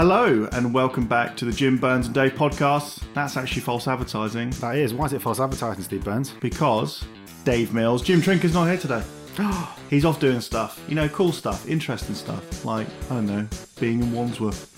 Hello 0.00 0.48
and 0.52 0.72
welcome 0.72 1.06
back 1.06 1.36
to 1.36 1.44
the 1.44 1.52
Jim 1.52 1.76
Burns 1.76 2.06
and 2.06 2.14
Dave 2.14 2.32
podcast. 2.32 3.04
That's 3.12 3.36
actually 3.36 3.60
false 3.60 3.86
advertising 3.86 4.48
That 4.52 4.76
is. 4.76 4.94
Why 4.94 5.04
is 5.04 5.12
it 5.12 5.20
false 5.20 5.38
advertising, 5.40 5.84
Steve 5.84 6.04
Burns? 6.04 6.30
because 6.40 7.04
Dave 7.44 7.74
Mills, 7.74 8.00
Jim 8.00 8.22
Trinca's 8.22 8.54
not 8.54 8.64
here 8.64 8.78
today. 8.78 9.02
He's 9.90 10.06
off 10.06 10.18
doing 10.18 10.40
stuff, 10.40 10.82
you 10.88 10.94
know, 10.94 11.06
cool 11.10 11.32
stuff, 11.32 11.68
interesting 11.68 12.14
stuff, 12.14 12.64
like, 12.64 12.86
I 13.10 13.16
don't 13.16 13.26
know, 13.26 13.46
being 13.78 14.00
in 14.00 14.10
Wandsworth. 14.10 14.74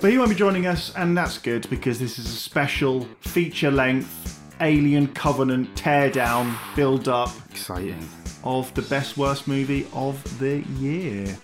But 0.00 0.10
he 0.10 0.18
won't 0.18 0.30
be 0.30 0.34
joining 0.34 0.66
us, 0.66 0.92
and 0.96 1.16
that's 1.16 1.38
good 1.38 1.70
because 1.70 2.00
this 2.00 2.18
is 2.18 2.26
a 2.26 2.36
special 2.36 3.02
feature 3.20 3.70
length 3.70 4.42
Alien 4.60 5.06
Covenant 5.06 5.72
teardown 5.76 6.52
build 6.74 7.06
up 7.06 7.30
Exciting. 7.52 8.08
of 8.42 8.74
the 8.74 8.82
best 8.82 9.16
worst 9.16 9.46
movie 9.46 9.86
of 9.92 10.20
the 10.40 10.62
year. 10.80 11.38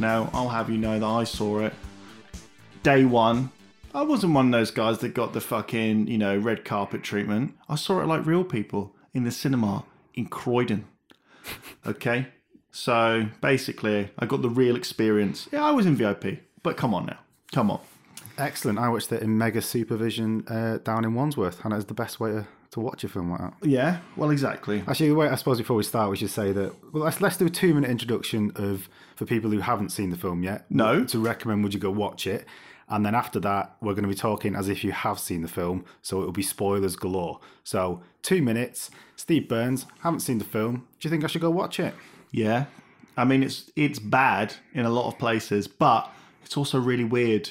Now, 0.00 0.28
I'll 0.32 0.48
have 0.48 0.68
you 0.68 0.78
know 0.78 0.98
that 0.98 1.06
I 1.06 1.22
saw 1.22 1.60
it 1.60 1.74
day 2.82 3.04
one. 3.04 3.50
I 3.94 4.02
wasn't 4.02 4.32
one 4.32 4.46
of 4.46 4.52
those 4.52 4.70
guys 4.70 4.98
that 4.98 5.10
got 5.14 5.32
the 5.32 5.40
fucking, 5.40 6.06
you 6.06 6.18
know, 6.18 6.36
red 6.36 6.64
carpet 6.64 7.02
treatment. 7.02 7.54
I 7.68 7.76
saw 7.76 8.00
it 8.00 8.06
like 8.06 8.24
real 8.26 8.44
people 8.44 8.94
in 9.12 9.24
the 9.24 9.30
cinema 9.30 9.84
in 10.14 10.26
Croydon. 10.26 10.86
Okay? 11.84 12.28
So 12.70 13.26
basically, 13.40 14.10
I 14.16 14.26
got 14.26 14.40
the 14.40 14.48
real 14.48 14.76
experience. 14.76 15.48
Yeah, 15.52 15.64
I 15.64 15.72
was 15.72 15.84
in 15.84 15.96
VIP, 15.96 16.38
but 16.62 16.76
come 16.76 16.94
on 16.94 17.06
now. 17.06 17.18
Come 17.50 17.72
on. 17.72 17.80
Excellent. 18.38 18.78
I 18.78 18.88
watched 18.88 19.10
it 19.12 19.20
in 19.22 19.36
mega 19.36 19.60
supervision 19.60 20.46
uh, 20.46 20.78
down 20.78 21.04
in 21.04 21.14
Wandsworth, 21.14 21.64
and 21.64 21.74
it's 21.74 21.86
the 21.86 21.94
best 21.94 22.20
way 22.20 22.30
to, 22.30 22.46
to 22.70 22.80
watch 22.80 23.04
a 23.04 23.08
film 23.08 23.30
like 23.32 23.40
that. 23.40 23.54
Yeah, 23.68 23.98
well, 24.16 24.30
exactly. 24.30 24.84
Actually, 24.86 25.12
wait. 25.12 25.30
I 25.30 25.34
suppose 25.34 25.58
before 25.58 25.76
we 25.76 25.82
start, 25.82 26.08
we 26.08 26.16
should 26.16 26.30
say 26.30 26.52
that 26.52 26.72
well, 26.92 27.04
let's 27.04 27.20
let's 27.20 27.36
do 27.36 27.46
a 27.46 27.50
two 27.50 27.74
minute 27.74 27.90
introduction 27.90 28.52
of 28.54 28.88
for 29.16 29.26
people 29.26 29.50
who 29.50 29.58
haven't 29.58 29.90
seen 29.90 30.10
the 30.10 30.16
film 30.16 30.42
yet. 30.42 30.64
No. 30.70 31.04
To 31.04 31.18
recommend, 31.18 31.62
would 31.64 31.74
you 31.74 31.80
go 31.80 31.90
watch 31.90 32.26
it? 32.26 32.46
And 32.92 33.06
then 33.06 33.14
after 33.14 33.40
that, 33.40 33.74
we're 33.80 33.94
going 33.94 34.02
to 34.02 34.08
be 34.08 34.14
talking 34.14 34.54
as 34.54 34.68
if 34.68 34.84
you 34.84 34.92
have 34.92 35.18
seen 35.18 35.40
the 35.40 35.48
film, 35.48 35.86
so 36.02 36.20
it 36.20 36.26
will 36.26 36.32
be 36.32 36.42
spoilers 36.42 36.94
galore. 36.94 37.40
So 37.64 38.02
two 38.22 38.42
minutes. 38.42 38.90
Steve 39.16 39.48
Burns, 39.48 39.86
haven't 40.02 40.20
seen 40.20 40.38
the 40.38 40.44
film. 40.44 40.86
Do 41.00 41.08
you 41.08 41.10
think 41.10 41.24
I 41.24 41.26
should 41.28 41.40
go 41.40 41.50
watch 41.50 41.80
it? 41.80 41.94
Yeah. 42.32 42.66
I 43.16 43.24
mean, 43.24 43.42
it's 43.42 43.70
it's 43.76 43.98
bad 43.98 44.54
in 44.74 44.84
a 44.84 44.90
lot 44.90 45.08
of 45.08 45.18
places, 45.18 45.68
but 45.68 46.10
it's 46.44 46.56
also 46.56 46.78
really 46.78 47.04
weird. 47.04 47.50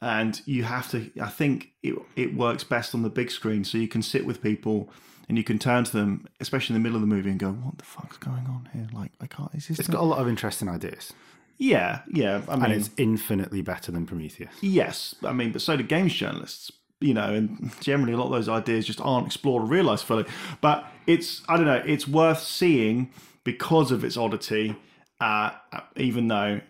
And 0.00 0.40
you 0.46 0.62
have 0.64 0.88
to, 0.90 1.10
I 1.20 1.30
think 1.30 1.70
it, 1.82 1.94
it 2.14 2.36
works 2.36 2.62
best 2.62 2.94
on 2.94 3.02
the 3.02 3.10
big 3.10 3.30
screen. 3.30 3.64
So 3.64 3.78
you 3.78 3.88
can 3.88 4.02
sit 4.02 4.24
with 4.24 4.40
people 4.40 4.90
and 5.28 5.38
you 5.38 5.42
can 5.42 5.58
turn 5.58 5.84
to 5.84 5.92
them, 5.92 6.28
especially 6.38 6.76
in 6.76 6.82
the 6.82 6.86
middle 6.86 6.96
of 6.96 7.00
the 7.00 7.14
movie, 7.14 7.30
and 7.30 7.40
go, 7.40 7.50
what 7.50 7.78
the 7.78 7.84
fuck's 7.84 8.18
going 8.18 8.46
on 8.46 8.68
here? 8.72 8.86
Like, 8.92 9.12
I 9.20 9.26
can't, 9.26 9.52
is 9.54 9.66
this. 9.68 9.78
It's 9.78 9.88
got 9.88 10.02
a 10.02 10.04
lot 10.04 10.18
of 10.18 10.28
interesting 10.28 10.68
ideas, 10.68 11.12
yeah, 11.58 12.00
yeah. 12.12 12.42
I 12.48 12.56
mean, 12.56 12.64
and 12.64 12.72
it's 12.74 12.90
infinitely 12.96 13.62
better 13.62 13.92
than 13.92 14.06
Prometheus. 14.06 14.50
Yes, 14.60 15.14
I 15.24 15.32
mean, 15.32 15.52
but 15.52 15.62
so 15.62 15.76
do 15.76 15.82
games 15.82 16.12
journalists, 16.14 16.72
you 17.00 17.14
know, 17.14 17.32
and 17.32 17.72
generally 17.80 18.12
a 18.12 18.16
lot 18.16 18.26
of 18.26 18.32
those 18.32 18.48
ideas 18.48 18.86
just 18.86 19.00
aren't 19.00 19.26
explored 19.26 19.62
or 19.62 19.66
realised 19.66 20.04
fully. 20.04 20.24
But 20.60 20.86
it's, 21.06 21.42
I 21.48 21.56
don't 21.56 21.66
know, 21.66 21.82
it's 21.86 22.08
worth 22.08 22.40
seeing 22.40 23.10
because 23.44 23.90
of 23.92 24.04
its 24.04 24.16
oddity, 24.16 24.74
uh, 25.20 25.50
even 25.96 26.28
though 26.28 26.60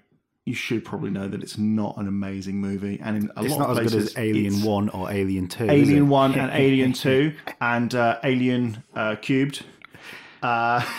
you 0.44 0.54
should 0.54 0.84
probably 0.84 1.10
know 1.10 1.26
that 1.28 1.42
it's 1.42 1.56
not 1.56 1.96
an 1.96 2.06
amazing 2.06 2.56
movie. 2.56 3.00
And 3.02 3.16
in 3.16 3.30
a 3.36 3.44
It's 3.44 3.52
lot 3.54 3.60
not 3.60 3.70
of 3.70 3.78
as 3.78 3.92
places, 3.92 4.12
good 4.12 4.18
as 4.20 4.24
Alien 4.28 4.62
1 4.62 4.88
or 4.90 5.10
Alien 5.10 5.48
2. 5.48 5.70
Alien 5.70 6.08
1 6.08 6.34
and 6.38 6.50
Alien 6.52 6.92
2 6.92 7.34
and 7.62 7.94
uh, 7.94 8.18
Alien 8.22 8.82
uh, 8.94 9.16
Cubed. 9.16 9.64
Uh, 10.42 10.84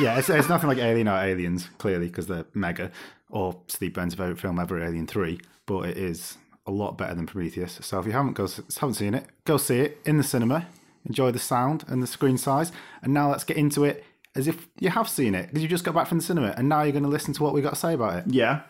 Yeah, 0.00 0.18
it's, 0.18 0.28
it's 0.28 0.48
nothing 0.48 0.68
like 0.68 0.78
Alien 0.78 1.06
or 1.08 1.16
Aliens, 1.22 1.68
clearly, 1.78 2.08
because 2.08 2.26
they're 2.26 2.46
mega. 2.52 2.90
Or 3.34 3.60
Steve 3.66 3.92
Burns' 3.92 4.14
favourite 4.14 4.38
film 4.38 4.60
ever, 4.60 4.82
Alien 4.82 5.08
3. 5.08 5.40
But 5.66 5.88
it 5.88 5.98
is 5.98 6.38
a 6.66 6.70
lot 6.70 6.96
better 6.96 7.14
than 7.14 7.26
Prometheus. 7.26 7.80
So 7.82 7.98
if 7.98 8.06
you 8.06 8.12
haven't, 8.12 8.34
go, 8.34 8.46
haven't 8.46 8.94
seen 8.94 9.12
it, 9.12 9.26
go 9.44 9.56
see 9.56 9.80
it 9.80 9.98
in 10.06 10.18
the 10.18 10.22
cinema. 10.22 10.68
Enjoy 11.04 11.32
the 11.32 11.40
sound 11.40 11.84
and 11.88 12.00
the 12.00 12.06
screen 12.06 12.38
size. 12.38 12.70
And 13.02 13.12
now 13.12 13.30
let's 13.30 13.44
get 13.44 13.56
into 13.56 13.84
it 13.84 14.04
as 14.36 14.46
if 14.46 14.68
you 14.78 14.88
have 14.88 15.08
seen 15.08 15.34
it, 15.34 15.48
because 15.48 15.62
you 15.62 15.68
just 15.68 15.84
got 15.84 15.94
back 15.94 16.06
from 16.06 16.18
the 16.18 16.24
cinema. 16.24 16.54
And 16.56 16.68
now 16.68 16.82
you're 16.82 16.92
going 16.92 17.02
to 17.02 17.10
listen 17.10 17.34
to 17.34 17.42
what 17.42 17.52
we 17.52 17.60
got 17.60 17.70
to 17.70 17.76
say 17.78 17.94
about 17.94 18.18
it. 18.18 18.24
Yeah. 18.32 18.62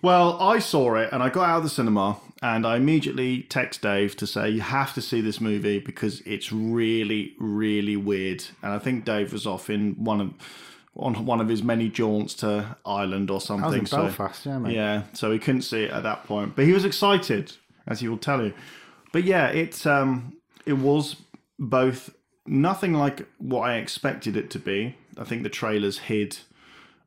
Well, 0.00 0.40
I 0.40 0.60
saw 0.60 0.94
it 0.94 1.08
and 1.12 1.22
I 1.22 1.28
got 1.28 1.48
out 1.48 1.58
of 1.58 1.62
the 1.64 1.68
cinema 1.68 2.18
and 2.40 2.66
I 2.66 2.76
immediately 2.76 3.42
text 3.42 3.82
Dave 3.82 4.16
to 4.18 4.26
say 4.26 4.48
you 4.48 4.60
have 4.60 4.94
to 4.94 5.02
see 5.02 5.20
this 5.20 5.40
movie 5.40 5.80
because 5.80 6.20
it's 6.20 6.52
really, 6.52 7.34
really 7.38 7.96
weird. 7.96 8.44
And 8.62 8.72
I 8.72 8.78
think 8.78 9.04
Dave 9.04 9.32
was 9.32 9.46
off 9.46 9.68
in 9.68 9.94
one 9.94 10.20
of 10.20 10.34
on 10.98 11.26
one 11.26 11.40
of 11.40 11.48
his 11.48 11.62
many 11.62 11.88
jaunts 11.88 12.34
to 12.34 12.76
Ireland 12.84 13.30
or 13.30 13.40
something. 13.40 13.80
in 13.80 13.86
so 13.86 14.04
Belfast, 14.04 14.46
yeah, 14.46 14.58
mate. 14.58 14.74
yeah, 14.74 15.02
so 15.12 15.30
he 15.30 15.38
couldn't 15.38 15.62
see 15.62 15.84
it 15.84 15.90
at 15.90 16.02
that 16.02 16.24
point, 16.24 16.56
but 16.56 16.64
he 16.64 16.72
was 16.72 16.84
excited, 16.84 17.52
as 17.86 18.00
he 18.00 18.08
will 18.08 18.18
tell 18.18 18.42
you. 18.42 18.54
But 19.12 19.24
yeah, 19.24 19.48
it's 19.48 19.86
um, 19.86 20.36
it 20.64 20.74
was 20.74 21.16
both 21.58 22.14
nothing 22.46 22.94
like 22.94 23.26
what 23.38 23.68
I 23.68 23.76
expected 23.76 24.36
it 24.36 24.50
to 24.50 24.58
be. 24.58 24.96
I 25.18 25.24
think 25.24 25.42
the 25.42 25.48
trailers 25.48 25.98
hid 25.98 26.38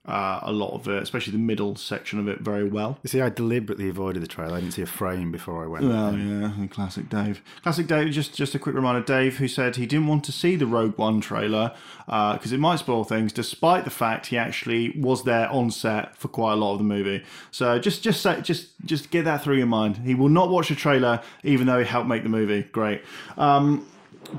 uh, 0.06 0.40
a 0.44 0.52
lot 0.52 0.74
of 0.74 0.88
it, 0.88 1.04
especially 1.04 1.32
the 1.32 1.38
middle 1.38 1.76
section 1.76 2.20
of 2.20 2.28
it, 2.28 2.40
very 2.40 2.64
well. 2.64 2.98
You 3.04 3.10
see, 3.10 3.22
I 3.22 3.30
deliberately 3.30 3.90
avoided 3.90 4.24
the 4.24 4.28
trailer. 4.28 4.56
I 4.56 4.62
didn't 4.62 4.74
see 4.74 4.82
a 4.82 4.88
frame 4.88 5.32
before 5.32 5.64
I 5.64 5.68
went. 5.68 5.86
Well, 5.86 6.18
yeah, 6.18 6.68
classic 6.68 7.10
Dave. 7.10 7.42
Classic 7.62 7.86
Dave. 7.86 8.12
Just 8.12 8.34
just 8.34 8.56
a 8.56 8.60
quick 8.60 8.76
reminder, 8.76 9.06
Dave, 9.06 9.38
who 9.38 9.48
said 9.48 9.76
he 9.76 9.86
didn't 9.86 10.08
want 10.08 10.24
to 10.24 10.32
see 10.32 10.56
the 10.56 10.66
Rogue 10.66 10.98
One 10.98 11.22
trailer 11.22 11.74
because 12.06 12.52
it 12.52 12.60
might 12.60 12.80
spoil 12.80 13.04
things, 13.04 13.32
despite 13.34 13.84
the 13.84 13.92
fact 13.92 14.28
he 14.28 14.38
actually 14.38 14.98
was 14.98 15.26
there 15.26 15.50
on 15.50 15.70
set 15.70 16.16
for 16.18 16.28
quite 16.28 16.54
a 16.54 16.56
lot 16.56 16.74
of 16.74 16.80
the 16.80 16.86
movie. 16.86 17.24
So 17.52 17.78
just 17.78 18.02
just 18.02 18.22
say, 18.22 18.42
just 18.42 18.70
just 18.86 19.12
get 19.12 19.26
that 19.26 19.44
through 19.44 19.58
your 19.58 19.68
mind. 19.68 19.98
He 19.98 20.16
will 20.16 20.30
not 20.30 20.50
watch 20.50 20.70
the 20.70 20.76
trailer, 20.76 21.22
even 21.44 21.68
though 21.68 21.80
he 21.80 21.86
helped 21.86 22.08
make 22.08 22.24
the 22.24 22.30
movie. 22.30 22.64
Great. 22.64 23.04
Um, 23.38 23.86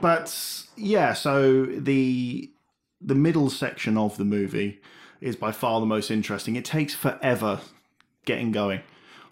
but 0.01 0.65
yeah, 0.77 1.13
so 1.13 1.67
the 1.67 2.51
the 3.01 3.15
middle 3.15 3.51
section 3.51 3.97
of 3.97 4.17
the 4.17 4.25
movie 4.25 4.81
is 5.21 5.37
by 5.37 5.53
far 5.53 5.81
the 5.81 5.87
most 5.87 6.11
interesting. 6.11 6.57
It 6.57 6.65
takes 6.65 6.95
forever 6.95 7.61
getting 8.25 8.53
going, 8.53 8.81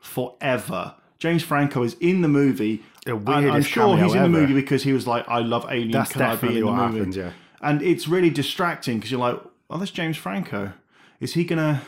forever. 0.01 0.95
James 1.19 1.43
Franco 1.43 1.83
is 1.83 1.97
in 2.01 2.23
the 2.23 2.29
movie. 2.29 2.83
The 3.05 3.17
I'm 3.17 3.63
sure 3.63 3.97
he's 3.97 4.15
in 4.15 4.23
the 4.23 4.29
movie 4.29 4.55
because 4.55 4.83
he 4.83 4.93
was 4.93 5.07
like, 5.07 5.29
"I 5.29 5.41
love 5.41 5.67
Alien. 5.69 5.91
That's 5.91 6.13
Can 6.13 6.23
I 6.23 6.27
be 6.27 6.33
definitely 6.33 6.61
in 6.61 6.67
the 6.67 6.73
what 6.73 6.77
movie?" 6.91 6.99
happened, 6.99 7.15
yeah. 7.17 7.33
And 7.61 7.83
it's 7.83 8.07
really 8.07 8.31
distracting 8.31 8.99
because 8.99 9.11
you're 9.11 9.21
like, 9.21 9.41
"Oh, 9.71 9.79
that's 9.79 9.91
James 9.91 10.17
Franco. 10.17 10.73
Is 11.21 11.35
he 11.35 11.45
gonna?" 11.45 11.83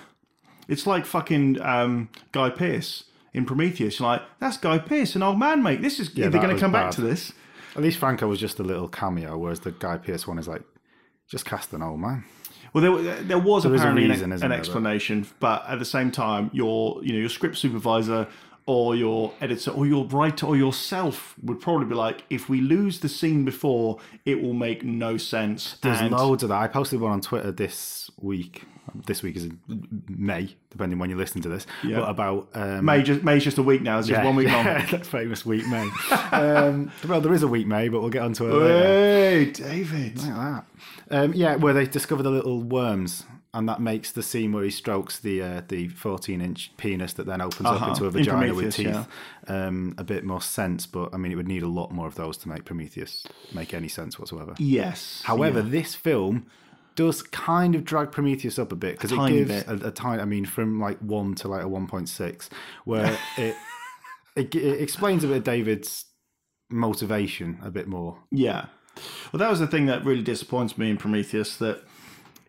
It's 0.66 0.86
like 0.86 1.04
fucking 1.04 1.60
um, 1.60 2.08
Guy 2.32 2.50
Pearce 2.50 3.04
in 3.34 3.44
Prometheus. 3.44 3.98
You're 3.98 4.08
like, 4.08 4.22
"That's 4.40 4.56
Guy 4.56 4.78
Pearce, 4.78 5.14
an 5.14 5.22
old 5.22 5.38
man, 5.38 5.62
mate. 5.62 5.82
This 5.82 6.00
is 6.00 6.14
Yeah, 6.14 6.28
they're 6.28 6.42
going 6.42 6.54
to 6.54 6.60
come 6.60 6.72
back 6.72 6.90
to 6.92 7.00
this." 7.00 7.32
At 7.76 7.82
least 7.82 7.98
Franco 7.98 8.26
was 8.26 8.40
just 8.40 8.58
a 8.58 8.64
little 8.64 8.88
cameo, 8.88 9.38
whereas 9.38 9.60
the 9.60 9.70
Guy 9.70 9.98
Pearce 9.98 10.26
one 10.26 10.38
is 10.38 10.48
like, 10.48 10.62
just 11.28 11.44
cast 11.44 11.72
an 11.72 11.82
old 11.82 12.00
man. 12.00 12.24
Well, 12.72 13.02
there, 13.02 13.22
there 13.22 13.38
was 13.38 13.64
a 13.64 13.72
apparently 13.72 14.08
reason, 14.08 14.32
an, 14.32 14.42
an 14.42 14.50
there, 14.50 14.58
explanation, 14.58 15.26
but 15.40 15.64
at 15.68 15.78
the 15.78 15.84
same 15.84 16.10
time, 16.10 16.50
your 16.52 17.02
you 17.02 17.12
know 17.12 17.18
your 17.18 17.28
script 17.28 17.56
supervisor 17.56 18.28
or 18.66 18.94
your 18.94 19.32
editor 19.40 19.70
or 19.70 19.86
your 19.86 20.04
writer 20.06 20.46
or 20.46 20.56
yourself 20.56 21.34
would 21.42 21.60
probably 21.60 21.86
be 21.86 21.94
like, 21.94 22.24
if 22.30 22.48
we 22.48 22.60
lose 22.60 23.00
the 23.00 23.08
scene 23.08 23.44
before, 23.44 23.98
it 24.24 24.40
will 24.42 24.54
make 24.54 24.84
no 24.84 25.16
sense. 25.16 25.76
There's 25.82 26.00
And- 26.00 26.12
loads 26.12 26.42
of 26.42 26.48
that. 26.50 26.60
I 26.60 26.68
posted 26.68 27.00
one 27.00 27.12
on 27.12 27.20
Twitter 27.20 27.50
this 27.52 28.10
week. 28.20 28.64
This 29.06 29.22
week 29.22 29.36
is 29.36 29.48
May, 30.08 30.56
depending 30.70 30.98
when 30.98 31.10
you 31.10 31.16
listen 31.16 31.40
to 31.42 31.48
this. 31.48 31.64
But 31.84 32.08
about 32.08 32.48
um, 32.54 32.84
May 32.84 33.02
just 33.02 33.22
May's 33.22 33.44
just 33.44 33.56
a 33.58 33.62
week 33.62 33.82
now. 33.82 33.98
It's 34.00 34.08
just 34.08 34.18
yeah, 34.18 34.24
one 34.26 34.34
week 34.34 34.48
long. 34.48 34.64
yeah, 34.64 34.84
that 34.90 35.06
famous 35.06 35.46
week 35.46 35.64
May. 35.68 35.88
um, 36.32 36.90
well, 37.06 37.20
there 37.20 37.32
is 37.32 37.44
a 37.44 37.48
week 37.48 37.68
May, 37.68 37.88
but 37.88 38.00
we'll 38.00 38.10
get 38.10 38.22
onto 38.22 38.48
it 38.48 38.52
later. 38.52 38.82
Hey, 38.82 39.44
David. 39.52 40.18
Like 40.18 40.34
that. 40.34 40.64
Um, 41.10 41.34
yeah, 41.34 41.54
where 41.54 41.72
they 41.72 41.86
discover 41.86 42.24
the 42.24 42.30
little 42.30 42.62
worms, 42.62 43.24
and 43.52 43.68
that 43.68 43.80
makes 43.80 44.12
the 44.12 44.22
scene 44.22 44.52
where 44.52 44.62
he 44.64 44.70
strokes 44.70 45.18
the 45.18 45.42
uh, 45.42 45.62
the 45.68 45.88
14 45.88 46.40
inch 46.40 46.70
penis 46.76 47.12
that 47.14 47.26
then 47.26 47.40
opens 47.40 47.66
Uh-huh. 47.68 47.84
up 47.84 47.88
into 47.90 48.04
a 48.04 48.08
In 48.08 48.12
vagina 48.12 48.54
with 48.54 48.74
teeth 48.74 49.06
um, 49.48 49.94
a 49.98 50.04
bit 50.04 50.24
more 50.24 50.40
sense. 50.40 50.86
But 50.86 51.12
I 51.12 51.16
mean, 51.16 51.32
it 51.32 51.34
would 51.36 51.48
need 51.48 51.62
a 51.62 51.68
lot 51.68 51.90
more 51.92 52.06
of 52.06 52.14
those 52.14 52.36
to 52.38 52.48
make 52.48 52.64
Prometheus 52.64 53.26
make 53.52 53.74
any 53.74 53.88
sense 53.88 54.18
whatsoever. 54.18 54.54
Yes. 54.58 55.22
However, 55.24 55.62
this 55.62 55.94
film 55.94 56.46
does 56.96 57.22
kind 57.22 57.74
of 57.74 57.84
drag 57.84 58.12
Prometheus 58.12 58.58
up 58.58 58.72
a 58.72 58.76
bit 58.76 58.92
because 58.96 59.12
it 59.12 59.16
Tiny 59.16 59.38
gives 59.44 59.64
bit. 59.64 59.82
a, 59.82 59.88
a 59.88 59.90
tiny. 59.90 60.20
I 60.22 60.24
mean, 60.26 60.44
from 60.44 60.78
like 60.80 60.98
one 60.98 61.34
to 61.36 61.48
like 61.48 61.62
a 61.62 61.68
1.6, 61.68 62.48
where 62.84 63.18
it, 63.38 63.56
it 64.36 64.54
it 64.54 64.80
explains 64.80 65.24
a 65.24 65.26
bit 65.28 65.38
of 65.38 65.44
David's 65.44 66.04
motivation 66.70 67.58
a 67.62 67.70
bit 67.70 67.88
more. 67.88 68.18
Yeah. 68.30 68.66
Well, 69.32 69.38
that 69.38 69.50
was 69.50 69.60
the 69.60 69.66
thing 69.66 69.86
that 69.86 70.04
really 70.04 70.22
disappoints 70.22 70.76
me 70.76 70.90
in 70.90 70.96
Prometheus. 70.96 71.56
That 71.56 71.82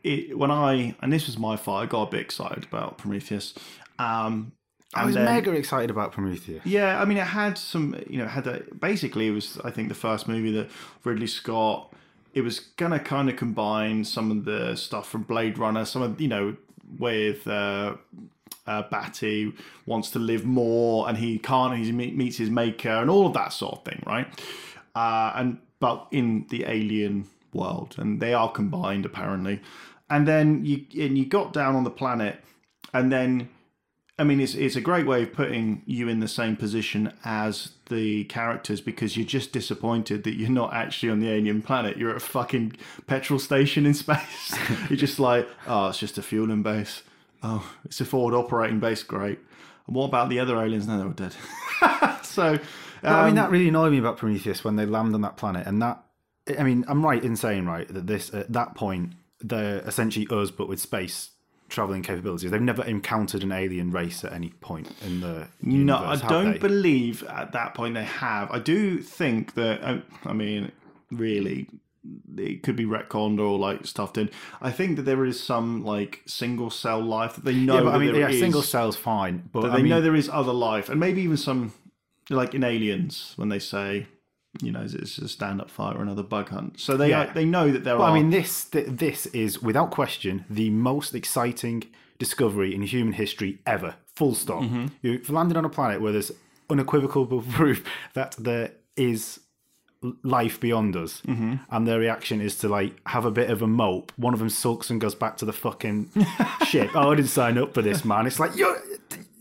it, 0.04 0.38
when 0.38 0.52
I 0.52 0.96
and 1.02 1.12
this 1.12 1.28
was 1.28 1.38
my 1.38 1.56
fault, 1.58 1.84
I 1.84 1.86
got 1.86 2.08
a 2.08 2.12
bit 2.12 2.22
excited 2.22 2.64
about 2.64 2.98
Prometheus. 2.98 3.54
Um, 4.00 4.54
I 4.94 5.06
was 5.06 5.16
then- 5.16 5.26
mega 5.26 5.52
excited 5.52 5.90
about 5.90 6.12
Prometheus. 6.12 6.66
Yeah, 6.66 7.02
I 7.02 7.06
mean, 7.06 7.18
it 7.18 7.28
had 7.28 7.58
some, 7.58 7.96
you 8.10 8.18
know, 8.18 8.28
had 8.28 8.46
a, 8.48 8.62
basically 8.78 9.28
it 9.28 9.32
was, 9.32 9.58
I 9.64 9.72
think, 9.72 9.88
the 9.88 9.96
first 9.96 10.28
movie 10.28 10.52
that 10.52 10.70
Ridley 11.06 11.28
Scott, 11.28 11.94
it 12.34 12.42
was 12.42 12.60
gonna 12.60 13.00
kind 13.00 13.30
of 13.30 13.38
combine 13.38 14.04
some 14.04 14.32
of 14.32 14.44
the 14.44 14.76
stuff 14.76 15.08
from 15.08 15.24
Blade 15.24 15.58
Runner, 15.58 15.86
some 15.86 16.02
of, 16.02 16.20
you 16.20 16.28
know, 16.28 16.58
with 17.00 17.48
uh, 17.48 17.96
uh, 18.68 18.84
Batty 18.92 19.54
wants 19.86 20.12
to 20.12 20.20
live 20.20 20.46
more, 20.46 21.08
and 21.08 21.18
he 21.18 21.40
can't. 21.40 21.78
He 21.78 21.92
meets 21.92 22.38
his 22.38 22.50
maker, 22.50 22.90
and 22.90 23.10
all 23.10 23.28
of 23.28 23.34
that 23.34 23.54
sort 23.54 23.76
of 23.80 23.86
thing, 23.86 24.04
right? 24.06 24.28
Uh, 24.94 25.32
and 25.36 25.60
but 25.80 26.08
in 26.12 26.46
the 26.50 26.66
alien 26.66 27.28
world, 27.54 27.96
and 27.98 28.20
they 28.22 28.34
are 28.34 28.52
combined 28.52 29.06
apparently. 29.06 29.62
And 30.12 30.28
then 30.28 30.66
you 30.66 30.86
and 31.04 31.18
you 31.18 31.26
got 31.26 31.54
down 31.54 31.76
on 31.76 31.84
the 31.84 31.90
planet, 31.90 32.44
and 32.94 33.12
then 33.12 33.50
I 34.22 34.24
mean, 34.24 34.40
it's 34.40 34.54
it's 34.54 34.76
a 34.76 34.82
great 34.82 35.08
way 35.08 35.24
of 35.24 35.34
putting 35.34 35.82
you 35.88 36.08
in 36.08 36.20
the 36.20 36.28
same 36.28 36.56
position 36.56 37.12
as 37.26 37.72
the 37.90 38.26
characters 38.26 38.80
because 38.80 39.18
you're 39.18 39.26
just 39.26 39.52
disappointed 39.52 40.24
that 40.26 40.36
you're 40.36 40.48
not 40.48 40.76
actually 40.76 41.10
on 41.10 41.22
the 41.22 41.30
alien 41.30 41.64
planet. 41.64 41.98
You're 41.98 42.12
at 42.12 42.18
a 42.18 42.20
fucking 42.20 42.74
petrol 43.08 43.40
station 43.40 43.88
in 43.88 43.96
space. 43.96 44.56
you're 44.90 44.98
just 44.98 45.20
like, 45.20 45.50
oh, 45.66 45.88
it's 45.88 45.98
just 45.98 46.20
a 46.20 46.22
fueling 46.22 46.62
base. 46.62 47.02
Oh, 47.42 47.68
it's 47.84 48.00
a 48.00 48.06
forward 48.06 48.36
operating 48.36 48.80
base. 48.80 49.02
Great. 49.02 49.40
And 49.88 49.96
what 49.96 50.06
about 50.06 50.30
the 50.30 50.40
other 50.40 50.62
aliens? 50.62 50.88
No, 50.88 50.98
they're 50.98 51.08
all 51.08 51.14
dead. 51.14 51.34
so, 52.24 52.60
But, 53.02 53.12
I 53.12 53.22
mean, 53.22 53.30
um, 53.30 53.36
that 53.38 53.50
really 53.50 53.70
annoyed 53.70 53.92
me 53.92 53.98
about 53.98 54.18
Prometheus 54.18 54.64
when 54.64 54.76
they 54.76 54.86
land 54.86 55.16
on 55.16 55.22
that 55.22 55.36
planet, 55.36 55.66
and 55.66 55.82
that. 55.82 56.04
I 56.60 56.62
mean, 56.62 56.86
I'm 56.88 57.04
right 57.04 57.24
in 57.24 57.36
saying 57.36 57.66
right 57.66 57.88
that 57.88 58.06
this 58.06 58.32
at 58.36 58.54
that 58.54 58.76
point 58.76 59.14
they're 59.44 59.80
essentially 59.80 60.28
us, 60.30 60.52
but 60.52 60.68
with 60.68 60.80
space 60.80 61.32
traveling 61.70 62.02
capabilities. 62.04 62.52
They've 62.52 62.62
never 62.62 62.84
encountered 62.84 63.44
an 63.44 63.52
alien 63.54 63.92
race 63.92 64.26
at 64.26 64.34
any 64.34 64.50
point 64.50 64.92
in 65.06 65.22
the 65.22 65.48
universe, 65.62 66.22
No, 66.22 66.28
I 66.28 66.30
don't 66.30 66.52
they? 66.54 66.58
believe 66.58 67.24
at 67.24 67.54
that 67.54 67.74
point 67.74 67.94
they 67.96 68.04
have. 68.04 68.52
I 68.52 68.60
do 68.60 69.00
think 69.00 69.54
that. 69.54 69.82
uh, 69.82 70.00
I 70.26 70.34
mean, 70.34 70.72
really, 71.12 71.68
it 72.38 72.64
could 72.64 72.76
be 72.76 72.84
retconned 72.86 73.40
or 73.40 73.58
like 73.58 73.86
stuffed 73.86 74.18
in. 74.18 74.30
I 74.62 74.70
think 74.72 74.98
that 74.98 75.04
there 75.04 75.24
is 75.24 75.42
some 75.42 75.84
like 75.86 76.22
single 76.26 76.70
cell 76.70 77.02
life 77.02 77.36
that 77.36 77.46
they 77.46 77.54
know. 77.56 77.76
Yeah, 77.76 77.84
but 77.84 77.94
I 77.96 77.98
mean, 78.00 78.16
yeah, 78.16 78.28
is, 78.28 78.40
single 78.40 78.64
cell's 78.64 78.98
fine, 78.98 79.50
but 79.54 79.62
that 79.62 79.72
I 79.72 79.76
they 79.78 79.84
mean, 79.84 79.92
know 79.92 80.02
there 80.02 80.16
is 80.16 80.28
other 80.28 80.54
life, 80.54 80.90
and 80.90 81.00
maybe 81.00 81.22
even 81.22 81.38
some 81.38 81.74
like 82.30 82.54
in 82.54 82.64
Aliens 82.66 83.34
when 83.38 83.48
they 83.50 83.60
say. 83.60 84.08
You 84.62 84.72
know, 84.72 84.82
it's 84.84 85.18
a 85.18 85.28
stand-up 85.30 85.70
fight 85.70 85.96
or 85.96 86.02
another 86.02 86.24
bug 86.24 86.50
hunt. 86.50 86.80
So 86.80 86.98
they 86.98 87.10
Yeah. 87.10 87.32
they 87.32 87.46
know 87.46 87.72
that 87.72 87.84
there 87.86 87.98
But 87.98 88.04
are. 88.04 88.12
I 88.12 88.14
mean, 88.14 88.32
this 88.32 88.66
th- 88.66 88.88
this 88.90 89.26
is 89.28 89.62
without 89.62 89.92
question 89.92 90.44
the 90.50 90.70
most 90.70 91.16
exciting 91.16 91.84
discovery 92.20 92.76
in 92.76 92.82
human 92.82 93.14
history 93.14 93.60
ever. 93.66 93.96
Full 94.16 94.36
stop. 94.36 94.62
Mm-hmm. 94.64 94.88
You've 95.02 95.30
landed 95.30 95.56
on 95.58 95.64
a 95.66 95.70
planet 95.70 96.02
where 96.02 96.12
there's 96.12 96.32
unequivocal 96.70 97.26
proof 97.54 97.84
that 98.14 98.36
there 98.38 98.74
is 98.98 99.40
life 100.24 100.60
beyond 100.60 100.96
us, 100.96 101.22
Mm-hmm. 101.28 101.54
and 101.70 101.88
their 101.88 102.00
reaction 102.00 102.42
is 102.42 102.58
to 102.58 102.68
like 102.68 102.94
have 103.08 103.24
a 103.24 103.32
bit 103.32 103.50
of 103.50 103.62
a 103.62 103.68
mope. 103.68 104.12
One 104.18 104.34
of 104.34 104.40
them 104.40 104.50
sulks 104.50 104.90
and 104.90 105.00
goes 105.00 105.14
back 105.16 105.38
to 105.38 105.46
the 105.46 105.54
fucking 105.54 106.10
ship. 106.68 106.90
Oh, 106.96 107.12
I 107.12 107.16
didn't 107.16 107.30
sign 107.30 107.58
up 107.58 107.74
for 107.74 107.82
this, 107.82 108.04
man. 108.04 108.26
It's 108.28 108.40
like 108.40 108.56
you're. 108.58 108.78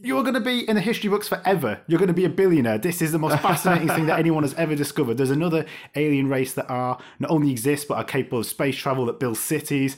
You're 0.02 0.22
going 0.22 0.34
to 0.34 0.40
be 0.40 0.68
in 0.68 0.76
the 0.76 0.80
history 0.80 1.10
books 1.10 1.28
forever. 1.28 1.80
You're 1.86 1.98
going 1.98 2.08
to 2.08 2.14
be 2.14 2.24
a 2.24 2.30
billionaire. 2.30 2.78
This 2.78 3.02
is 3.02 3.12
the 3.12 3.18
most 3.18 3.38
fascinating 3.42 3.88
thing 3.88 4.06
that 4.06 4.18
anyone 4.18 4.42
has 4.44 4.54
ever 4.54 4.74
discovered. 4.74 5.18
There's 5.18 5.30
another 5.30 5.66
alien 5.94 6.28
race 6.28 6.54
that 6.54 6.70
are 6.70 6.98
not 7.18 7.30
only 7.30 7.50
exist 7.50 7.88
but 7.88 7.96
are 7.96 8.04
capable 8.04 8.38
of 8.38 8.46
space 8.46 8.76
travel 8.76 9.04
that 9.06 9.20
builds 9.20 9.40
cities, 9.40 9.96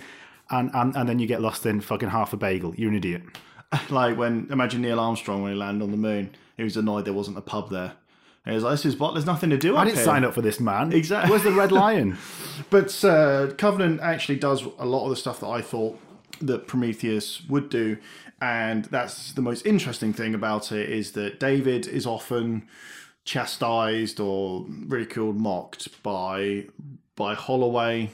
and 0.50 0.70
and, 0.75 0.96
and 0.96 1.08
then 1.08 1.19
you 1.19 1.26
get 1.26 1.40
lost 1.40 1.64
in 1.66 1.81
fucking 1.81 2.10
half 2.10 2.32
a 2.32 2.37
bagel. 2.37 2.75
You're 2.76 2.90
an 2.90 2.96
idiot. 2.96 3.22
like 3.90 4.16
when 4.16 4.49
imagine 4.50 4.82
Neil 4.82 5.00
Armstrong 5.00 5.43
when 5.43 5.52
he 5.52 5.58
landed 5.58 5.84
on 5.84 5.90
the 5.90 5.96
moon, 5.96 6.34
he 6.56 6.62
was 6.62 6.76
annoyed 6.76 7.04
there 7.04 7.14
wasn't 7.14 7.38
a 7.38 7.43
pub 7.43 7.70
there. 7.70 7.93
And 8.44 8.52
he 8.52 8.54
was 8.54 8.64
like, 8.64 8.72
"This 8.72 8.87
is 8.87 8.96
what? 8.96 9.14
There's 9.14 9.26
nothing 9.26 9.50
to 9.50 9.58
do." 9.58 9.76
I 9.76 9.84
didn't 9.84 9.99
here. 9.99 10.04
sign 10.04 10.25
up 10.25 10.34
for 10.34 10.43
this, 10.43 10.58
man. 10.58 10.93
Exactly. 10.93 11.31
Where's 11.31 11.44
the 11.44 11.52
red 11.52 11.72
lion? 11.72 12.19
But 12.70 13.04
uh, 13.04 13.49
Covenant 13.58 14.00
actually 14.00 14.37
does 14.37 14.62
a 14.78 14.87
lot 14.87 15.04
of 15.04 15.10
the 15.10 15.16
stuff 15.16 15.40
that 15.40 15.49
I 15.49 15.60
thought 15.60 15.99
that 16.40 16.66
Prometheus 16.66 17.43
would 17.49 17.69
do, 17.70 17.99
and 18.42 18.86
that's 18.86 19.32
the 19.34 19.40
most 19.40 19.64
interesting 19.64 20.12
thing 20.12 20.34
about 20.34 20.72
it 20.72 20.90
is 20.90 21.12
that 21.12 21.38
David 21.38 21.86
is 21.86 22.06
often 22.06 22.66
chastised 23.24 24.18
or 24.18 24.66
ridiculed, 24.68 25.36
mocked 25.36 26.02
by 26.02 26.66
by 27.14 27.34
Holloway, 27.34 28.10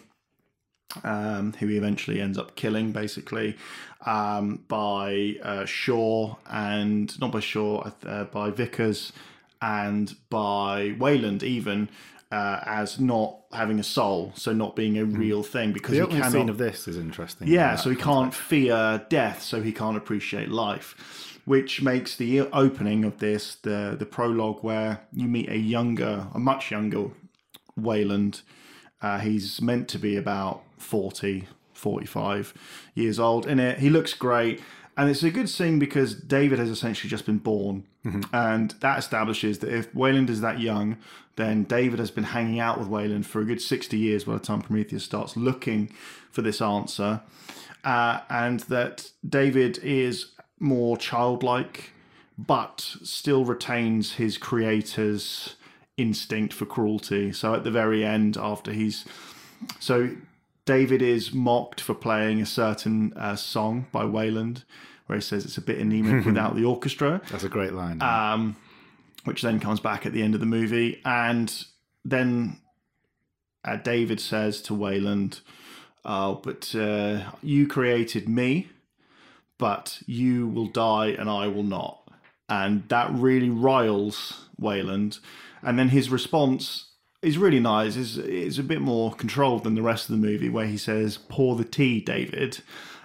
um, 1.03 1.55
who 1.55 1.69
he 1.69 1.79
eventually 1.79 2.21
ends 2.21 2.37
up 2.37 2.57
killing, 2.57 2.93
basically, 2.93 3.57
um, 4.05 4.63
by 4.69 5.37
uh, 5.43 5.65
Shaw 5.65 6.37
and 6.47 7.19
not 7.19 7.33
by 7.33 7.41
Shaw, 7.41 7.91
uh, 8.05 8.25
by 8.25 8.51
Vickers 8.51 9.15
and 9.63 10.15
by 10.29 10.95
Weyland, 10.99 11.43
even 11.43 11.89
uh, 12.31 12.61
as 12.67 13.01
not 13.01 13.39
having 13.53 13.79
a 13.81 13.83
soul, 13.83 14.33
so 14.35 14.53
not 14.53 14.77
being 14.77 14.99
a 14.99 15.05
real 15.05 15.43
thing 15.43 15.73
because 15.73 15.93
The 15.93 15.97
he 15.97 16.03
opening 16.03 16.23
cannot. 16.23 16.33
scene 16.33 16.49
of 16.49 16.59
this 16.59 16.87
is 16.87 16.97
interesting. 16.99 17.49
Yeah, 17.49 17.77
so 17.77 17.89
he 17.91 17.97
can't 17.97 18.35
fear 18.35 19.05
death, 19.09 19.43
so 19.43 19.63
he 19.63 19.73
can't 19.73 19.97
appreciate 19.97 20.51
life, 20.51 21.41
which 21.47 21.81
makes 21.83 22.17
the 22.17 22.41
opening 22.43 23.05
of 23.05 23.19
this 23.19 23.55
the 23.57 23.97
the 23.99 24.05
prologue 24.07 24.63
where 24.63 25.01
you 25.13 25.27
meet 25.29 25.49
a 25.49 25.57
younger, 25.59 26.27
a 26.35 26.39
much 26.39 26.71
younger 26.71 27.11
Weyland. 27.77 28.43
Uh, 29.01 29.19
he's 29.21 29.63
meant 29.63 29.89
to 29.89 29.99
be 29.99 30.17
about 30.17 30.63
40, 30.79 31.47
45 31.73 32.53
years 32.95 33.19
old. 33.21 33.47
In 33.47 33.61
it, 33.61 33.79
he 33.79 33.91
looks 33.91 34.13
great. 34.13 34.61
And 34.99 35.09
it's 35.09 35.23
a 35.23 35.31
good 35.31 35.49
scene 35.49 35.79
because 35.79 36.13
David 36.17 36.59
has 36.59 36.69
essentially 36.69 37.09
just 37.09 37.25
been 37.25 37.39
born. 37.39 37.85
And 38.33 38.73
that 38.81 38.99
establishes 38.99 39.61
that 39.61 39.73
if 39.73 39.95
Weyland 39.95 40.29
is 40.29 40.41
that 40.41 40.59
young, 40.59 40.97
then 41.37 41.63
David 41.63 42.01
has 42.01 42.11
been 42.11 42.25
hanging 42.25 42.59
out 42.59 42.81
with 42.81 42.89
Weyland 42.89 43.25
for 43.25 43.41
a 43.41 43.45
good 43.45 43.63
60 43.63 43.97
years 43.97 44.25
by 44.25 44.33
the 44.33 44.41
time 44.41 44.61
Prometheus 44.61 45.05
starts 45.05 45.37
looking 45.37 45.93
for 46.33 46.43
this 46.43 46.61
answer. 46.61 47.21
Uh, 47.85 48.21
and 48.29 48.61
that 48.61 49.13
David 49.27 49.79
is 49.85 50.33
more 50.59 50.97
childlike, 50.97 51.93
but 52.37 52.81
still 53.05 53.45
retains 53.45 54.15
his 54.15 54.37
creator's 54.37 55.55
instinct 55.97 56.53
for 56.53 56.67
cruelty. 56.67 57.33
So 57.33 57.55
at 57.55 57.63
the 57.63 57.71
very 57.71 58.05
end, 58.05 58.37
after 58.37 58.73
he's. 58.73 59.05
So 59.79 60.11
David 60.69 61.01
is 61.01 61.33
mocked 61.33 61.81
for 61.81 61.95
playing 61.95 62.43
a 62.43 62.47
certain 62.47 63.15
uh, 63.17 63.37
song 63.37 63.87
by 63.91 64.05
Weyland, 64.05 64.65
where 65.07 65.17
he 65.17 65.23
says 65.23 65.47
it's 65.47 65.57
a 65.57 65.63
bit 65.63 65.79
anemic 65.79 66.27
without 66.27 66.57
the 66.57 66.65
orchestra 66.67 67.23
That's 67.31 67.43
a 67.43 67.49
great 67.49 67.73
line. 67.73 68.03
um, 68.03 68.55
which 69.25 69.41
then 69.41 69.61
comes 69.61 69.81
back 69.81 70.05
at 70.05 70.13
the 70.13 70.23
end 70.23 70.35
of 70.35 70.41
the 70.41 70.47
movie. 70.47 71.01
And 71.07 71.51
then 72.05 72.59
uh, 73.65 73.77
David 73.77 74.21
says 74.21 74.61
to 74.63 74.75
Weyland, 74.75 75.41
Oh, 76.05 76.35
but 76.45 76.75
uh, 76.75 77.31
you 77.43 77.67
created 77.67 78.29
me, 78.29 78.69
but 79.57 80.03
you 80.05 80.49
will 80.49 80.67
die 80.69 81.09
and 81.09 81.31
I 81.31 81.47
will 81.49 81.63
not. 81.63 82.13
And 82.47 82.87
that 82.91 83.11
really 83.11 83.49
riles 83.49 84.45
Weyland. 84.59 85.19
And 85.63 85.79
then 85.79 85.89
his 85.89 86.11
response 86.11 86.88
is 87.23 87.39
really 87.39 87.61
nice. 87.61 87.97
Is 87.97 88.19
is 88.19 88.59
a 88.59 88.63
bit 88.63 88.81
more 88.81 89.13
controlled 89.15 89.65
than 89.65 89.75
the 89.75 89.83
rest 89.83 90.09
of 90.09 90.21
the 90.21 90.27
movie, 90.27 90.49
where 90.49 90.67
he 90.67 90.77
says, 90.77 91.19
"Pour 91.29 91.57
the 91.57 91.65
tea, 91.65 92.01
David," 92.01 92.59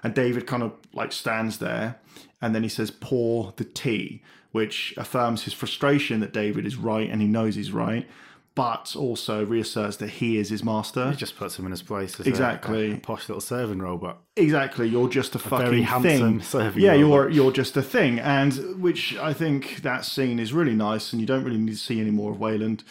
and 0.04 0.14
David 0.14 0.46
kind 0.48 0.64
of 0.64 0.74
like 0.94 1.12
stands 1.12 1.58
there, 1.58 2.00
and 2.42 2.54
then 2.54 2.64
he 2.64 2.70
says, 2.70 2.92
"Pour 2.92 3.54
the 3.58 3.64
tea," 3.64 4.22
which 4.52 4.94
affirms 4.98 5.44
his 5.44 5.54
frustration 5.54 6.20
that 6.20 6.32
David 6.34 6.66
is 6.66 6.76
right 6.76 7.10
and 7.10 7.22
he 7.22 7.28
knows 7.28 7.56
he's 7.56 7.72
right, 7.72 8.08
but 8.54 8.96
also 8.96 9.44
reasserts 9.44 9.98
that 9.98 10.10
he 10.12 10.38
is 10.38 10.50
his 10.50 10.64
master. 10.64 11.10
it 11.10 11.18
just 11.18 11.36
puts 11.38 11.58
him 11.58 11.66
in 11.66 11.72
his 11.72 11.82
place 11.82 12.20
as 12.20 12.28
Exactly. 12.28 12.92
a, 12.92 12.98
posh 12.98 13.28
little 13.28 13.42
serving 13.42 13.80
robot. 13.80 14.20
Exactly, 14.36 14.88
you're 14.88 15.10
just 15.10 15.34
a, 15.34 15.40
fucking 15.40 15.66
very 15.66 15.82
handsome 15.82 16.40
thing. 16.40 16.42
serving 16.42 16.84
Yeah, 16.84 16.92
robot. 16.92 17.00
you're 17.10 17.30
you're 17.32 17.52
just 17.52 17.76
a 17.78 17.82
thing, 17.82 18.20
and 18.20 18.80
which 18.80 19.18
I 19.18 19.34
think 19.34 19.82
that 19.82 20.06
scene 20.06 20.38
is 20.40 20.54
really 20.54 20.76
nice, 20.76 21.12
and 21.14 21.20
you 21.20 21.26
don't 21.26 21.44
really 21.44 21.58
need 21.58 21.72
to 21.72 21.78
see 21.78 22.00
any 22.00 22.12
more 22.12 22.32
of 22.32 22.40
Weyland 22.40 22.84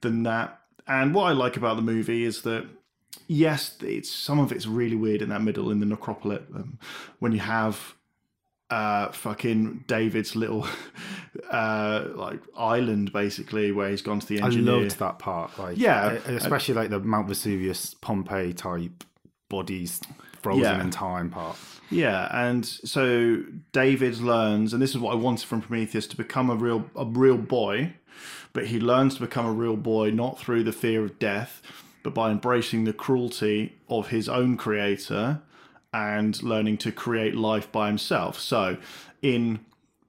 than 0.00 0.24
that. 0.24 0.60
And 0.86 1.14
what 1.14 1.24
I 1.24 1.32
like 1.32 1.56
about 1.56 1.76
the 1.76 1.82
movie 1.82 2.24
is 2.24 2.42
that 2.42 2.66
yes, 3.28 3.76
it's 3.82 4.10
some 4.10 4.38
of 4.38 4.52
it's 4.52 4.66
really 4.66 4.96
weird 4.96 5.22
in 5.22 5.28
that 5.30 5.42
middle 5.42 5.70
in 5.70 5.80
the 5.80 5.86
necropolis 5.86 6.42
um, 6.54 6.78
when 7.20 7.32
you 7.32 7.40
have 7.40 7.94
uh 8.70 9.12
fucking 9.12 9.84
David's 9.86 10.34
little 10.34 10.66
uh 11.50 12.06
like 12.14 12.40
island 12.56 13.12
basically 13.12 13.70
where 13.72 13.90
he's 13.90 14.02
gone 14.02 14.20
to 14.20 14.26
the 14.26 14.40
engineer. 14.40 14.74
I 14.74 14.78
loved 14.78 14.98
that 14.98 15.18
part. 15.18 15.58
Like, 15.58 15.76
Yeah. 15.78 16.12
especially 16.26 16.74
like 16.74 16.90
the 16.90 17.00
Mount 17.00 17.28
Vesuvius, 17.28 17.94
Pompeii 17.94 18.52
type 18.54 19.04
bodies 19.48 20.00
frozen 20.42 20.62
Yeah. 20.62 20.80
in 20.82 20.90
time 20.90 21.30
part. 21.30 21.56
Yeah, 21.90 22.28
and 22.46 22.64
so 22.66 23.42
David 23.72 24.18
learns, 24.18 24.72
and 24.72 24.82
this 24.82 24.90
is 24.90 24.98
what 24.98 25.12
I 25.12 25.16
wanted 25.16 25.46
from 25.46 25.60
Prometheus 25.60 26.06
to 26.08 26.16
become 26.16 26.48
a 26.50 26.56
real 26.56 26.88
a 26.96 27.04
real 27.04 27.36
boy, 27.36 27.92
but 28.54 28.68
he 28.68 28.80
learns 28.80 29.16
to 29.16 29.20
become 29.20 29.44
a 29.44 29.52
real 29.52 29.76
boy 29.76 30.10
not 30.10 30.38
through 30.38 30.64
the 30.64 30.72
fear 30.72 31.04
of 31.04 31.18
death, 31.18 31.60
but 32.02 32.14
by 32.14 32.30
embracing 32.30 32.84
the 32.84 32.92
cruelty 32.94 33.74
of 33.90 34.08
his 34.08 34.28
own 34.28 34.56
creator 34.56 35.42
and 35.92 36.42
learning 36.42 36.78
to 36.78 36.90
create 36.90 37.34
life 37.34 37.70
by 37.70 37.88
himself. 37.88 38.38
So, 38.40 38.78
in 39.20 39.60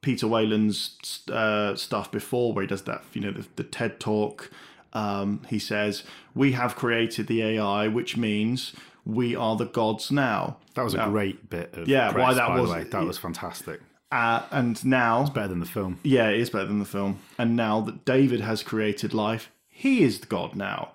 Peter 0.02 0.28
Weyland's 0.28 1.22
uh, 1.30 1.76
stuff 1.76 2.12
before, 2.12 2.54
where 2.54 2.62
he 2.64 2.68
does 2.68 2.84
that, 2.84 3.04
you 3.14 3.22
know, 3.22 3.32
the, 3.32 3.46
the 3.56 3.64
TED 3.64 4.00
talk, 4.00 4.50
um, 4.94 5.42
he 5.50 5.60
says, 5.60 6.04
"We 6.34 6.52
have 6.54 6.76
created 6.76 7.28
the 7.28 7.42
AI, 7.44 7.88
which 7.90 8.16
means." 8.16 8.74
We 9.08 9.36
are 9.36 9.56
the 9.56 9.66
gods 9.68 10.10
now. 10.12 10.58
That 10.74 10.82
was 10.82 10.96
a 10.96 11.06
great 11.06 11.48
bit 11.48 11.76
of 11.76 11.88
Yeah, 11.88 12.12
press, 12.12 12.24
why 12.24 12.34
that 12.34 12.48
by 12.48 12.60
was- 12.60 12.72
the 12.72 12.76
way. 12.78 12.84
That 12.86 13.04
was 13.06 13.20
fantastic. 13.20 13.80
Uh, 14.12 14.44
and 14.52 14.86
now, 14.86 15.26
Better 15.28 15.48
than 15.50 15.60
the 15.60 15.66
film. 15.66 16.00
yeah, 16.04 16.30
it 16.30 16.40
is 16.40 16.50
better 16.50 16.68
than 16.68 16.80
the 16.80 16.86
film. 16.86 17.20
And 17.38 17.56
now 17.56 17.82
that 17.82 18.06
David 18.06 18.42
has 18.42 18.64
created 18.64 19.14
life, 19.14 19.52
he 19.68 20.04
is 20.04 20.20
the 20.20 20.28
god 20.28 20.56
now. 20.56 20.92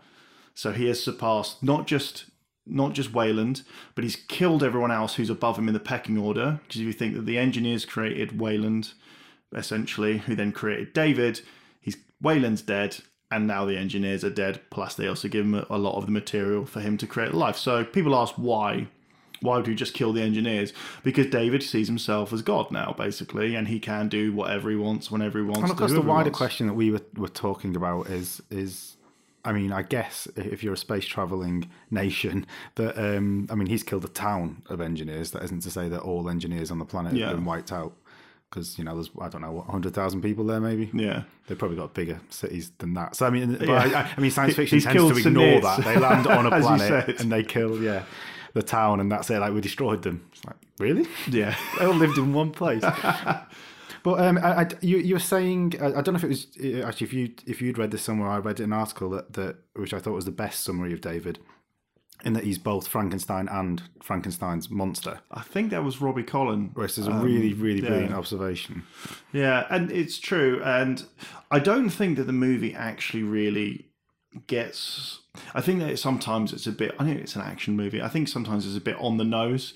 So 0.55 0.73
he 0.73 0.87
has 0.89 1.03
surpassed 1.03 1.63
not 1.63 1.87
just 1.87 2.27
not 2.67 2.93
just 2.93 3.13
Weyland, 3.13 3.63
but 3.95 4.05
he's 4.05 4.17
killed 4.17 4.63
everyone 4.63 4.93
else 4.93 5.15
who's 5.17 5.31
above 5.31 5.59
him 5.59 5.67
in 5.67 5.75
the 5.75 5.81
pecking 5.81 6.17
order. 6.19 6.61
Because 6.63 6.81
if 6.81 6.87
you 6.87 6.93
think 6.93 7.15
that 7.15 7.27
the 7.27 7.37
engineers 7.39 7.85
created 7.85 8.39
Weyland, 8.39 8.93
essentially, 9.55 10.19
who 10.19 10.37
then 10.37 10.53
created 10.53 10.93
David, 10.93 11.41
he's 11.81 11.97
Weyland's 12.23 12.63
dead, 12.63 12.99
and 13.31 13.47
now 13.47 13.65
the 13.65 13.77
engineers 13.77 14.23
are 14.25 14.31
dead. 14.31 14.61
Plus, 14.71 14.95
they 14.95 15.09
also 15.09 15.27
give 15.27 15.45
him 15.45 15.55
a 15.69 15.79
lot 15.79 15.97
of 15.97 16.07
the 16.07 16.13
material 16.13 16.65
for 16.65 16.81
him 16.81 16.97
to 16.99 17.07
create 17.07 17.35
life. 17.35 17.57
So 17.57 17.83
people 17.85 18.15
ask 18.15 18.35
why. 18.37 18.87
Why 19.43 19.57
would 19.57 19.67
we 19.69 19.75
just 19.75 19.95
kill 19.95 20.13
the 20.13 20.23
engineers? 20.23 20.73
Because 21.03 21.27
David 21.27 21.63
sees 21.63 21.87
himself 21.89 22.33
as 22.33 22.43
God 22.43 22.71
now, 22.71 22.95
basically, 22.97 23.55
and 23.55 23.69
he 23.69 23.81
can 23.81 24.09
do 24.09 24.33
whatever 24.33 24.69
he 24.71 24.77
wants 24.77 25.11
whenever 25.11 25.39
he 25.39 25.45
wants. 25.45 25.61
And 25.63 25.71
of 25.71 25.77
course, 25.77 25.93
the 25.93 26.01
wider 26.03 26.31
question 26.31 26.67
that 26.67 26.75
we 26.75 26.91
were, 26.91 27.01
were 27.17 27.29
talking 27.29 27.75
about 27.75 28.09
is 28.09 28.43
is, 28.51 28.97
I 29.45 29.53
mean, 29.53 29.73
I 29.73 29.81
guess 29.83 30.29
if 30.37 30.63
you're 30.63 30.75
a 30.75 30.77
space 30.77 31.07
traveling 31.07 31.71
nation, 31.91 32.47
that 32.75 32.99
um, 32.99 33.49
I 33.51 33.55
mean, 33.55 33.67
he's 33.69 33.83
killed 33.83 34.05
a 34.05 34.09
town 34.09 34.63
of 34.69 34.81
engineers. 34.83 35.31
That 35.31 35.43
isn't 35.45 35.61
to 35.63 35.71
say 35.71 35.89
that 35.89 36.01
all 36.01 36.29
engineers 36.29 36.71
on 36.71 36.79
the 36.79 36.85
planet 36.85 37.15
Yeah. 37.15 37.29
have 37.29 37.37
been 37.37 37.47
wiped 37.47 37.73
out, 37.73 37.95
because 38.51 38.79
you 38.79 38.85
know, 38.85 38.95
there's 38.95 39.11
I 39.19 39.31
don't 39.31 39.41
know 39.41 39.53
what 39.53 39.67
hundred 39.69 39.95
thousand 39.95 40.21
people 40.21 40.45
there, 40.45 40.61
maybe. 40.61 40.91
Yeah. 40.93 41.23
They've 41.47 41.57
probably 41.59 41.79
got 41.79 41.95
bigger 41.95 42.21
cities 42.29 42.73
than 42.77 42.93
that. 42.95 43.17
So 43.17 43.27
I 43.27 43.31
mean, 43.31 43.55
but 43.57 43.67
Yeah. 43.69 43.91
I, 44.13 44.15
I 44.17 44.21
mean, 44.21 44.31
science 44.31 44.55
fiction 44.55 44.81
tends 44.81 45.11
to 45.13 45.17
ignore 45.29 45.63
that. 45.63 45.83
They 45.83 45.97
land 45.97 46.27
on 46.27 46.45
a 46.45 46.51
planet 46.61 47.21
and 47.21 47.33
they 47.33 47.43
kill, 47.43 47.83
yeah, 47.83 48.05
the 48.55 48.63
town, 48.63 49.01
and 49.01 49.11
that's 49.11 49.31
it. 49.31 49.39
Like 49.39 49.53
we 49.53 49.61
destroyed 49.61 50.03
them. 50.03 50.29
It's 50.33 50.45
like 50.45 50.57
really? 50.79 51.07
Yeah. 51.29 51.55
They 51.79 51.85
all 51.87 51.95
lived 51.95 52.19
in 52.19 52.33
one 52.33 52.51
place. 52.51 52.85
But 54.03 54.21
um, 54.21 54.39
I, 54.39 54.63
I, 54.63 54.69
you, 54.81 54.99
you 54.99 55.15
were 55.15 55.21
saying 55.21 55.75
I, 55.81 55.87
I 55.87 56.01
don't 56.01 56.15
know 56.15 56.17
if 56.17 56.25
it 56.25 56.29
was 56.29 56.47
uh, 56.63 56.87
actually 56.87 57.07
if 57.07 57.13
you 57.13 57.33
if 57.47 57.61
you'd 57.61 57.79
read 57.79 57.91
this 57.91 58.03
somewhere 58.03 58.31
I 58.31 58.39
read 58.39 58.61
an 58.61 58.73
article 58.73 59.11
that, 59.11 59.35
that 59.35 59.57
which 59.75 59.93
I 59.93 59.99
thought 59.99 60.15
was 60.15 60.25
the 60.25 60.31
best 60.31 60.65
summary 60.65 60.93
of 60.93 61.01
David, 61.01 61.39
in 62.25 62.33
that 62.35 62.45
he's 62.45 62.59
both 62.59 62.87
Frankenstein 62.87 63.49
and 63.49 63.83
Frankenstein's 64.03 64.71
monster. 64.71 65.21
I 65.31 65.43
think 65.43 65.71
that 65.71 65.85
was 65.85 66.01
Robbie 66.01 66.23
Collin. 66.23 66.71
Which 66.75 66.99
is 66.99 67.07
a 67.07 67.13
really 67.13 67.53
really 67.53 67.83
yeah. 67.83 67.89
brilliant 67.89 68.15
observation. 68.15 68.85
Yeah, 69.33 69.67
and 69.71 69.91
it's 69.91 70.19
true. 70.19 70.63
And 70.65 71.05
I 71.51 71.59
don't 71.59 71.91
think 71.91 72.17
that 72.17 72.25
the 72.25 72.33
movie 72.33 72.75
actually 72.75 73.23
really 73.23 73.87
gets. 74.47 75.20
I 75.55 75.61
think 75.61 75.81
that 75.81 75.99
sometimes 75.99 76.53
it's 76.53 76.67
a 76.67 76.73
bit. 76.73 76.95
I 76.99 77.05
know 77.05 77.13
it's 77.13 77.37
an 77.37 77.43
action 77.43 77.77
movie. 77.77 78.03
I 78.03 78.09
think 78.09 78.29
sometimes 78.29 78.67
it's 78.67 78.77
a 78.77 78.81
bit 78.81 78.97
on 78.99 79.17
the 79.17 79.25
nose 79.25 79.75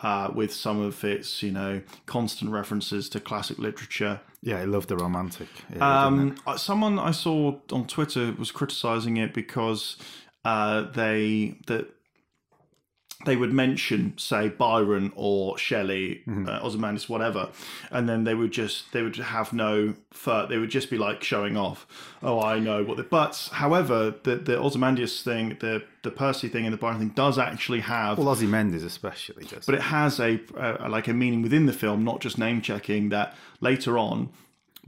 uh, 0.00 0.30
with 0.34 0.52
some 0.52 0.80
of 0.80 1.02
its, 1.04 1.42
you 1.42 1.50
know, 1.50 1.82
constant 2.06 2.50
references 2.50 3.08
to 3.10 3.20
classic 3.20 3.58
literature. 3.58 4.20
Yeah, 4.42 4.58
I 4.58 4.64
love 4.64 4.86
the 4.86 4.96
romantic. 4.96 5.48
Um, 5.80 6.36
uh, 6.46 6.56
someone 6.56 6.98
I 6.98 7.12
saw 7.12 7.56
on 7.72 7.86
Twitter 7.86 8.34
was 8.38 8.50
criticizing 8.50 9.16
it 9.16 9.32
because 9.32 9.96
uh, 10.44 10.82
they 10.82 11.58
that 11.66 11.93
they 13.24 13.36
would 13.36 13.52
mention, 13.52 14.14
say, 14.18 14.48
Byron 14.48 15.12
or 15.16 15.56
Shelley, 15.58 16.22
uh, 16.28 16.60
Ozymandias, 16.62 17.08
whatever, 17.08 17.48
and 17.90 18.08
then 18.08 18.24
they 18.24 18.34
would 18.34 18.52
just 18.52 18.92
they 18.92 19.02
would 19.02 19.16
have 19.16 19.52
no 19.52 19.94
fur. 20.10 20.46
They 20.46 20.58
would 20.58 20.70
just 20.70 20.90
be 20.90 20.98
like 20.98 21.22
showing 21.24 21.56
off. 21.56 21.86
Oh, 22.22 22.40
I 22.40 22.58
know 22.58 22.82
what 22.84 22.96
the. 22.96 23.02
But 23.02 23.48
however, 23.52 24.14
the 24.22 24.36
the 24.36 24.58
Ozymandias 24.58 25.22
thing, 25.22 25.56
the 25.60 25.82
the 26.02 26.10
Percy 26.10 26.48
thing, 26.48 26.64
and 26.66 26.72
the 26.72 26.78
Byron 26.78 26.98
thing 26.98 27.08
does 27.10 27.38
actually 27.38 27.80
have 27.80 28.18
well, 28.18 28.28
Ozymandias 28.28 28.84
especially 28.84 29.44
does. 29.44 29.64
but 29.66 29.74
it 29.74 29.82
has 29.82 30.20
a 30.20 30.40
uh, 30.56 30.88
like 30.88 31.08
a 31.08 31.12
meaning 31.14 31.42
within 31.42 31.66
the 31.66 31.72
film, 31.72 32.04
not 32.04 32.20
just 32.20 32.38
name 32.38 32.60
checking. 32.60 33.08
That 33.08 33.34
later 33.60 33.98
on, 33.98 34.30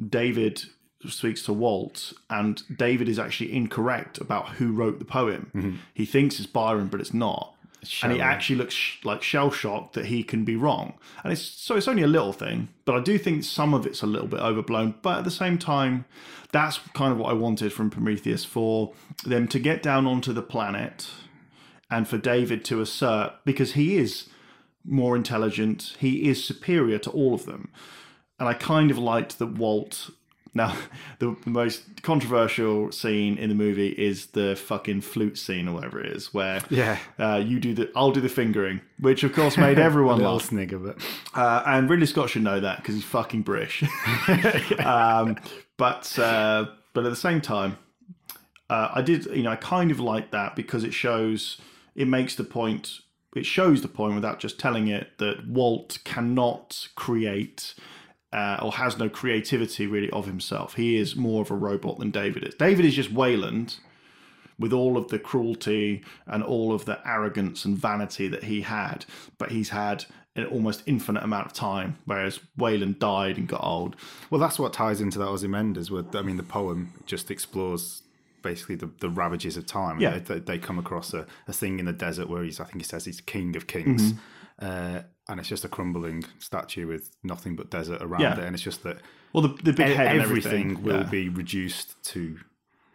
David 0.08 0.62
speaks 1.08 1.42
to 1.42 1.52
Walt, 1.52 2.12
and 2.30 2.62
David 2.76 3.08
is 3.08 3.18
actually 3.18 3.52
incorrect 3.54 4.18
about 4.18 4.48
who 4.56 4.72
wrote 4.72 4.98
the 4.98 5.04
poem. 5.04 5.80
He 5.94 6.04
thinks 6.04 6.38
it's 6.40 6.46
Byron, 6.48 6.88
but 6.88 7.00
it's 7.00 7.14
not. 7.14 7.54
And 8.02 8.12
he 8.12 8.20
actually 8.20 8.56
looks 8.56 8.74
sh- 8.74 8.98
like 9.04 9.22
shell 9.22 9.50
shocked 9.50 9.94
that 9.94 10.06
he 10.06 10.22
can 10.22 10.44
be 10.44 10.56
wrong. 10.56 10.94
And 11.22 11.32
it's 11.32 11.42
so 11.42 11.76
it's 11.76 11.88
only 11.88 12.02
a 12.02 12.08
little 12.08 12.32
thing, 12.32 12.68
but 12.84 12.94
I 12.94 13.00
do 13.00 13.18
think 13.18 13.44
some 13.44 13.74
of 13.74 13.86
it's 13.86 14.02
a 14.02 14.06
little 14.06 14.28
bit 14.28 14.40
overblown. 14.40 14.94
But 15.02 15.18
at 15.18 15.24
the 15.24 15.30
same 15.30 15.58
time, 15.58 16.04
that's 16.52 16.78
kind 16.94 17.12
of 17.12 17.18
what 17.18 17.30
I 17.30 17.34
wanted 17.34 17.72
from 17.72 17.90
Prometheus 17.90 18.44
for 18.44 18.92
them 19.24 19.48
to 19.48 19.58
get 19.58 19.82
down 19.82 20.06
onto 20.06 20.32
the 20.32 20.42
planet 20.42 21.10
and 21.90 22.08
for 22.08 22.18
David 22.18 22.64
to 22.66 22.80
assert 22.80 23.32
because 23.44 23.72
he 23.72 23.96
is 23.96 24.28
more 24.84 25.16
intelligent, 25.16 25.96
he 25.98 26.28
is 26.28 26.44
superior 26.44 26.98
to 26.98 27.10
all 27.10 27.34
of 27.34 27.44
them. 27.46 27.68
And 28.38 28.48
I 28.48 28.54
kind 28.54 28.90
of 28.90 28.98
liked 28.98 29.38
that 29.38 29.58
Walt. 29.58 30.10
Now, 30.56 30.74
the, 31.20 31.36
most 31.44 32.02
controversial 32.02 32.90
scene 32.90 33.36
in 33.38 33.48
the 33.48 33.54
movie 33.54 33.88
is 33.90 34.26
the 34.28 34.56
fucking 34.56 35.02
flute 35.02 35.38
scene 35.38 35.68
or 35.68 35.74
whatever 35.74 36.00
it 36.00 36.10
is, 36.16 36.32
where 36.34 36.60
Yeah. 36.70 36.98
uh, 37.18 37.42
you 37.44 37.60
do 37.60 37.74
the, 37.74 37.90
I'll 37.94 38.10
do 38.10 38.20
the 38.20 38.28
fingering, 38.28 38.80
which 38.98 39.22
of 39.22 39.32
course 39.32 39.56
made 39.56 39.78
everyone 39.88 40.20
laugh. 40.20 40.42
snigger, 40.42 40.78
but 40.78 40.98
Uh, 41.34 41.62
and 41.66 41.88
Ridley 41.88 42.06
Scott 42.06 42.30
should 42.30 42.42
know 42.42 42.58
that 42.60 42.78
because 42.78 42.94
he's 42.96 43.04
fucking 43.04 43.42
British. 43.42 43.84
um, 44.84 45.36
but 45.76 46.18
uh, 46.18 46.66
but 46.94 47.04
at 47.04 47.10
the 47.10 47.16
same 47.16 47.40
time, 47.40 47.76
uh, 48.70 48.88
I 48.94 49.02
did 49.02 49.26
you 49.26 49.42
know 49.42 49.50
I 49.50 49.56
kind 49.56 49.90
of 49.90 50.00
like 50.00 50.30
that 50.30 50.56
because 50.56 50.84
it 50.84 50.94
shows 50.94 51.58
it 51.94 52.08
makes 52.08 52.34
the 52.34 52.44
point. 52.44 53.00
It 53.34 53.44
shows 53.44 53.82
the 53.82 53.88
point 53.88 54.14
without 54.14 54.38
just 54.38 54.58
telling 54.58 54.88
it 54.88 55.18
that 55.18 55.46
Walt 55.46 55.98
cannot 56.04 56.88
create. 56.94 57.74
Uh, 58.36 58.58
or 58.60 58.70
has 58.70 58.98
no 58.98 59.08
creativity 59.08 59.86
really 59.86 60.10
of 60.10 60.26
himself. 60.26 60.74
He 60.74 60.98
is 60.98 61.16
more 61.16 61.40
of 61.40 61.50
a 61.50 61.54
robot 61.54 61.98
than 61.98 62.10
David 62.10 62.44
is. 62.44 62.54
David 62.54 62.84
is 62.84 62.94
just 62.94 63.10
Weyland, 63.10 63.78
with 64.58 64.72
all 64.72 64.96
of 64.96 65.08
the 65.08 65.18
cruelty 65.18 66.02
and 66.26 66.42
all 66.42 66.72
of 66.72 66.84
the 66.84 66.98
arrogance 67.06 67.64
and 67.64 67.76
vanity 67.76 68.28
that 68.28 68.44
he 68.44 68.62
had, 68.62 69.04
but 69.38 69.50
he's 69.50 69.70
had 69.70 70.04
an 70.34 70.46
almost 70.46 70.82
infinite 70.86 71.22
amount 71.22 71.46
of 71.46 71.52
time, 71.52 71.98
whereas 72.04 72.40
Weyland 72.56 72.98
died 72.98 73.38
and 73.38 73.48
got 73.48 73.62
old. 73.64 73.96
well, 74.30 74.40
that's 74.40 74.58
what 74.58 74.72
ties 74.72 75.00
into 75.00 75.18
that 75.18 75.28
Ozymandias. 75.28 75.90
With 75.90 76.14
I 76.14 76.22
mean, 76.22 76.36
the 76.36 76.42
poem 76.42 76.92
just 77.06 77.30
explores 77.30 78.02
basically 78.42 78.76
the, 78.76 78.90
the 79.00 79.08
ravages 79.08 79.56
of 79.56 79.66
time. 79.66 79.98
Yeah. 79.98 80.18
they, 80.18 80.38
they 80.38 80.58
come 80.58 80.78
across 80.78 81.12
a, 81.14 81.26
a 81.48 81.52
thing 81.52 81.78
in 81.78 81.86
the 81.86 81.92
desert 81.92 82.28
where 82.28 82.42
he's 82.44 82.60
I 82.60 82.64
think 82.64 82.78
he 82.78 82.84
says 82.84 83.04
he's 83.04 83.20
king 83.20 83.56
of 83.56 83.66
kings. 83.66 84.12
Mm-hmm. 84.12 84.66
Uh, 84.66 85.02
and 85.28 85.40
it's 85.40 85.48
just 85.48 85.64
a 85.64 85.68
crumbling 85.68 86.24
statue 86.38 86.86
with 86.86 87.10
nothing 87.22 87.56
but 87.56 87.70
desert 87.70 88.00
around 88.02 88.20
Yeah. 88.22 88.38
it, 88.38 88.44
and 88.44 88.54
it's 88.54 88.62
just 88.64 88.82
that 88.84 88.98
Well, 89.32 89.42
the, 89.42 89.54
the 89.62 89.72
big 89.72 89.88
e- 89.90 89.94
head 89.94 90.18
everything 90.18 90.70
everything 90.72 90.82
will 90.82 91.00
yeah. 91.02 91.10
be 91.10 91.28
reduced 91.28 92.02
to 92.12 92.38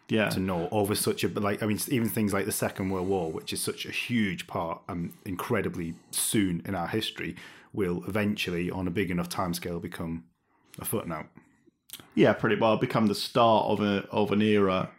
yeah. 0.09 0.29
to 0.29 0.39
naught 0.39 0.69
over 0.71 0.93
such 0.95 1.23
a 1.23 1.27
like 1.29 1.63
I 1.63 1.65
mean 1.65 1.79
even 1.89 2.09
things 2.09 2.33
like 2.33 2.45
the 2.45 2.51
Second 2.51 2.89
World 2.89 3.07
War, 3.07 3.31
which 3.31 3.53
is 3.53 3.61
such 3.61 3.85
a 3.85 3.91
huge 3.91 4.45
part 4.47 4.81
and 4.89 5.13
incredibly 5.25 5.93
soon 6.11 6.61
in 6.65 6.75
our 6.75 6.87
history, 6.87 7.35
will 7.73 8.03
eventually 8.07 8.69
on 8.71 8.87
a 8.87 8.91
big 8.91 9.09
enough 9.11 9.29
timescale 9.29 9.81
become 9.81 10.25
a 10.79 10.85
footnote. 10.85 11.27
yeah, 12.15 12.33
pretty 12.33 12.55
well 12.55 12.77
become 12.77 13.07
the 13.07 13.15
start 13.15 13.67
of 13.67 13.79
a 13.81 14.05
of 14.11 14.31
an 14.31 14.41
era, 14.41 14.89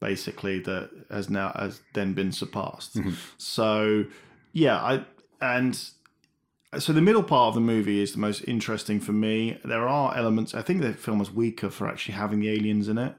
basically 0.00 0.60
that 0.60 0.90
has 1.10 1.28
now 1.28 1.52
has 1.56 1.80
then 1.94 2.12
been 2.14 2.30
surpassed. 2.32 2.96
Mm-hmm. 2.96 3.10
So 3.38 4.04
yeah, 4.52 4.76
I 4.76 5.04
and 5.40 5.80
so 6.78 6.92
the 6.92 7.02
middle 7.02 7.22
part 7.22 7.48
of 7.48 7.54
the 7.54 7.60
movie 7.60 8.00
is 8.00 8.12
the 8.12 8.18
most 8.18 8.42
interesting 8.46 9.00
for 9.00 9.12
me. 9.12 9.58
There 9.64 9.88
are 9.88 10.16
elements. 10.16 10.54
I 10.54 10.62
think 10.62 10.82
the 10.82 10.92
film 10.92 11.18
was 11.18 11.30
weaker 11.30 11.70
for 11.70 11.88
actually 11.88 12.14
having 12.14 12.40
the 12.40 12.48
aliens 12.48 12.88
in 12.88 12.96
it 12.98 13.14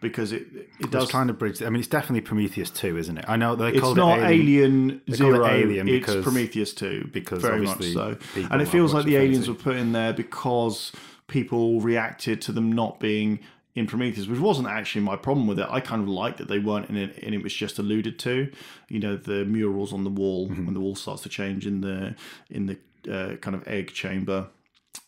because 0.00 0.32
it 0.32 0.46
it 0.80 0.90
does 0.90 1.04
It's 1.04 1.12
kind 1.12 1.30
of 1.30 1.38
bridge. 1.38 1.62
I 1.62 1.68
mean, 1.70 1.78
it's 1.80 1.88
definitely 1.88 2.22
Prometheus 2.22 2.70
two, 2.70 2.96
isn't 2.96 3.18
it? 3.18 3.24
I 3.28 3.36
know 3.36 3.54
they 3.54 3.68
It's 3.70 3.80
called 3.80 3.96
not 3.96 4.18
it 4.18 4.24
Alien, 4.24 4.30
Alien, 4.30 5.00
call 5.06 5.10
it 5.10 5.16
Zero. 5.16 5.46
Alien 5.46 5.88
it's 5.88 6.16
Prometheus 6.22 6.72
Two 6.74 7.08
because 7.12 7.42
very 7.42 7.60
much 7.60 7.76
obviously 7.76 7.94
so. 7.94 8.16
And 8.50 8.60
it 8.60 8.66
feels 8.68 8.92
like 8.94 9.04
the 9.04 9.16
aliens 9.16 9.48
were 9.48 9.54
put 9.54 9.76
in 9.76 9.92
there 9.92 10.12
because 10.12 10.92
people 11.28 11.80
reacted 11.80 12.40
to 12.42 12.52
them 12.52 12.72
not 12.72 12.98
being 13.00 13.40
in 13.74 13.86
Prometheus, 13.86 14.26
which 14.26 14.40
wasn't 14.40 14.66
actually 14.66 15.02
my 15.02 15.14
problem 15.14 15.46
with 15.46 15.60
it. 15.60 15.66
I 15.70 15.78
kind 15.78 16.02
of 16.02 16.08
liked 16.08 16.38
that 16.38 16.48
they 16.48 16.58
weren't 16.58 16.88
in 16.90 16.96
it, 16.96 17.16
and 17.22 17.32
it 17.32 17.42
was 17.44 17.54
just 17.54 17.78
alluded 17.78 18.18
to. 18.20 18.50
You 18.88 18.98
know, 18.98 19.16
the 19.16 19.44
murals 19.44 19.92
on 19.92 20.02
the 20.02 20.10
wall 20.10 20.48
Mm-hmm. 20.48 20.64
when 20.64 20.74
the 20.74 20.80
wall 20.80 20.96
starts 20.96 21.22
to 21.22 21.28
change 21.28 21.66
in 21.66 21.80
the 21.80 22.16
in 22.50 22.66
the 22.66 22.78
uh, 23.10 23.36
kind 23.36 23.54
of 23.54 23.66
egg 23.68 23.92
chamber. 23.92 24.48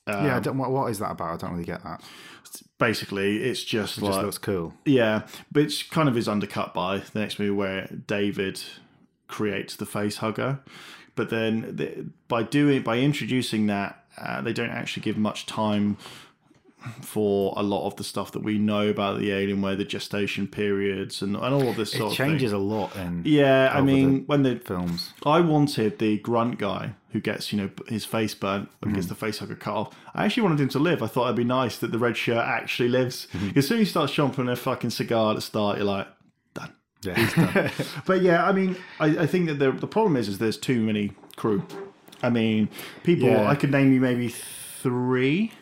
yeah, 0.07 0.37
I 0.37 0.41
don't, 0.41 0.59
what, 0.59 0.71
what 0.71 0.91
is 0.91 0.99
that 0.99 1.13
about? 1.13 1.35
I 1.35 1.37
don't 1.37 1.53
really 1.53 1.65
get 1.65 1.83
that. 1.85 2.03
Basically, 2.79 3.43
it's 3.43 3.63
just 3.63 3.99
It 3.99 4.03
like 4.03 4.13
just 4.13 4.23
looks 4.25 4.39
cool. 4.39 4.75
Yeah, 4.85 5.27
but 5.53 5.65
it 5.65 5.85
kind 5.91 6.09
of 6.09 6.17
is 6.17 6.29
undercut 6.29 6.75
by 6.75 6.99
the 6.99 7.21
next 7.21 7.39
movie 7.39 7.51
where 7.51 7.87
David 8.07 8.61
creates 9.29 9.77
the 9.77 9.87
face 9.87 10.17
hugger. 10.17 10.61
But 11.15 11.31
then 11.31 11.77
the, 11.77 12.07
by 12.29 12.43
doing 12.43 12.83
by 12.83 12.99
introducing 12.99 13.67
that, 13.67 14.05
uh, 14.19 14.41
they 14.41 14.53
don't 14.53 14.71
actually 14.71 15.03
give 15.03 15.17
much 15.19 15.47
time 15.47 15.97
for 17.03 17.53
a 17.57 17.63
lot 17.63 17.87
of 17.87 17.97
the 17.97 18.05
stuff 18.05 18.33
that 18.33 18.43
we 18.43 18.59
know 18.59 18.89
about 18.89 19.19
the 19.19 19.31
Alienware, 19.31 19.77
the 19.77 19.85
gestation 19.85 20.47
periods, 20.47 21.23
and, 21.23 21.37
and 21.37 21.55
all 21.55 21.69
of 21.69 21.77
this 21.77 21.93
sort 21.93 22.03
It 22.03 22.07
of 22.13 22.17
thing. 22.17 22.31
changes 22.31 22.53
a 22.53 22.59
lot 22.59 22.95
in 22.97 23.23
Yeah, 23.25 23.71
I 23.73 23.81
mean, 23.81 24.25
when 24.27 24.43
the 24.43 24.57
films. 24.57 25.13
I 25.25 25.41
wanted 25.41 25.99
the 25.99 26.19
grunt 26.19 26.59
guy 26.59 26.95
who 27.13 27.21
gets, 27.21 27.53
you 27.53 27.61
know, 27.61 27.71
his 27.89 28.05
face 28.05 28.35
burnt 28.35 28.71
and 28.83 28.95
gets 28.95 29.07
mm. 29.07 29.11
the 29.11 29.15
face 29.15 29.39
hugger 29.39 29.57
cut 29.57 29.75
off. 29.75 29.97
I 30.15 30.25
actually 30.25 30.45
wanted 30.45 30.61
him 30.61 30.69
to 30.71 30.79
live. 30.79 31.03
I 31.03 31.07
thought 31.07 31.25
it'd 31.25 31.37
be 31.37 31.45
nice 31.45 31.77
that 31.79 31.93
the 31.93 31.99
red 31.99 32.17
shirt 32.17 32.45
actually 32.45 32.89
lives. 32.89 33.27
Mm-hmm. 33.33 33.59
As 33.59 33.67
soon 33.67 33.79
as 33.81 33.89
he 33.89 33.91
starts 33.91 34.13
chomping 34.13 34.51
a 34.51 34.57
fucking 34.57 34.91
cigar 34.91 35.31
at 35.33 35.35
the 35.35 35.43
start, 35.43 35.79
you're 35.79 35.87
like, 35.87 36.07
done. 36.55 36.73
Yeah. 37.03 37.71
But 38.07 38.23
yeah, 38.23 38.47
I 38.47 38.53
mean, 38.53 38.77
I, 38.99 39.07
I 39.07 39.27
think 39.27 39.49
that 39.49 39.59
the 39.59 39.73
the 39.73 39.87
problem 39.87 40.17
is, 40.17 40.29
is 40.29 40.39
there's 40.39 40.59
too 40.59 40.81
many 40.81 41.13
crew. 41.37 41.67
I 42.23 42.31
mean, 42.31 42.69
people. 43.03 43.29
Yeah. 43.29 43.49
I 43.49 43.55
could 43.55 43.71
name 43.71 43.93
you 43.93 44.01
maybe 44.01 44.29
three, 44.29 45.53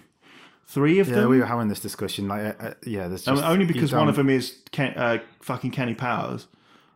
three 0.69 1.01
of 1.01 1.09
yeah, 1.09 1.15
them. 1.17 1.23
Yeah, 1.25 1.29
we 1.29 1.39
were 1.41 1.47
having 1.47 1.69
this 1.69 1.81
discussion. 1.81 2.29
Like, 2.29 2.43
uh, 2.61 2.67
uh, 2.69 2.75
yeah, 2.85 3.09
there's 3.09 3.27
Um, 3.27 3.37
just, 3.37 3.47
only 3.49 3.65
because 3.65 3.93
one 3.93 4.09
of 4.09 4.15
them 4.17 4.31
is 4.31 4.59
Ken, 4.71 4.93
uh, 4.97 5.19
fucking 5.41 5.73
Kenny 5.73 5.95
Powers. 5.95 6.47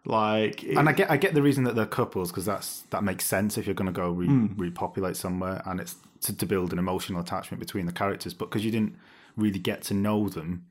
Like, 0.04 0.62
it- 0.64 0.76
And 0.76 0.88
I 0.88 0.92
get, 0.92 1.10
I 1.10 1.16
get 1.16 1.34
the 1.34 1.42
reason 1.42 1.64
that 1.64 1.74
they're 1.76 1.86
couples 1.86 2.30
because 2.30 2.44
that's 2.44 2.80
that 2.90 3.02
makes 3.04 3.24
sense 3.24 3.56
if 3.58 3.66
you're 3.66 3.74
going 3.74 3.86
to 3.86 3.92
go 3.92 4.10
re- 4.10 4.26
Hmm. 4.26 4.46
repopulate 4.56 5.16
somewhere, 5.16 5.62
and 5.64 5.80
it's 5.80 5.96
to, 6.22 6.36
to 6.36 6.46
build 6.46 6.72
an 6.72 6.78
emotional 6.78 7.20
attachment 7.20 7.60
between 7.60 7.86
the 7.86 7.92
characters. 7.92 8.34
But 8.34 8.46
because 8.50 8.64
you 8.64 8.70
didn't 8.70 8.96
really 9.36 9.58
get 9.58 9.82
to 9.84 9.94
know 9.94 10.28
them, 10.28 10.64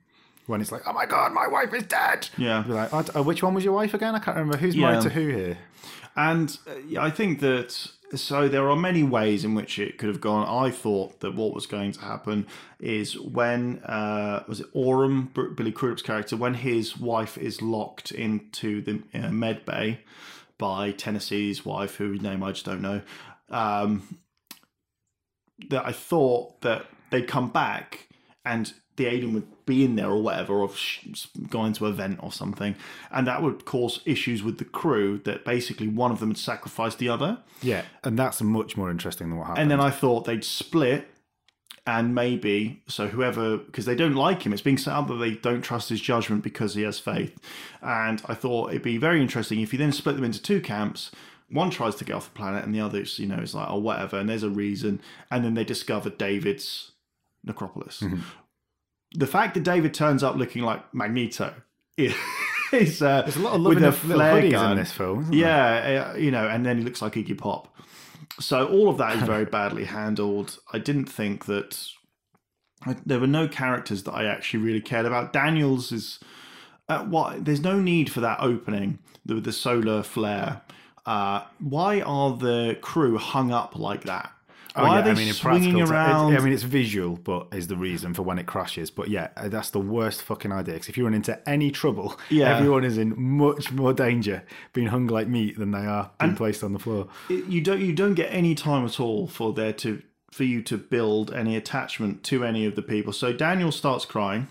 when 0.48 0.60
it's 0.62 0.72
like, 0.72 0.82
oh 0.86 0.94
my 0.94 1.06
god, 1.06 1.32
my 1.34 1.48
wife 1.48 1.74
is 1.74 1.84
dead. 1.84 2.28
Yeah. 2.38 2.66
You're 2.68 2.76
like, 2.76 2.90
"Oh, 3.16 3.22
which 3.24 3.42
one 3.42 3.54
was 3.54 3.64
your 3.64 3.74
wife 3.74 3.94
again? 3.94 4.16
I 4.16 4.20
can't 4.20 4.36
remember. 4.36 4.58
Who's 4.58 4.76
Yeah. 4.76 4.88
married 4.92 5.04
to 5.04 5.10
who 5.10 5.28
here? 5.30 5.58
And 6.16 6.58
uh, 6.68 7.00
I 7.02 7.10
think 7.10 7.40
that 7.40 7.88
so 8.16 8.48
there 8.48 8.70
are 8.70 8.76
many 8.76 9.04
ways 9.04 9.46
in 9.46 9.56
which 9.56 9.80
it 9.80 9.98
could 9.98 10.10
have 10.10 10.22
gone. 10.22 10.48
I 10.48 10.72
thought 10.72 11.20
that 11.22 11.36
what 11.36 11.54
was 11.54 11.66
going 11.66 11.92
to 11.94 12.02
happen 12.02 12.48
is 12.80 13.18
when 13.20 13.80
uh, 13.80 14.44
was 14.48 14.62
it 14.62 14.68
Oram, 14.74 15.32
B- 15.34 15.48
Billy 15.56 15.72
Crudup's 15.72 16.02
character, 16.02 16.36
when 16.36 16.56
his 16.56 16.98
wife 16.98 17.38
is 17.38 17.62
locked 17.62 18.12
into 18.12 18.82
the 18.82 19.02
uh, 19.14 19.30
med 19.30 19.66
bay 19.66 20.02
by 20.58 20.92
Tennessee's 20.92 21.66
wife, 21.66 21.96
whose 21.96 22.22
name 22.22 22.44
I 22.44 22.52
just 22.52 22.66
don't 22.66 22.82
know. 22.82 23.02
Um, 23.50 24.20
that 25.70 25.86
I 25.86 25.92
thought 25.92 26.62
that 26.62 26.86
they'd 27.12 27.28
come 27.28 27.50
back 27.50 28.08
and 28.44 28.74
the 28.98 29.08
alien 29.08 29.34
would 29.34 29.66
be 29.66 29.86
in 29.86 29.96
there 29.96 30.10
or 30.10 30.22
whatever, 30.22 30.56
or 30.56 30.70
going 31.50 31.74
to 31.74 31.86
a 31.86 31.92
vent 31.92 32.20
or 32.22 32.32
something, 32.32 32.76
and 33.12 33.26
that 33.28 33.42
would 33.42 33.66
cause 33.66 34.02
issues 34.06 34.44
with 34.44 34.58
the 34.58 34.66
crew. 34.66 35.20
That 35.24 35.46
basically 35.46 35.88
one 35.88 36.12
of 36.12 36.20
them 36.20 36.30
had 36.30 36.38
sacrificed 36.38 37.00
the 37.00 37.10
other, 37.10 37.40
Yeah, 37.62 37.84
and 38.04 38.18
that's 38.20 38.42
much 38.42 38.76
more 38.78 38.92
interesting 38.92 39.30
than 39.30 39.38
what 39.38 39.48
happened. 39.48 39.62
and 39.64 39.72
then 39.72 39.80
I 39.80 39.90
thought 39.92 40.26
they'd 40.26 40.44
split. 40.44 41.08
And 41.88 42.14
maybe 42.14 42.84
so, 42.88 43.08
whoever 43.08 43.58
because 43.58 43.86
they 43.86 43.96
don't 43.96 44.14
like 44.14 44.44
him, 44.46 44.54
it's 44.54 44.62
being 44.62 44.78
up 44.86 45.08
that 45.08 45.16
they 45.16 45.32
don't 45.32 45.64
trust 45.64 45.90
his 45.90 46.00
judgment 46.00 46.44
because 46.44 46.76
he 46.76 46.84
has 46.84 47.00
faith. 47.00 47.36
And 47.82 48.22
I 48.28 48.36
thought 48.36 48.70
it'd 48.70 48.84
be 48.84 48.98
very 48.98 49.20
interesting 49.20 49.62
if 49.62 49.74
you 49.74 49.80
then 49.80 49.92
split 49.92 50.16
them 50.16 50.24
into 50.24 50.40
two 50.40 50.62
camps. 50.62 51.10
One 51.50 51.72
tries 51.72 51.96
to 51.96 52.06
get 52.06 52.16
off 52.16 52.26
the 52.32 52.38
planet, 52.38 52.64
and 52.66 52.76
the 52.76 52.82
other, 52.82 53.00
you 53.02 53.26
know, 53.26 53.38
is 53.40 53.56
like, 53.56 53.68
oh, 53.68 53.80
whatever. 53.80 54.20
And 54.20 54.30
there's 54.30 54.44
a 54.44 54.50
reason. 54.50 55.02
And 55.32 55.44
then 55.44 55.56
they 55.56 55.64
discover 55.64 56.12
David's 56.12 56.92
necropolis. 57.44 58.02
Mm-hmm. 58.02 58.20
The 59.14 59.28
fact 59.28 59.54
that 59.56 59.64
David 59.64 59.94
turns 59.94 60.24
up 60.24 60.36
looking 60.36 60.64
like 60.64 60.94
Magneto 60.94 61.54
is, 61.98 62.16
is 62.74 63.02
uh, 63.02 63.24
There's 63.24 63.36
a 63.36 63.42
lot 63.42 63.56
of 63.56 63.64
with 63.64 63.84
a 63.84 63.92
flare 63.92 64.50
gun. 64.50 64.72
in 64.72 64.78
this 64.78 64.92
film. 64.92 65.24
Isn't? 65.24 65.34
Yeah, 65.34 66.12
uh, 66.14 66.18
you 66.18 66.32
know, 66.32 66.48
and 66.48 66.66
then 66.66 66.78
he 66.78 66.84
looks 66.84 67.02
like 67.02 67.14
Iggy 67.14 67.38
Pop. 67.38 67.68
So 68.40 68.68
all 68.68 68.90
of 68.90 68.98
that 68.98 69.18
is 69.18 69.24
very 69.24 69.46
badly 69.58 69.86
handled. 69.86 70.60
I 70.72 70.80
didn't 70.80 71.06
think 71.06 71.46
that 71.46 71.86
I, 72.86 72.96
there 73.06 73.20
were 73.20 73.28
no 73.28 73.48
characters 73.48 74.04
that 74.04 74.14
I 74.14 74.26
actually 74.26 74.64
really 74.64 74.82
cared 74.82 75.06
about. 75.06 75.34
Daniels 75.34 75.92
is 75.92 76.20
uh, 76.88 77.04
what? 77.06 77.46
There's 77.46 77.62
no 77.62 77.80
need 77.80 78.10
for 78.10 78.22
that 78.22 78.40
opening 78.40 79.00
with 79.26 79.44
the 79.44 79.54
solar 79.54 80.04
flare. 80.04 80.62
Uh, 81.06 81.44
why 81.60 82.02
are 82.02 82.36
the 82.38 82.78
crew 82.82 83.18
hung 83.18 83.52
up 83.52 83.76
like 83.76 84.04
that? 84.04 84.32
Oh, 84.76 84.84
Why 84.84 84.94
yeah, 84.96 85.00
are 85.00 85.04
they 85.04 85.12
I 85.12 85.14
mean, 85.16 85.34
swinging 85.34 85.82
around? 85.82 86.34
it- 86.34 86.40
I 86.40 86.44
mean, 86.44 86.54
it's 86.54 86.64
visual, 86.64 87.18
but 87.18 87.48
is 87.52 87.68
the 87.68 87.76
reason 87.76 88.14
for 88.14 88.22
when 88.22 88.40
it 88.40 88.46
crashes. 88.46 88.90
But 88.90 89.10
yeah, 89.10 89.28
that's 89.48 89.70
the 89.72 89.80
worst 89.82 90.22
fucking 90.22 90.52
idea. 90.52 90.76
Because 90.76 90.88
if 90.88 90.98
you 90.98 91.04
run 91.04 91.14
into 91.14 91.38
any 91.50 91.72
trouble, 91.72 92.18
Yeah. 92.30 92.56
everyone 92.56 92.86
is 92.86 92.98
in 92.98 93.14
much 93.22 93.72
more 93.74 93.94
danger 93.94 94.44
being 94.72 94.88
hung 94.88 95.08
like 95.08 95.28
meat 95.28 95.58
than 95.60 95.72
they 95.72 95.86
are 95.86 96.12
being 96.20 96.36
placed 96.36 96.64
on 96.64 96.72
the 96.74 96.80
floor. 96.80 97.08
it- 97.30 97.46
you 97.48 97.60
don't 97.62 97.82
you 97.82 97.92
don't 97.94 98.14
get 98.14 98.30
any 98.32 98.56
time 98.56 98.86
at 98.86 99.00
all 99.00 99.28
for 99.28 99.52
there 99.54 99.74
to 99.74 100.02
for 100.32 100.46
you 100.46 100.62
to 100.62 100.78
build 100.78 101.34
any 101.34 101.58
attachment 101.58 102.24
to 102.24 102.46
any 102.46 102.66
of 102.66 102.76
the 102.76 102.82
people. 102.82 103.12
So 103.12 103.34
Daniel 103.34 103.70
starts 103.74 104.06
crying 104.06 104.48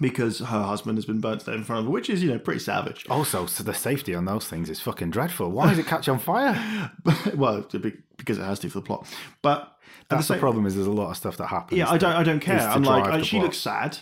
because 0.00 0.40
her 0.40 0.62
husband 0.62 0.98
has 0.98 1.06
been 1.06 1.20
burnt 1.20 1.40
to 1.40 1.46
death 1.46 1.54
in 1.56 1.64
front 1.64 1.80
of 1.80 1.84
her, 1.86 1.90
which 1.90 2.10
is 2.10 2.22
you 2.22 2.30
know 2.30 2.38
pretty 2.38 2.60
savage. 2.60 3.04
Also, 3.08 3.46
so 3.46 3.64
the 3.64 3.74
safety 3.74 4.14
on 4.14 4.26
those 4.26 4.46
things 4.46 4.68
is 4.70 4.78
fucking 4.80 5.10
dreadful. 5.10 5.50
Why 5.50 5.70
does 5.70 5.78
it 5.78 5.86
catch 5.86 6.08
on 6.08 6.18
fire? 6.18 6.92
well, 7.34 7.62
to 7.64 7.78
be- 7.78 7.94
because 8.16 8.38
it 8.38 8.42
has 8.42 8.58
to 8.60 8.68
for 8.68 8.80
the 8.80 8.84
plot. 8.86 9.06
But 9.42 9.76
That's 10.08 10.26
the 10.28 10.34
same, 10.34 10.40
problem. 10.40 10.66
Is 10.66 10.74
there's 10.74 10.86
a 10.86 10.92
lot 10.92 11.10
of 11.10 11.16
stuff 11.16 11.36
that 11.38 11.46
happens. 11.46 11.78
yeah, 11.78 11.90
I 11.90 11.98
don't 11.98 12.12
I 12.12 12.22
don't 12.22 12.40
care. 12.40 12.60
I'm 12.60 12.82
like 12.82 13.24
she 13.24 13.36
plot. 13.36 13.44
looks 13.44 13.58
sad. 13.58 13.98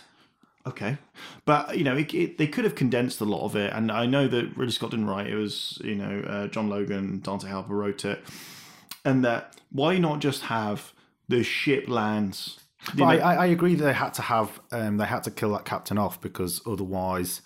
Okay, 0.67 0.97
but 1.45 1.77
you 1.77 1.83
know 1.83 1.95
it, 1.95 2.11
it, 2.13 2.37
they 2.39 2.47
could 2.47 2.63
have 2.63 2.73
condensed 2.73 3.21
a 3.21 3.25
lot 3.25 3.45
of 3.45 3.55
it, 3.55 3.71
and 3.71 3.91
I 3.91 4.07
know 4.07 4.27
that 4.27 4.57
Ridley 4.57 4.71
Scott 4.71 4.91
didn't 4.91 5.05
write 5.05 5.27
it. 5.27 5.35
Was 5.35 5.79
you 5.83 5.95
know 5.95 6.21
uh, 6.27 6.47
John 6.47 6.69
Logan, 6.69 7.19
Dante 7.21 7.47
Harper 7.47 7.75
wrote 7.75 8.03
it, 8.03 8.23
and 9.03 9.23
that 9.23 9.55
why 9.71 9.99
not 9.99 10.19
just 10.19 10.43
have 10.43 10.93
the 11.27 11.43
ship 11.43 11.87
lands? 11.87 12.59
But 12.95 13.05
I, 13.05 13.35
I 13.35 13.45
agree 13.47 13.75
that 13.75 13.83
they 13.83 13.93
had 13.93 14.13
to 14.15 14.21
have 14.23 14.59
um, 14.71 14.97
they 14.97 15.05
had 15.05 15.23
to 15.23 15.31
kill 15.31 15.51
that 15.53 15.65
captain 15.65 15.97
off 15.97 16.19
because 16.19 16.61
otherwise 16.65 17.41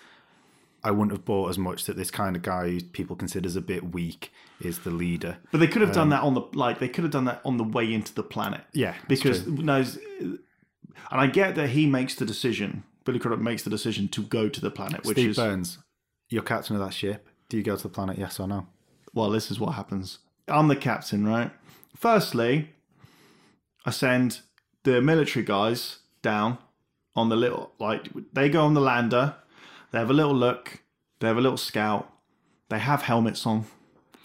I 0.84 0.92
wouldn't 0.92 1.12
have 1.12 1.26
bought 1.26 1.50
as 1.50 1.58
much 1.58 1.86
that 1.86 1.98
this 1.98 2.12
kind 2.12 2.36
of 2.36 2.42
guy 2.42 2.80
people 2.94 3.16
considers 3.16 3.56
a 3.56 3.62
bit 3.62 3.94
weak 3.94 4.32
is 4.62 4.80
the 4.80 4.92
leader. 4.92 5.38
But 5.52 5.60
they 5.60 5.68
could 5.68 5.82
have 5.82 5.94
done 5.94 6.04
um, 6.04 6.10
that 6.10 6.22
on 6.22 6.34
the 6.34 6.42
like 6.54 6.80
they 6.80 6.90
could 6.90 7.04
have 7.04 7.12
done 7.12 7.26
that 7.26 7.42
on 7.46 7.58
the 7.58 7.64
way 7.64 7.92
into 7.94 8.14
the 8.14 8.24
planet. 8.24 8.62
Yeah, 8.74 8.96
because 9.08 9.48
no, 9.48 9.84
and 10.22 10.40
I 11.10 11.28
get 11.28 11.56
that 11.56 11.70
he 11.70 11.86
makes 11.86 12.16
the 12.16 12.26
decision. 12.26 12.84
Billy 13.06 13.20
Crudup 13.20 13.40
makes 13.40 13.64
the 13.64 13.70
decision 13.70 14.08
to 14.10 14.22
go 14.22 14.50
to 14.50 14.62
the 14.62 14.70
planet, 14.70 15.06
which 15.06 15.16
Steve 15.16 15.32
is 15.32 15.38
Burns, 15.38 15.80
you're 16.30 16.44
captain 16.44 16.76
of 16.76 16.82
that 16.82 16.94
ship. 16.94 17.28
Do 17.48 17.58
you 17.58 17.64
go 17.64 17.76
to 17.76 17.84
the 17.84 17.90
planet? 17.90 18.18
Yes 18.18 18.40
or 18.40 18.48
no? 18.48 18.68
well, 19.14 19.30
this 19.30 19.50
is 19.50 19.60
what 19.60 19.74
happens. 19.74 20.20
I'm 20.48 20.68
the 20.68 20.76
captain, 20.76 21.28
right? 21.28 21.52
Firstly, 21.96 22.70
I 23.86 23.92
send 23.92 24.42
the 24.84 25.02
military 25.02 25.44
guys 25.46 26.00
down 26.22 26.58
on 27.16 27.30
the 27.30 27.36
little 27.36 27.74
like 27.80 28.08
they 28.34 28.50
go 28.50 28.64
on 28.64 28.74
the 28.74 28.82
lander. 28.82 29.36
They 29.92 30.00
have 30.00 30.10
a 30.10 30.14
little 30.14 30.36
look. 30.36 30.84
They 31.20 31.28
have 31.28 31.38
a 31.38 31.42
little 31.42 31.58
scout. 31.58 32.12
They 32.70 32.80
have 32.80 33.04
helmets 33.04 33.46
on. 33.46 33.66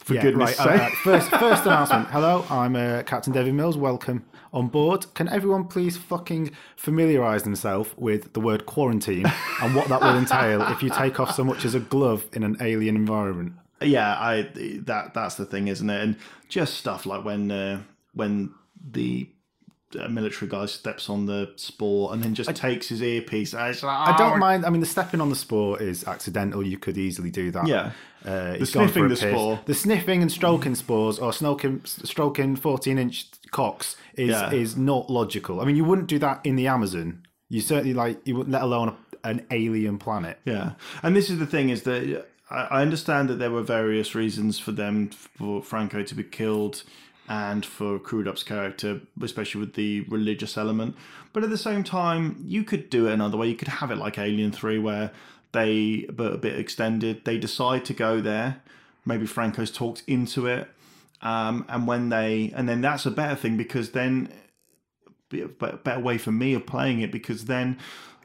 For 0.05 0.15
goodness' 0.15 0.59
right. 0.59 0.91
sake. 0.91 0.99
first, 0.99 1.31
first 1.31 1.65
announcement. 1.65 2.09
Hello, 2.09 2.45
I'm 2.51 2.77
uh, 2.77 3.03
Captain 3.05 3.33
David 3.33 3.55
Mills. 3.55 3.79
Welcome 3.79 4.27
on 4.53 4.69
board. 4.69 5.07
Can 5.15 5.29
everyone 5.31 5.65
please 5.65 5.97
fucking 5.97 6.51
familiarise 6.77 7.45
themselves 7.45 7.89
with 7.97 8.35
the 8.35 8.41
word 8.41 8.67
quarantine 8.67 9.25
and 9.63 9.75
what 9.75 9.89
that 9.89 10.03
will 10.03 10.17
entail 10.17 10.61
if 10.73 10.83
you 10.83 10.91
take 10.91 11.19
off 11.19 11.35
so 11.35 11.43
much 11.43 11.65
as 11.65 11.75
a 11.75 11.81
glove 11.81 12.27
in 12.35 12.43
an 12.43 12.59
alien 12.61 12.97
environment? 12.97 13.55
yeah 13.81 14.15
i 14.19 14.49
that 14.55 15.13
that's 15.15 15.35
the 15.35 15.45
thing 15.45 15.69
isn't 15.69 15.91
it 15.91 16.01
and 16.01 16.17
just 16.49 16.75
stuff 16.75 17.07
like 17.07 17.25
when 17.25 17.51
uh, 17.51 17.83
when 18.15 18.55
the 18.93 19.29
uh, 19.97 20.09
military 20.09 20.51
guy 20.51 20.67
steps 20.67 21.09
on 21.09 21.27
the 21.27 21.53
spore 21.57 22.13
and 22.13 22.23
then 22.23 22.35
just 22.35 22.55
takes 22.57 22.89
his 22.89 23.03
earpiece 23.03 23.53
like, 23.55 23.83
I 23.83 24.15
"Oh, 24.15 24.19
don't 24.19 24.39
mind. 24.39 24.65
I 24.67 24.71
mean, 24.71 24.81
the 24.81 24.87
stepping 24.87 25.21
on 25.21 25.31
the 25.31 25.37
spore 25.37 25.81
is 25.83 26.05
accidental. 26.07 26.67
You 26.67 26.79
could 26.79 26.97
easily 26.99 27.31
do 27.31 27.51
that. 27.51 27.67
Yeah. 27.67 27.93
Uh, 28.25 28.53
The 28.53 28.59
he's 28.59 28.71
gone 28.73 28.87
for 28.89 28.93
sniffing 28.93 29.03
the 29.09 29.17
piss. 29.17 29.21
spore. 29.21 29.61
The 29.67 29.75
sniffing 29.75 30.23
and 30.23 30.33
stroking 30.33 30.75
spores 30.75 31.19
or 31.19 31.33
stroking, 31.33 31.83
stroking 31.85 32.57
14 32.57 32.99
inch 32.99 33.27
cocks 33.51 33.97
is, 34.15 34.31
Yeah. 34.31 34.51
is 34.53 34.77
not 34.77 35.11
logical. 35.11 35.61
I 35.61 35.65
mean, 35.65 35.77
you 35.77 35.85
wouldn't 35.85 36.09
do 36.09 36.19
that 36.21 36.41
in 36.45 36.57
the 36.57 36.67
Amazon. 36.67 37.27
You 37.51 37.61
certainly 37.61 37.93
like, 37.95 38.27
you 38.27 38.35
wouldn't, 38.37 38.53
let 38.53 38.63
alone 38.63 38.89
a, 38.89 39.29
an 39.29 39.47
alien 39.51 39.99
planet. 39.99 40.39
Yeah, 40.45 40.73
and 41.03 41.15
this 41.15 41.29
is 41.31 41.39
the 41.39 41.47
thing: 41.47 41.69
is 41.69 41.83
that 41.83 42.27
I 42.51 42.57
I 42.79 42.83
understand 42.83 43.29
that 43.29 43.39
there 43.39 43.51
were 43.51 43.63
various 43.63 44.15
reasons 44.15 44.59
for 44.59 44.73
them 44.73 45.11
for 45.11 45.63
Franco 45.63 46.03
to 46.03 46.15
be 46.15 46.25
killed, 46.25 46.83
and 47.29 47.65
for 47.65 47.99
Crudup's 47.99 48.43
character, 48.43 49.01
especially 49.23 49.61
with 49.61 49.75
the 49.75 50.03
religious 50.03 50.57
element. 50.59 50.97
But 51.33 51.45
at 51.45 51.51
the 51.51 51.59
same 51.59 51.83
time, 51.83 52.37
you 52.45 52.65
could 52.65 52.91
do 52.91 53.09
it 53.09 53.13
another 53.13 53.37
way. 53.37 53.49
You 53.49 53.57
could 53.57 53.69
have 53.69 53.91
it 53.91 53.97
like 53.97 54.19
Alien 54.19 54.53
Three, 54.53 54.79
where 54.79 55.11
they, 55.53 56.07
but 56.13 56.33
a 56.33 56.39
bit 56.39 56.59
extended, 56.59 57.25
they 57.25 57.39
decide 57.39 57.85
to 57.87 57.95
go 57.95 58.21
there. 58.21 58.63
Maybe 59.07 59.27
Franco's 59.27 59.71
talked 59.71 60.03
into 60.07 60.47
it, 60.47 60.69
um, 61.23 61.65
and 61.69 61.87
when 61.87 62.09
they, 62.09 62.53
and 62.55 62.69
then 62.69 62.81
that's 62.81 63.07
a 63.07 63.11
better 63.11 63.37
thing 63.37 63.57
because 63.57 63.91
then 63.93 64.31
be 65.31 65.41
a 65.41 65.49
better 65.49 66.01
way 66.01 66.19
for 66.19 66.33
me 66.33 66.55
of 66.55 66.67
playing 66.67 67.01
it 67.01 67.11
because 67.11 67.47
then 67.47 67.79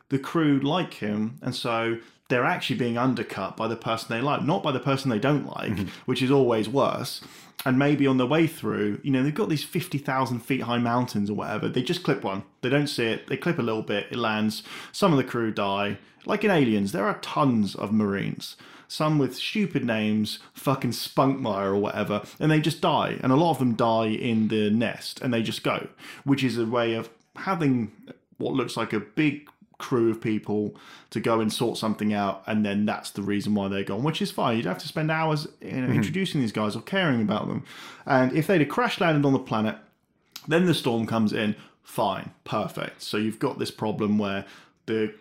the 0.10 0.20
crew 0.20 0.60
like 0.60 0.96
him 0.96 1.38
and 1.42 1.56
so 1.56 1.98
they're 2.30 2.46
actually 2.46 2.76
being 2.76 2.98
undercut 2.98 3.58
by 3.58 3.68
the 3.68 3.76
person 3.76 4.08
they 4.10 4.22
like 4.22 4.44
not 4.44 4.62
by 4.62 4.72
the 4.72 4.80
person 4.80 5.10
they 5.10 5.20
don't 5.20 5.46
like 5.46 5.88
which 6.06 6.22
is 6.22 6.32
always 6.32 6.68
worse 6.68 7.22
and 7.66 7.78
maybe 7.78 8.08
on 8.08 8.18
their 8.18 8.28
way 8.28 8.48
through, 8.48 9.00
you 9.04 9.12
know, 9.12 9.22
they've 9.22 9.34
got 9.34 9.50
these 9.50 9.64
50,000 9.64 10.40
feet 10.40 10.62
high 10.62 10.78
mountains 10.78 11.30
or 11.30 11.34
whatever. 11.34 11.68
They 11.68 11.82
just 11.82 12.04
clip 12.04 12.24
one. 12.24 12.44
They 12.62 12.70
don't 12.70 12.88
see 12.88 13.06
it. 13.06 13.28
They 13.28 13.38
clip 13.38 13.60
a 13.60 13.64
little 13.64 13.82
bit. 13.82 14.08
It 14.12 14.18
lands. 14.18 14.64
Some 14.92 15.12
of 15.12 15.18
the 15.18 15.24
crew 15.24 15.52
die. 15.52 15.98
Like 16.26 16.44
in 16.44 16.52
Aliens, 16.52 16.92
there 16.92 17.06
are 17.06 17.20
tons 17.20 17.76
of 17.76 17.92
Marines. 17.92 18.56
Some 18.88 19.20
with 19.20 19.36
stupid 19.36 19.86
names, 19.86 20.40
fucking 20.54 20.92
Spunkmeyer 20.92 21.68
or 21.68 21.76
whatever, 21.76 22.24
and 22.40 22.50
they 22.50 22.60
just 22.60 22.82
die. 22.82 23.20
And 23.22 23.32
a 23.32 23.36
lot 23.36 23.52
of 23.52 23.60
them 23.60 23.76
die 23.76 24.08
in 24.08 24.48
the 24.48 24.72
nest 24.72 25.22
and 25.22 25.34
they 25.34 25.44
just 25.44 25.64
go, 25.64 25.90
which 26.24 26.44
is 26.44 26.58
a 26.58 26.66
way 26.66 26.96
of 26.96 27.10
having 27.36 27.92
what 28.38 28.56
looks 28.56 28.76
like 28.76 28.94
a 28.94 29.00
big 29.00 29.48
crew 29.80 30.12
of 30.12 30.22
people 30.22 30.76
to 31.10 31.20
go 31.20 31.40
and 31.40 31.52
sort 31.52 31.78
something 31.80 32.14
out, 32.14 32.44
and 32.46 32.64
then 32.64 32.86
that's 32.86 33.10
the 33.10 33.24
reason 33.24 33.56
why 33.56 33.68
they're 33.68 33.84
gone, 33.84 34.04
which 34.04 34.22
is 34.22 34.30
fine. 34.30 34.58
You'd 34.58 34.68
have 34.68 34.78
to 34.78 34.88
spend 34.88 35.10
hours 35.10 35.48
you 35.62 35.72
know, 35.72 35.88
mm-hmm. 35.88 35.94
introducing 35.94 36.42
these 36.42 36.52
guys 36.52 36.76
or 36.76 36.82
caring 36.82 37.22
about 37.22 37.48
them. 37.48 37.64
And 38.06 38.32
if 38.34 38.46
they'd 38.46 38.62
have 38.62 38.70
crash 38.70 39.02
landed 39.02 39.26
on 39.26 39.34
the 39.34 39.40
planet, 39.40 39.78
then 40.48 40.66
the 40.66 40.74
storm 40.76 41.08
comes 41.08 41.34
in, 41.34 41.56
fine, 41.84 42.32
perfect. 42.44 43.02
So 43.02 43.18
you've 43.18 43.40
got 43.40 43.58
this 43.58 43.72
problem 43.72 44.20
where 44.20 44.46
the 44.86 45.14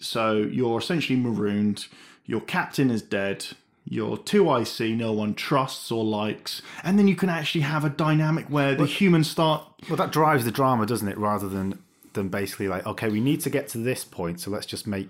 so 0.00 0.36
you're 0.36 0.78
essentially 0.78 1.18
marooned, 1.18 1.86
your 2.26 2.40
captain 2.40 2.90
is 2.90 3.00
dead, 3.00 3.46
your 3.86 4.16
2IC 4.16 4.96
no 4.96 5.12
one 5.12 5.34
trusts 5.34 5.90
or 5.90 6.04
likes, 6.04 6.62
and 6.82 6.98
then 6.98 7.06
you 7.06 7.14
can 7.14 7.28
actually 7.28 7.60
have 7.60 7.84
a 7.84 7.90
dynamic 7.90 8.46
where 8.46 8.74
the 8.74 8.86
humans 8.86 9.30
start 9.30 9.62
Well, 9.88 9.96
that 9.96 10.10
drives 10.10 10.44
the 10.44 10.50
drama, 10.50 10.86
doesn't 10.86 11.08
it? 11.08 11.18
Rather 11.18 11.48
than 11.48 11.78
than 12.14 12.28
basically 12.28 12.68
like, 12.68 12.86
okay, 12.86 13.08
we 13.08 13.20
need 13.20 13.40
to 13.42 13.50
get 13.50 13.68
to 13.68 13.78
this 13.78 14.04
point, 14.04 14.40
so 14.40 14.50
let's 14.50 14.66
just 14.66 14.86
make 14.86 15.08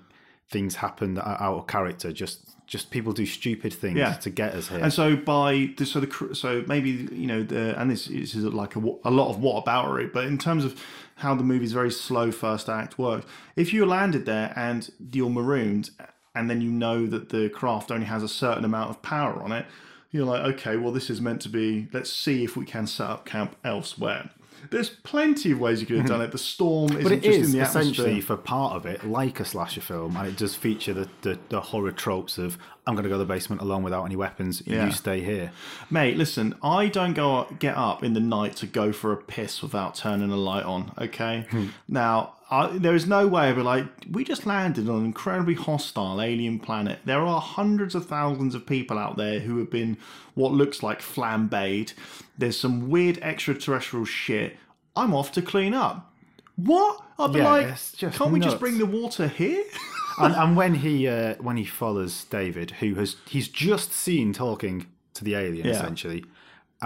things 0.51 0.77
happen 0.77 1.15
that 1.15 1.25
are 1.25 1.41
out 1.43 1.59
of 1.59 1.67
character. 1.67 2.13
Just 2.13 2.51
just 2.67 2.91
people 2.91 3.13
do 3.13 3.27
stupid 3.27 3.73
things 3.75 3.99
Yeah. 3.99 4.15
to 4.15 4.31
get 4.31 4.55
us 4.55 4.69
here. 4.69 4.79
And 4.81 4.93
so 4.93 5.17
by 5.17 5.71
the 5.77 5.85
so 5.87 6.01
the 6.01 6.35
so 6.35 6.65
maybe 6.67 6.91
you 7.13 7.27
know 7.27 7.43
the 7.43 7.79
and 7.81 7.91
this, 7.91 8.07
this 8.07 8.35
is 8.35 8.45
like 8.45 8.75
a, 8.77 8.81
a 9.05 9.11
lot 9.11 9.29
of 9.31 10.01
it 10.01 10.13
but 10.13 10.25
in 10.25 10.39
terms 10.39 10.65
of 10.65 10.83
how 11.17 11.35
the 11.35 11.45
movie's 11.45 11.73
very 11.73 11.91
slow 11.91 12.31
first 12.33 12.69
act 12.69 12.99
works, 12.99 13.27
if 13.57 13.73
you 13.73 13.87
landed 13.87 14.27
there 14.27 14.53
and 14.57 14.91
you're 15.13 15.31
marooned, 15.31 15.91
and 16.35 16.51
then 16.51 16.61
you 16.61 16.71
know 16.71 17.07
that 17.07 17.29
the 17.29 17.49
craft 17.51 17.91
only 17.91 18.07
has 18.07 18.23
a 18.23 18.29
certain 18.29 18.65
amount 18.65 18.91
of 18.91 19.01
power 19.03 19.43
on 19.43 19.53
it, 19.53 19.67
you're 20.11 20.25
like, 20.27 20.43
okay, 20.55 20.77
well 20.77 20.93
this 20.93 21.11
is 21.11 21.21
meant 21.21 21.41
to 21.43 21.49
be. 21.49 21.89
Let's 21.93 22.13
see 22.13 22.45
if 22.45 22.57
we 22.57 22.65
can 22.65 22.87
set 22.87 23.09
up 23.09 23.25
camp 23.27 23.57
elsewhere. 23.65 24.31
There's 24.71 24.91
plenty 24.91 25.53
of 25.53 25.61
ways 25.61 25.81
you 25.81 25.87
could 25.87 25.99
have 25.99 26.07
done 26.07 26.21
it. 26.21 26.33
The 26.33 26.39
storm 26.39 26.91
isn't 26.91 27.03
but 27.03 27.13
it 27.13 27.23
just 27.23 27.39
is 27.39 27.55
in 27.55 27.59
the 27.59 27.65
essentially 27.65 28.11
atmosphere. 28.11 28.37
for 28.37 28.43
part 28.43 28.75
of 28.75 28.87
it 28.87 29.05
like 29.05 29.41
a 29.41 29.45
slasher 29.45 29.81
film, 29.81 30.17
and 30.17 30.29
it 30.29 30.37
does 30.37 30.55
feature 30.55 30.93
the, 30.93 31.09
the, 31.23 31.39
the 31.49 31.61
horror 31.61 31.93
tropes 31.93 32.39
of 32.39 32.59
I'm 32.87 32.95
going 32.95 33.05
to 33.05 33.09
go 33.09 33.15
to 33.15 33.19
the 33.19 33.25
basement 33.25 33.63
alone 33.63 33.83
without 33.83 34.05
any 34.05 34.17
weapons. 34.17 34.63
Yeah. 34.67 34.87
You 34.87 34.93
stay 34.93 35.23
here. 35.23 35.53
Mate, 35.91 36.17
listen, 36.17 36.55
I 36.63 36.89
don't 36.89 37.15
go 37.15 37.47
get 37.59 37.77
up 37.77 38.03
in 38.03 38.13
the 38.13 38.21
night 38.21 38.57
to 38.57 38.67
go 38.67 38.93
for 38.93 39.13
a 39.13 39.17
piss 39.17 39.63
without 39.63 39.95
turning 39.95 40.31
a 40.31 40.37
light 40.37 40.65
on, 40.65 40.93
okay? 40.99 41.47
Hmm. 41.51 41.69
Now, 41.89 42.35
I, 42.55 42.79
there 42.79 42.95
is 42.95 43.07
no 43.07 43.27
way 43.27 43.49
I'd 43.49 43.57
be 43.57 43.63
like, 43.63 43.87
we 44.11 44.23
just 44.25 44.47
landed 44.47 44.89
on 44.89 44.99
an 45.01 45.05
incredibly 45.07 45.55
hostile 45.55 46.21
alien 46.21 46.59
planet. 46.61 47.01
There 47.05 47.21
are 47.21 47.41
hundreds 47.41 47.95
of 47.95 48.07
thousands 48.07 48.55
of 48.55 48.67
people 48.67 48.99
out 48.99 49.17
there 49.17 49.41
who 49.41 49.59
have 49.59 49.71
been 49.71 49.97
what 50.35 50.53
looks 50.53 50.83
like 50.83 51.01
flambéed. 51.01 51.95
There's 52.39 52.59
some 52.59 52.89
weird 52.91 53.19
extraterrestrial 53.19 54.05
shit. 54.05 54.57
I'm 54.95 55.15
off 55.15 55.33
to 55.33 55.43
clean 55.43 55.75
up. 55.75 56.13
What? 56.57 57.01
I'd 57.19 57.33
be 57.33 57.41
Yeah, 57.41 57.51
like, 57.51 58.13
can't 58.13 58.31
we 58.33 58.41
just 58.41 58.61
bring 58.61 58.79
the 58.79 58.87
water 58.87 59.27
here? 59.29 59.65
and, 60.19 60.35
and 60.35 60.57
when 60.57 60.75
he 60.75 61.09
uh, 61.09 61.35
when 61.41 61.57
he 61.57 61.65
follows 61.65 62.25
David, 62.25 62.73
who 62.73 62.95
has 62.95 63.17
he's 63.27 63.49
just 63.49 63.93
seen 63.93 64.33
talking 64.33 64.87
to 65.15 65.25
the 65.25 65.35
alien 65.35 65.67
Yeah. 65.67 65.73
essentially, 65.73 66.25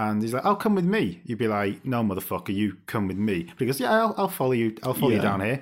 and 0.01 0.21
he's 0.21 0.33
like, 0.33 0.45
"I'll 0.45 0.55
come 0.65 0.75
with 0.75 0.85
me." 0.85 1.21
You'd 1.25 1.37
be 1.39 1.47
like, 1.47 1.85
"No, 1.85 2.03
motherfucker, 2.03 2.53
you 2.53 2.77
come 2.85 3.07
with 3.07 3.17
me." 3.17 3.43
But 3.43 3.59
he 3.59 3.65
goes, 3.65 3.79
"Yeah, 3.79 3.91
I'll, 3.91 4.13
I'll 4.17 4.29
follow 4.41 4.53
you. 4.53 4.75
I'll 4.83 4.93
follow 4.93 5.11
you 5.11 5.21
down 5.21 5.41
here." 5.41 5.59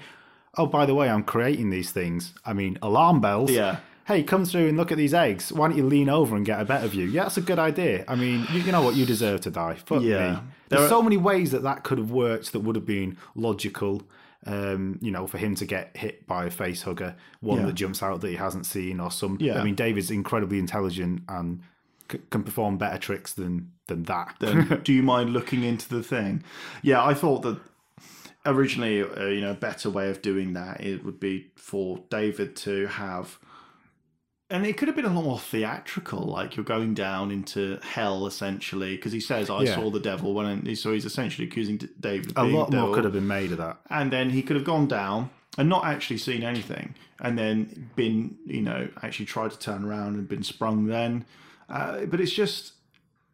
Oh, 0.59 0.65
by 0.65 0.85
the 0.85 0.95
way, 0.95 1.07
I'm 1.09 1.23
creating 1.23 1.69
these 1.69 1.91
things. 1.91 2.33
I 2.45 2.53
mean, 2.53 2.77
alarm 2.81 3.21
bells. 3.21 3.51
Yeah. 3.51 3.77
Hey, 4.07 4.23
come 4.23 4.45
through 4.45 4.67
and 4.69 4.77
look 4.77 4.91
at 4.91 4.97
these 4.97 5.13
eggs. 5.13 5.51
Why 5.51 5.67
don't 5.67 5.77
you 5.77 5.85
lean 5.85 6.09
over 6.09 6.35
and 6.37 6.45
get 6.45 6.61
a 6.61 6.65
better 6.65 6.87
view? 6.87 7.05
Yeah, 7.05 7.23
that's 7.23 7.37
a 7.37 7.41
good 7.41 7.59
idea. 7.59 8.05
I 8.07 8.15
mean, 8.15 8.45
you, 8.53 8.61
you 8.61 8.71
know 8.71 8.81
what? 8.81 8.95
You 8.95 9.05
deserve 9.05 9.41
to 9.41 9.51
die. 9.51 9.75
Fuck 9.85 10.01
Yeah. 10.01 10.17
me. 10.31 10.39
There 10.69 10.79
There's 10.79 10.81
are- 10.83 10.89
so 10.95 11.01
many 11.03 11.17
ways 11.17 11.51
that 11.51 11.63
that 11.63 11.83
could 11.83 11.97
have 11.97 12.09
worked 12.11 12.53
that 12.53 12.61
would 12.61 12.75
have 12.77 12.85
been 12.85 13.17
logical. 13.35 14.01
Um, 14.45 14.97
you 15.01 15.11
know, 15.11 15.27
for 15.27 15.37
him 15.37 15.55
to 15.55 15.65
get 15.65 15.95
hit 15.97 16.25
by 16.25 16.45
a 16.45 16.49
face 16.49 16.83
hugger, 16.83 17.15
one 17.41 17.59
Yeah. 17.59 17.65
that 17.65 17.73
jumps 17.75 18.01
out 18.01 18.21
that 18.21 18.29
he 18.29 18.35
hasn't 18.37 18.65
seen, 18.65 18.99
or 19.01 19.11
some. 19.11 19.37
Yeah. 19.41 19.59
I 19.59 19.63
mean, 19.63 19.75
David's 19.75 20.09
incredibly 20.09 20.57
intelligent 20.57 21.23
and 21.27 21.59
c- 22.11 22.19
can 22.29 22.43
perform 22.43 22.77
better 22.77 22.97
tricks 22.97 23.33
than 23.33 23.71
than 23.87 24.03
that. 24.03 24.35
then 24.39 24.81
do 24.83 24.91
you 24.93 25.03
mind 25.03 25.31
looking 25.31 25.63
into 25.63 25.87
the 25.89 26.03
thing? 26.03 26.43
Yeah, 26.81 27.03
I 27.03 27.13
thought 27.13 27.41
that 27.43 27.59
originally, 28.45 29.01
uh, 29.03 29.25
you 29.25 29.41
know, 29.41 29.51
a 29.51 29.55
better 29.55 29.89
way 29.89 30.09
of 30.09 30.21
doing 30.21 30.53
that 30.53 30.81
it 30.81 31.03
would 31.03 31.19
be 31.19 31.51
for 31.55 32.03
David 32.09 32.55
to 32.57 32.87
have, 32.87 33.37
and 34.49 34.65
it 34.65 34.77
could 34.77 34.87
have 34.87 34.95
been 34.95 35.05
a 35.05 35.13
lot 35.13 35.23
more 35.23 35.39
theatrical. 35.39 36.25
Like 36.25 36.55
you're 36.55 36.63
going 36.65 36.93
down 36.93 37.31
into 37.31 37.79
hell 37.83 38.25
essentially, 38.27 38.95
because 38.95 39.11
he 39.11 39.19
says, 39.19 39.49
"I 39.49 39.63
Yeah. 39.63 39.75
saw 39.75 39.89
the 39.89 39.99
devil," 39.99 40.33
when 40.33 40.75
so 40.75 40.93
he's 40.93 41.05
essentially 41.05 41.47
accusing 41.47 41.77
David. 41.99 42.31
Of 42.31 42.37
a 42.37 42.41
being 42.43 42.55
lot 42.55 42.71
more 42.71 42.81
devil. 42.81 42.93
could 42.95 43.03
have 43.03 43.13
been 43.13 43.27
made 43.27 43.51
of 43.51 43.57
that. 43.57 43.77
and 43.89 44.11
then 44.11 44.29
he 44.29 44.41
could 44.41 44.55
have 44.55 44.65
gone 44.65 44.87
down 44.87 45.29
and 45.57 45.67
not 45.69 45.85
actually 45.85 46.17
seen 46.19 46.43
anything, 46.43 46.93
and 47.19 47.37
then 47.37 47.89
been, 47.95 48.37
you 48.45 48.61
know, 48.61 48.87
actually 49.01 49.25
tried 49.25 49.51
to 49.51 49.59
turn 49.59 49.83
around 49.83 50.15
and 50.15 50.27
been 50.29 50.43
sprung 50.43 50.85
then. 50.85 51.25
Uh, 51.69 52.05
but 52.05 52.19
it's 52.21 52.31
just 52.33 52.73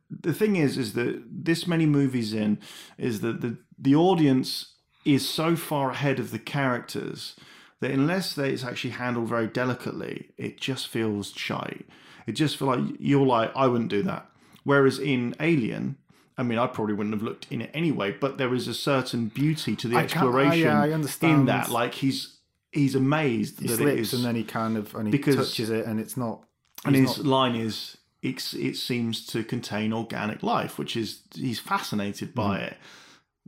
the 0.09 0.33
thing 0.33 0.55
is, 0.55 0.77
is 0.77 0.93
that 0.93 1.23
this 1.29 1.67
many 1.67 1.85
movies 1.85 2.33
in 2.33 2.59
is 2.97 3.21
that 3.21 3.41
the 3.41 3.57
the 3.79 3.95
audience 3.95 4.73
is 5.05 5.27
so 5.27 5.55
far 5.55 5.91
ahead 5.91 6.19
of 6.19 6.31
the 6.31 6.39
characters 6.39 7.35
that 7.81 7.91
unless 7.91 8.33
they, 8.33 8.49
it's 8.51 8.63
actually 8.63 8.91
handled 8.91 9.27
very 9.27 9.47
delicately, 9.47 10.29
it 10.37 10.57
just 10.59 10.87
feels 10.87 11.33
shy. 11.35 11.79
It 12.25 12.31
just 12.33 12.55
feels 12.55 12.77
like 12.77 12.95
you're 12.99 13.25
like, 13.25 13.51
I 13.55 13.67
wouldn't 13.67 13.89
do 13.89 14.01
that. 14.03 14.29
Whereas 14.63 14.97
in 14.99 15.35
Alien, 15.41 15.97
I 16.37 16.43
mean, 16.43 16.57
I 16.57 16.67
probably 16.67 16.93
wouldn't 16.93 17.13
have 17.13 17.21
looked 17.23 17.47
in 17.51 17.61
it 17.61 17.69
anyway, 17.73 18.11
but 18.17 18.37
there 18.37 18.53
is 18.53 18.69
a 18.69 18.73
certain 18.73 19.27
beauty 19.27 19.75
to 19.75 19.87
the 19.89 19.97
I 19.97 20.05
can't- 20.05 20.13
I- 20.13 20.15
exploration 20.27 20.61
yeah, 20.67 20.81
I 20.81 20.87
in 20.87 20.93
understand. 20.93 21.47
that. 21.49 21.69
Like 21.69 21.95
he's 21.95 22.37
he's 22.71 22.95
amazed 22.95 23.59
He 23.59 23.67
that 23.67 23.77
slips 23.77 23.99
is, 23.99 24.13
and 24.13 24.23
then 24.25 24.35
he 24.35 24.43
kind 24.45 24.77
of 24.77 24.95
and 24.95 25.13
he 25.13 25.19
touches 25.19 25.69
it, 25.69 25.85
and 25.85 25.99
it's 25.99 26.15
not. 26.15 26.45
and 26.85 26.95
his 26.95 27.17
not- 27.17 27.25
line 27.27 27.55
is 27.55 27.97
it's, 28.23 28.53
it 28.55 28.75
seems 28.77 29.25
to 29.27 29.43
contain 29.43 29.93
organic 29.93 30.41
life, 30.41 30.79
which 30.79 30.95
is 30.97 31.21
he's 31.35 31.59
fascinated 31.59 32.33
by 32.33 32.57
Mm-hmm. 32.57 32.63
it. 32.65 32.77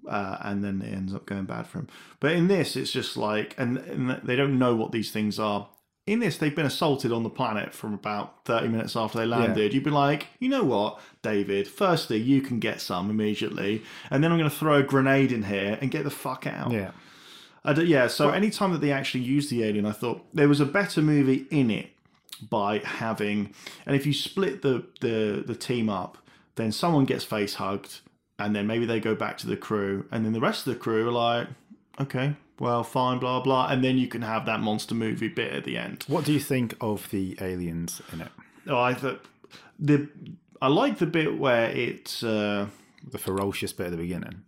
Uh, 0.07 0.37
and 0.41 0.63
then 0.63 0.83
it 0.83 0.93
ends 0.93 1.15
up 1.15 1.25
going 1.25 1.45
bad 1.45 1.65
for 1.65 1.79
him. 1.79 1.87
But 2.19 2.33
in 2.33 2.47
this, 2.47 2.75
it's 2.75 2.91
just 2.91 3.17
like, 3.17 3.55
and, 3.57 3.77
and 3.79 4.09
they 4.23 4.35
don't 4.35 4.59
know 4.59 4.75
what 4.75 4.91
these 4.91 5.09
things 5.09 5.39
are. 5.39 5.67
In 6.05 6.19
this, 6.19 6.37
they've 6.37 6.55
been 6.55 6.67
assaulted 6.67 7.11
on 7.11 7.23
the 7.23 7.29
planet 7.31 7.73
from 7.73 7.95
about 7.95 8.45
30 8.45 8.67
minutes 8.67 8.95
after 8.95 9.17
they 9.17 9.25
landed. 9.25 9.73
You'd 9.73 9.83
be 9.83 9.89
like, 9.89 10.27
you 10.39 10.47
know 10.49 10.63
what, 10.63 10.99
David? 11.23 11.67
Firstly, 11.67 12.17
you 12.17 12.41
can 12.41 12.59
get 12.59 12.81
some 12.81 13.09
immediately. 13.09 13.81
And 14.11 14.23
then 14.23 14.31
I'm 14.31 14.37
going 14.37 14.47
to 14.49 14.55
throw 14.55 14.75
a 14.75 14.83
grenade 14.83 15.31
in 15.31 15.41
here 15.43 15.79
and 15.81 15.89
get 15.89 16.03
the 16.03 16.11
fuck 16.11 16.45
out. 16.45 16.71
yeah. 16.71 16.91
I 17.63 17.73
d- 17.73 17.85
yeah, 17.85 18.05
so 18.05 18.29
anytime 18.29 18.73
that 18.73 18.81
they 18.81 18.91
actually 18.91 19.23
used 19.23 19.49
the 19.49 19.63
alien, 19.63 19.87
I 19.87 19.91
thought 19.91 20.23
there 20.35 20.47
was 20.47 20.59
a 20.59 20.65
better 20.67 21.01
movie 21.01 21.47
in 21.49 21.71
it 21.71 21.89
by 22.41 22.79
having, 22.79 23.53
and 23.85 23.95
if 23.95 24.05
you 24.05 24.13
split 24.13 24.61
the 24.61 24.85
the 25.01 25.43
the 25.45 25.55
team 25.55 25.89
up, 25.89 26.17
then 26.55 26.71
someone 26.71 27.05
gets 27.05 27.23
face 27.23 27.55
hugged, 27.55 28.01
and 28.37 28.55
then 28.55 28.67
maybe 28.67 28.85
they 28.85 28.99
go 28.99 29.15
back 29.15 29.37
to 29.39 29.47
the 29.47 29.57
crew, 29.57 30.05
and 30.11 30.25
then 30.25 30.33
the 30.33 30.41
rest 30.41 30.67
of 30.67 30.73
the 30.73 30.79
crew 30.79 31.07
are 31.07 31.11
like, 31.11 31.47
okay, 31.99 32.35
well, 32.59 32.83
fine, 32.83 33.19
blah 33.19 33.39
blah, 33.41 33.67
and 33.67 33.83
then 33.83 33.97
you 33.97 34.07
can 34.07 34.21
have 34.21 34.45
that 34.45 34.59
monster 34.59 34.95
movie 34.95 35.29
bit 35.29 35.53
at 35.53 35.63
the 35.63 35.77
end. 35.77 36.03
What 36.07 36.25
do 36.25 36.33
you 36.33 36.39
think 36.39 36.75
of 36.79 37.09
the 37.09 37.37
aliens 37.41 38.01
in 38.11 38.21
it? 38.21 38.31
Oh, 38.67 38.79
I 38.79 38.93
thought 38.93 39.25
the 39.79 40.09
I 40.61 40.67
like 40.67 40.97
the 40.99 41.05
bit 41.05 41.37
where 41.37 41.69
it's. 41.69 42.23
Uh, 42.23 42.67
The 43.11 43.19
ferocious 43.19 43.73
bit 43.73 43.85
at 43.85 43.91
the 43.91 43.97
beginning. 43.97 44.41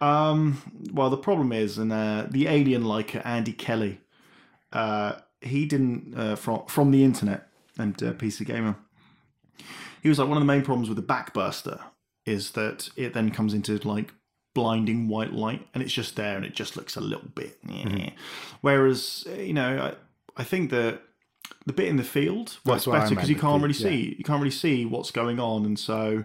Um, 0.00 0.62
well, 0.90 1.10
the 1.10 1.22
problem 1.22 1.52
is, 1.52 1.78
and 1.78 1.92
uh, 1.92 2.26
the 2.30 2.46
alien 2.48 2.84
like 2.84 3.14
Andy 3.26 3.52
Kelly, 3.52 4.00
uh, 4.72 5.12
he 5.44 5.66
didn't 5.66 6.14
uh, 6.16 6.36
from 6.36 6.66
from 6.66 6.90
the 6.90 7.04
internet 7.04 7.48
and 7.78 8.00
uh, 8.02 8.12
PC 8.12 8.46
Gamer. 8.46 8.76
He 10.02 10.08
was 10.08 10.18
like 10.18 10.28
one 10.28 10.36
of 10.36 10.42
the 10.42 10.46
main 10.46 10.62
problems 10.62 10.88
with 10.88 10.96
the 10.96 11.02
backburster 11.02 11.80
is 12.26 12.52
that 12.52 12.90
it 12.96 13.14
then 13.14 13.30
comes 13.30 13.54
into 13.54 13.76
like 13.86 14.12
blinding 14.54 15.08
white 15.08 15.32
light 15.32 15.66
and 15.74 15.82
it's 15.82 15.92
just 15.92 16.16
there 16.16 16.36
and 16.36 16.44
it 16.44 16.54
just 16.54 16.76
looks 16.76 16.96
a 16.96 17.00
little 17.00 17.28
bit. 17.34 17.58
Yeah. 17.68 18.10
Whereas 18.60 19.26
uh, 19.28 19.34
you 19.34 19.52
know, 19.52 19.94
I, 20.36 20.40
I 20.40 20.44
think 20.44 20.70
that 20.70 21.02
the 21.66 21.72
bit 21.72 21.88
in 21.88 21.96
the 21.96 22.04
field 22.04 22.58
works 22.64 22.84
That's 22.84 22.86
better 22.86 23.14
because 23.14 23.30
you 23.30 23.36
can't 23.36 23.62
really 23.62 23.74
see 23.74 24.14
you 24.18 24.24
can't 24.24 24.40
really 24.40 24.50
see 24.50 24.84
what's 24.84 25.10
going 25.10 25.40
on, 25.40 25.64
and 25.64 25.78
so 25.78 26.24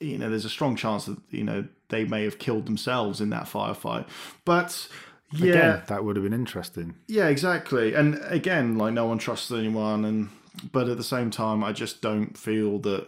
you 0.00 0.18
know 0.18 0.28
there's 0.28 0.44
a 0.44 0.50
strong 0.50 0.76
chance 0.76 1.06
that 1.06 1.18
you 1.30 1.44
know 1.44 1.66
they 1.88 2.04
may 2.04 2.24
have 2.24 2.38
killed 2.38 2.66
themselves 2.66 3.20
in 3.20 3.30
that 3.30 3.44
firefight. 3.44 4.06
But 4.44 4.88
yeah, 5.32 5.50
Again, 5.50 5.82
that 5.88 6.04
would 6.04 6.16
have 6.16 6.22
been 6.24 6.32
interesting. 6.32 6.94
yeah, 7.08 7.28
exactly. 7.28 7.94
And 7.94 8.20
again, 8.24 8.78
like 8.78 8.92
no 8.94 9.06
one 9.06 9.18
trusts 9.18 9.50
anyone, 9.50 10.04
and 10.04 10.28
but 10.72 10.88
at 10.88 10.96
the 10.96 11.04
same 11.04 11.30
time, 11.30 11.62
I 11.64 11.72
just 11.72 12.00
don't 12.00 12.36
feel 12.38 12.78
that 12.80 13.06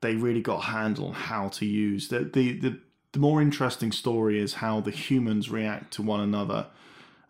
they 0.00 0.16
really 0.16 0.40
got 0.42 0.58
a 0.58 0.66
handle 0.66 1.08
on 1.08 1.14
how 1.14 1.48
to 1.48 1.66
use 1.66 2.08
the 2.08 2.20
the 2.20 2.58
the, 2.58 2.78
the 3.12 3.18
more 3.18 3.40
interesting 3.42 3.92
story 3.92 4.38
is 4.40 4.54
how 4.54 4.80
the 4.80 4.90
humans 4.90 5.50
react 5.50 5.92
to 5.94 6.02
one 6.02 6.20
another 6.20 6.66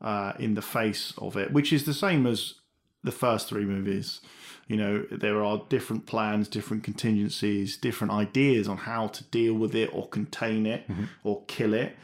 uh, 0.00 0.32
in 0.38 0.54
the 0.54 0.62
face 0.62 1.12
of 1.18 1.36
it, 1.36 1.52
which 1.52 1.72
is 1.72 1.84
the 1.84 1.94
same 1.94 2.26
as 2.26 2.54
the 3.02 3.12
first 3.12 3.48
three 3.48 3.64
movies. 3.64 4.20
You 4.66 4.76
know, 4.78 5.04
there 5.10 5.44
are 5.44 5.62
different 5.68 6.06
plans, 6.06 6.48
different 6.48 6.84
contingencies, 6.84 7.76
different 7.76 8.12
ideas 8.14 8.66
on 8.66 8.78
how 8.78 9.08
to 9.08 9.24
deal 9.24 9.52
with 9.54 9.74
it 9.74 9.90
or 9.92 10.08
contain 10.08 10.64
it 10.64 10.86
or 11.22 11.42
kill 11.46 11.74
it. 11.74 11.96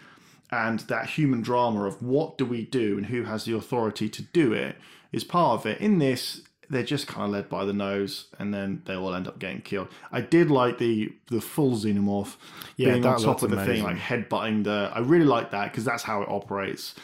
And 0.53 0.81
that 0.81 1.11
human 1.11 1.43
drama 1.43 1.85
of 1.85 2.03
what 2.03 2.37
do 2.37 2.45
we 2.45 2.65
do 2.65 2.97
and 2.97 3.07
who 3.07 3.23
has 3.25 3.45
the 3.45 3.55
authority 3.55 4.09
to 4.09 4.23
do 4.23 4.53
it 4.53 4.77
is 5.13 5.23
part 5.23 5.61
of 5.61 5.67
it. 5.67 5.81
In 5.81 5.99
this, 5.99 6.43
they're 6.69 6.83
just 6.83 7.07
kind 7.07 7.25
of 7.27 7.31
led 7.31 7.49
by 7.49 7.65
the 7.65 7.73
nose, 7.73 8.27
and 8.39 8.53
then 8.55 8.83
they 8.87 8.95
all 8.95 9.15
end 9.15 9.29
up 9.29 9.39
getting 9.39 9.61
killed. 9.61 9.89
I 10.13 10.21
did 10.21 10.51
like 10.51 10.79
the 10.79 11.13
the 11.29 11.41
full 11.41 11.73
xenomorph 11.73 12.37
Yeah, 12.77 12.93
being 12.93 13.07
on 13.07 13.21
top 13.21 13.43
of 13.43 13.51
the 13.51 13.57
thing, 13.57 13.81
amazing. 13.83 13.85
like 13.85 13.97
headbutting 13.97 14.65
the. 14.65 14.91
I 14.95 15.01
really 15.01 15.25
like 15.25 15.51
that 15.53 15.71
because 15.71 15.85
that's 15.85 16.03
how 16.03 16.23
it 16.23 16.29
operates. 16.29 16.95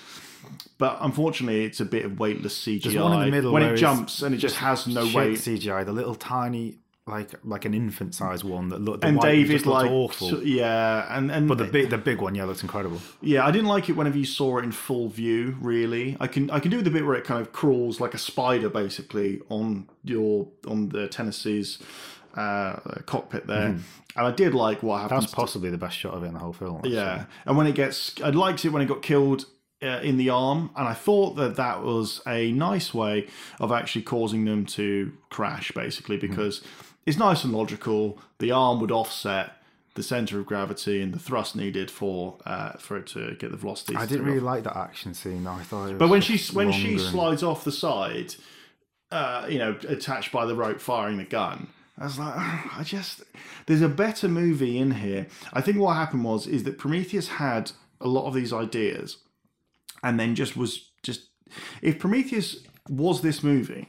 But 0.79 0.99
unfortunately, 1.01 1.65
it's 1.65 1.81
a 1.81 1.85
bit 1.85 2.05
of 2.05 2.21
weightless 2.21 2.57
CGI. 2.65 3.03
one 3.03 3.15
in 3.15 3.21
the 3.27 3.31
middle 3.31 3.53
when 3.53 3.63
it 3.63 3.77
jumps 3.77 4.23
and 4.23 4.35
it 4.35 4.39
just 4.39 4.57
has 4.57 4.87
no 4.87 5.03
weight. 5.05 5.39
CGI, 5.39 5.85
the 5.85 5.93
little 5.93 6.15
tiny, 6.15 6.79
like 7.07 7.31
like 7.45 7.65
an 7.65 7.73
infant 7.73 8.15
sized 8.15 8.43
one 8.43 8.69
that 8.71 8.81
looked. 8.81 9.05
And 9.05 9.21
David, 9.21 9.65
like, 9.65 9.89
awful. 9.89 10.43
yeah, 10.43 11.07
and 11.17 11.31
and 11.31 11.47
but 11.47 11.59
the 11.59 11.65
big 11.65 11.91
the 11.91 11.99
big 11.99 12.21
one, 12.21 12.35
yeah, 12.35 12.45
looks 12.45 12.63
incredible. 12.63 13.01
Yeah, 13.21 13.47
I 13.47 13.53
didn't 13.53 13.69
like 13.69 13.89
it 13.89 13.93
whenever 13.93 14.19
you 14.19 14.25
saw 14.25 14.59
it 14.59 14.65
in 14.65 14.73
full 14.73 15.09
view. 15.09 15.57
Really, 15.61 16.17
I 16.19 16.27
can 16.27 16.51
I 16.51 16.59
can 16.59 16.71
do 16.71 16.83
the 16.83 16.91
bit 16.91 17.07
where 17.07 17.15
it 17.15 17.25
kind 17.25 17.41
of 17.41 17.53
crawls 17.53 18.01
like 18.01 18.15
a 18.15 18.19
spider, 18.19 18.69
basically 18.69 19.41
on 19.49 19.89
your 20.03 20.49
on 20.67 20.89
the 20.89 21.07
Tennessee's 21.07 21.79
uh, 22.35 22.81
cockpit 23.07 23.47
there, 23.47 23.69
and 23.69 23.83
I 24.17 24.33
did 24.33 24.53
like 24.53 24.83
what 24.83 25.03
happens. 25.03 25.23
That's 25.23 25.35
possibly 25.35 25.71
the 25.71 25.79
best 25.79 25.97
shot 25.97 26.15
of 26.15 26.25
it 26.25 26.27
in 26.27 26.35
the 26.35 26.41
whole 26.41 26.53
film. 26.53 26.79
actually. 26.79 26.95
yeah, 26.95 27.27
and 27.45 27.57
when 27.57 27.69
it 27.69 27.77
gets, 27.77 28.21
I 28.21 28.31
liked 28.31 28.65
it 28.65 28.71
when 28.71 28.83
it 28.83 28.87
got 28.87 29.03
killed. 29.03 29.47
Uh, 29.83 30.01
in 30.03 30.17
the 30.17 30.31
arm, 30.31 30.71
and 30.75 30.89
I 30.89 30.95
thought 30.95 31.37
that 31.37 31.57
that 31.57 31.83
was 31.83 32.23
a 32.27 32.51
nice 32.53 32.95
way 32.95 33.29
of 33.61 33.71
actually 33.71 34.03
causing 34.03 34.47
them 34.47 34.65
to 34.65 35.13
crash, 35.29 35.71
basically, 35.73 36.17
because 36.17 36.63
it's 37.07 37.17
nice 37.19 37.45
and 37.45 37.53
logical. 37.53 38.19
The 38.39 38.51
arm 38.51 38.81
would 38.81 38.91
offset 38.91 39.53
the 39.95 40.03
center 40.03 40.39
of 40.39 40.45
gravity 40.47 41.01
and 41.01 41.15
the 41.15 41.19
thrust 41.19 41.57
needed 41.57 41.91
for 41.91 42.37
uh, 42.45 42.73
for 42.73 42.99
it 42.99 43.07
to 43.09 43.35
get 43.39 43.51
the 43.51 43.57
velocity. 43.57 43.97
I 43.97 44.05
didn't 44.07 44.27
really 44.27 44.41
like 44.41 44.65
that 44.65 44.77
action 44.77 45.15
scene. 45.15 45.45
though. 45.45 45.53
I 45.53 45.63
thought. 45.63 45.87
It 45.87 45.93
was 45.93 45.99
But 45.99 46.09
when 46.11 46.21
she 46.21 46.37
when 46.55 46.73
she 46.73 46.93
and- 46.93 47.01
slides 47.01 47.43
off 47.43 47.65
the 47.65 47.73
side, 47.73 48.35
uh, 49.11 49.47
you 49.49 49.59
know, 49.59 49.79
attached 49.89 50.33
by 50.33 50.45
the 50.45 50.55
rope, 50.55 50.81
firing 50.81 51.17
the 51.17 51.25
gun, 51.25 51.69
I 51.99 52.05
was 52.05 52.19
like, 52.19 52.35
"Ah, 52.37 52.79
I 52.79 52.83
just 52.83 53.23
there's 53.67 53.81
a 53.83 53.89
better 53.89 54.29
movie 54.29 54.77
in 54.79 54.91
here. 54.93 55.29
I 55.53 55.61
think 55.63 55.79
what 55.79 55.95
happened 55.95 56.25
was 56.25 56.47
is 56.47 56.65
that 56.65 56.77
Prometheus 56.77 57.29
had 57.29 57.73
a 58.01 58.09
lot 58.09 58.27
of 58.27 58.35
these 58.35 58.53
ideas, 58.53 59.17
and 60.03 60.21
then 60.21 60.35
just 60.35 60.57
was 60.57 60.91
just 61.03 61.29
if 61.81 61.99
Prometheus 61.99 62.57
was 62.89 63.23
this 63.23 63.43
movie, 63.43 63.89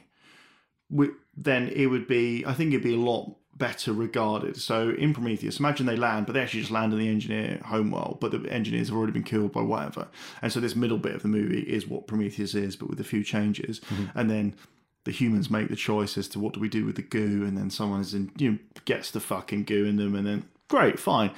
wi- 0.90 1.14
then 1.42 1.68
it 1.68 1.86
would 1.86 2.06
be 2.06 2.44
I 2.46 2.54
think 2.54 2.72
it'd 2.72 2.82
be 2.82 2.94
a 2.94 2.98
lot 2.98 3.34
better 3.58 3.92
regarded. 3.92 4.56
So 4.56 4.90
in 4.90 5.12
Prometheus, 5.12 5.58
imagine 5.58 5.86
they 5.86 5.96
land, 5.96 6.26
but 6.26 6.32
they 6.32 6.40
actually 6.40 6.60
just 6.60 6.72
land 6.72 6.92
in 6.92 6.98
the 6.98 7.08
engineer 7.08 7.60
homeworld, 7.64 8.18
but 8.20 8.30
the 8.30 8.48
engineers 8.50 8.88
have 8.88 8.96
already 8.96 9.12
been 9.12 9.24
killed 9.24 9.52
by 9.52 9.62
whatever. 9.62 10.08
And 10.40 10.52
so 10.52 10.60
this 10.60 10.76
middle 10.76 10.98
bit 10.98 11.14
of 11.14 11.22
the 11.22 11.28
movie 11.28 11.60
is 11.60 11.86
what 11.86 12.06
Prometheus 12.06 12.54
is, 12.54 12.76
but 12.76 12.88
with 12.88 13.00
a 13.00 13.04
few 13.04 13.24
changes. 13.24 13.80
Mm-hmm. 13.80 14.18
And 14.18 14.30
then 14.30 14.54
the 15.04 15.10
humans 15.10 15.50
make 15.50 15.68
the 15.68 15.76
choice 15.76 16.16
as 16.16 16.28
to 16.28 16.38
what 16.38 16.54
do 16.54 16.60
we 16.60 16.68
do 16.68 16.84
with 16.84 16.96
the 16.96 17.02
goo, 17.02 17.44
and 17.44 17.56
then 17.56 17.70
someone 17.70 18.00
is 18.00 18.14
in 18.14 18.30
you 18.36 18.52
know, 18.52 18.58
gets 18.84 19.10
the 19.10 19.20
fucking 19.20 19.64
goo 19.64 19.84
in 19.84 19.96
them, 19.96 20.14
and 20.14 20.26
then 20.26 20.44
great, 20.68 20.98
fine. 20.98 21.30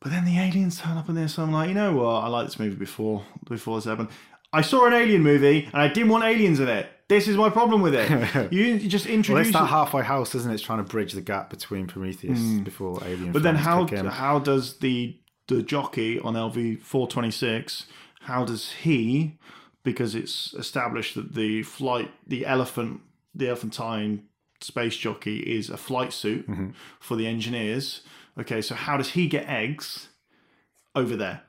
But 0.00 0.12
then 0.12 0.24
the 0.24 0.38
aliens 0.38 0.80
turn 0.80 0.96
up 0.96 1.08
in 1.08 1.14
this, 1.14 1.34
so 1.34 1.42
I'm 1.42 1.52
like, 1.52 1.68
you 1.68 1.74
know 1.74 1.92
what? 1.92 2.24
I 2.24 2.28
liked 2.28 2.50
this 2.50 2.58
movie 2.58 2.76
before 2.76 3.24
before 3.48 3.76
this 3.76 3.84
happened. 3.84 4.08
I 4.52 4.62
saw 4.62 4.86
an 4.86 4.92
alien 4.94 5.22
movie 5.22 5.64
and 5.72 5.82
I 5.82 5.88
didn't 5.88 6.08
want 6.10 6.24
aliens 6.24 6.60
in 6.60 6.68
it. 6.68 6.88
This 7.08 7.26
is 7.26 7.36
my 7.36 7.48
problem 7.50 7.80
with 7.80 7.94
it. 7.94 8.52
you, 8.52 8.78
just 8.80 9.06
Well, 9.06 9.14
introduce 9.14 9.48
it's 9.48 9.56
that 9.56 9.66
halfway 9.66 10.02
house, 10.02 10.34
isn't 10.34 10.50
it? 10.50 10.54
It's 10.54 10.62
trying 10.62 10.78
to 10.78 10.84
bridge 10.84 11.12
the 11.12 11.20
gap 11.22 11.48
between 11.50 11.86
Prometheus 11.86 12.38
before 12.62 13.00
Alien. 13.04 13.32
But 13.32 13.42
then 13.42 13.56
how 13.56 13.86
how 14.10 14.38
does 14.38 14.78
the 14.78 15.16
the 15.48 15.62
jockey 15.62 16.20
on 16.20 16.34
LV 16.34 16.82
four 16.82 17.08
twenty 17.08 17.30
six? 17.30 17.86
How 18.20 18.44
does 18.44 18.72
he? 18.72 19.38
Because 19.84 20.14
it's 20.14 20.52
established 20.54 21.14
that 21.14 21.34
the 21.34 21.62
flight, 21.62 22.10
the 22.26 22.44
elephant, 22.44 23.00
the 23.34 23.48
elephantine 23.48 24.24
space 24.60 24.96
jockey 24.96 25.38
is 25.38 25.70
a 25.70 25.76
flight 25.78 26.12
suit 26.12 26.46
Mm-hmm. 26.46 26.70
for 27.00 27.16
the 27.16 27.26
engineers. 27.26 28.02
Okay, 28.38 28.60
so 28.60 28.74
how 28.74 28.98
does 28.98 29.10
he 29.10 29.28
get 29.28 29.48
eggs 29.48 30.08
over 30.94 31.16
there? 31.16 31.42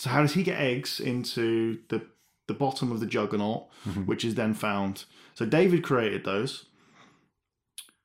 So 0.00 0.08
how 0.10 0.22
does 0.22 0.32
he 0.34 0.42
get 0.42 0.58
eggs 0.58 0.98
into 1.00 1.78
the 1.88 2.00
the 2.48 2.54
bottom 2.54 2.90
of 2.90 3.00
the 3.00 3.06
juggernaut, 3.06 3.68
Mm-hmm. 3.86 4.06
which 4.06 4.24
is 4.24 4.34
then 4.34 4.54
found? 4.54 5.04
So 5.34 5.44
David 5.46 5.82
created 5.84 6.24
those. 6.24 6.66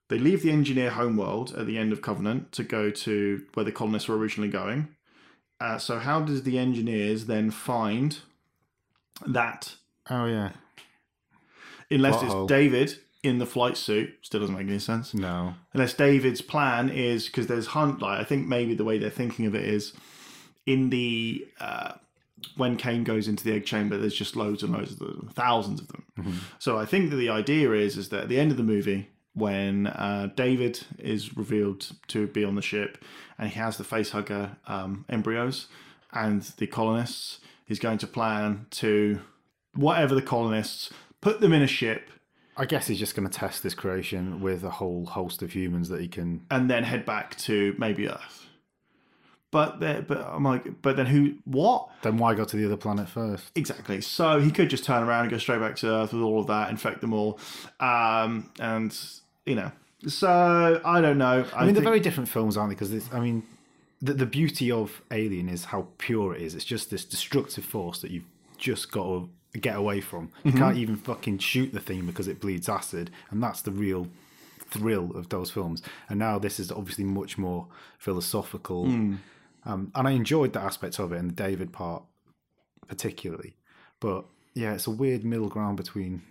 They 0.10 0.20
leave 0.20 0.44
the 0.44 0.52
engineer 0.52 0.92
homeworld 0.92 1.56
at 1.56 1.66
the 1.66 1.78
end 1.78 1.92
of 1.94 2.02
Covenant 2.02 2.52
to 2.52 2.64
go 2.64 2.92
to 2.92 3.44
where 3.56 3.64
the 3.66 3.72
colonists 3.72 4.08
were 4.10 4.18
originally 4.18 4.52
going. 4.52 4.90
Uh, 5.60 5.78
so 5.78 5.98
how 6.00 6.20
does 6.22 6.44
the 6.44 6.60
engineers 6.60 7.26
then 7.26 7.50
find 7.50 8.20
that? 9.26 9.76
Oh 10.10 10.26
yeah, 10.26 10.52
Unless 11.90 12.22
it's 12.24 12.34
David 12.48 13.00
in 13.24 13.40
the 13.40 13.46
flight 13.46 13.78
suit, 13.78 14.10
still 14.22 14.42
doesn't 14.42 14.56
make 14.56 14.68
any 14.68 14.80
sense. 14.80 15.14
no. 15.14 15.56
Unless 15.74 15.94
David's 15.96 16.42
plan 16.42 16.90
is 16.90 17.26
because 17.28 17.48
there's 17.48 17.68
hunt. 17.68 18.02
Like 18.02 18.20
I 18.20 18.24
think 18.24 18.48
maybe 18.48 18.76
the 18.76 18.84
way 18.84 18.98
they're 19.00 19.10
thinking 19.10 19.46
of 19.46 19.56
it 19.56 19.64
is 19.66 19.94
in 20.66 20.90
the 20.90 21.48
uh, 21.60 21.94
when 22.58 22.78
Kane 22.78 23.04
goes 23.04 23.28
into 23.28 23.44
the 23.44 23.54
egg 23.54 23.66
chamber, 23.66 23.98
there's 23.98 24.16
just 24.16 24.36
loads 24.36 24.64
and 24.64 24.74
loads 24.74 24.92
of 24.92 25.00
them, 25.00 25.30
thousands 25.34 25.82
of 25.82 25.88
them. 25.88 26.04
So 26.60 26.78
I 26.78 26.86
think 26.86 27.10
that 27.10 27.18
the 27.18 27.30
idea 27.30 27.72
is 27.72 27.98
is 27.98 28.10
that 28.10 28.24
at 28.24 28.30
the 28.30 28.40
end 28.40 28.52
of 28.52 28.58
the 28.58 28.64
movie, 28.64 29.10
when 29.34 29.88
uh, 29.88 30.30
David 30.36 30.82
is 30.98 31.36
revealed 31.36 31.92
to 32.08 32.28
be 32.28 32.44
on 32.46 32.56
the 32.56 32.62
ship 32.62 33.04
and 33.38 33.50
he 33.50 33.60
has 33.60 33.78
the 33.78 33.84
facehugger 33.84 34.56
um, 34.68 35.06
embryos 35.10 35.68
and 36.14 36.42
the 36.58 36.68
colonists, 36.68 37.40
he's 37.66 37.80
going 37.80 37.98
to 37.98 38.08
plan 38.08 38.66
to 38.72 39.20
whatever 39.74 40.16
the 40.16 40.22
colonists 40.22 40.92
put 41.20 41.42
them 41.42 41.52
in 41.52 41.62
a 41.62 41.68
ship 41.68 42.10
I 42.58 42.66
guess 42.66 42.88
he's 42.88 43.00
just 43.00 43.16
going 43.16 43.28
to 43.28 43.38
test 43.38 43.64
this 43.64 43.74
creation 43.74 44.40
with 44.40 44.64
a 44.64 44.70
whole 44.70 45.06
host 45.06 45.42
of 45.42 45.52
humans 45.52 45.90
that 45.90 46.00
he 46.00 46.08
can. 46.08 46.46
and 46.50 46.70
then 46.70 46.84
head 46.84 47.06
back 47.06 47.36
to 47.40 47.76
maybe 47.78 48.08
Earth. 48.08 48.48
But 49.56 49.80
there, 49.80 50.02
but 50.02 50.18
I'm 50.20 50.44
like, 50.44 50.82
but 50.82 50.98
then 50.98 51.06
who? 51.06 51.36
What 51.46 51.88
Then 52.02 52.18
why 52.18 52.36
go 52.36 52.44
to 52.44 52.58
the 52.58 52.66
other 52.66 52.76
planet 52.76 53.08
first? 53.08 53.46
exactly? 53.56 54.02
So 54.02 54.40
he 54.42 54.52
could 54.52 54.70
just 54.70 54.84
turn 54.84 55.02
around 55.08 55.22
and 55.22 55.32
go 55.32 55.38
straight 55.38 55.62
back 55.62 55.78
to 55.78 55.88
Earth 55.88 56.12
with 56.12 56.22
all 56.22 56.40
of 56.42 56.48
that, 56.48 56.70
infect 56.70 57.00
them 57.00 57.14
all, 57.14 57.40
um, 57.80 58.52
and 58.60 58.92
you 59.46 59.56
know. 59.56 59.72
So 60.08 60.82
I 60.84 61.00
don't 61.00 61.18
know. 61.18 61.46
I, 61.54 61.58
I 61.58 61.60
mean, 61.60 61.68
think, 61.68 61.76
they're 61.76 61.84
very 61.94 62.00
different 62.02 62.28
films, 62.30 62.58
aren't 62.58 62.70
they? 62.72 62.76
Because 62.86 63.14
I 63.14 63.20
mean, 63.22 63.44
the, 64.02 64.14
the 64.14 64.26
beauty 64.26 64.70
of 64.72 65.02
Alien 65.10 65.48
is 65.48 65.66
how 65.66 65.88
pure 66.00 66.36
it 66.36 66.42
is. 66.42 66.54
It's 66.54 66.66
just 66.66 66.90
this 66.92 67.06
destructive 67.06 67.64
force 67.64 68.00
that 68.02 68.12
you've 68.12 68.28
just 68.58 68.92
got 68.92 69.06
to 69.54 69.60
get 69.60 69.76
away 69.78 70.02
from. 70.02 70.32
You 70.44 70.52
Mm-hmm. 70.52 70.60
can't 70.64 70.78
even 70.78 70.96
fucking 70.98 71.38
shoot 71.40 71.72
the 71.72 71.80
thing 71.80 72.06
because 72.06 72.28
it 72.28 72.42
bleeds 72.42 72.68
acid, 72.68 73.10
and 73.32 73.42
that's 73.42 73.62
the 73.62 73.72
real 73.72 74.08
thrill 74.70 75.16
of 75.16 75.30
those 75.30 75.50
films. 75.50 75.82
And 76.10 76.20
now 76.20 76.40
this 76.40 76.60
is 76.60 76.72
obviously 76.74 77.06
much 77.06 77.38
more 77.38 77.68
philosophical, 77.98 78.86
Hmm. 78.88 79.16
Um, 79.66 79.92
and 79.96 80.08
I 80.08 80.12
enjoyed 80.12 80.54
that 80.54 80.64
aspect 80.64 81.00
of 81.00 81.12
it, 81.12 81.18
and 81.18 81.30
the 81.30 81.36
David 81.36 81.74
part 81.74 82.04
particularly. 82.88 83.56
But 84.00 84.26
yeah, 84.54 84.74
it's 84.74 84.88
a 84.88 84.92
weird 84.92 85.24
middle 85.24 85.50
ground 85.50 85.78
between 85.78 86.22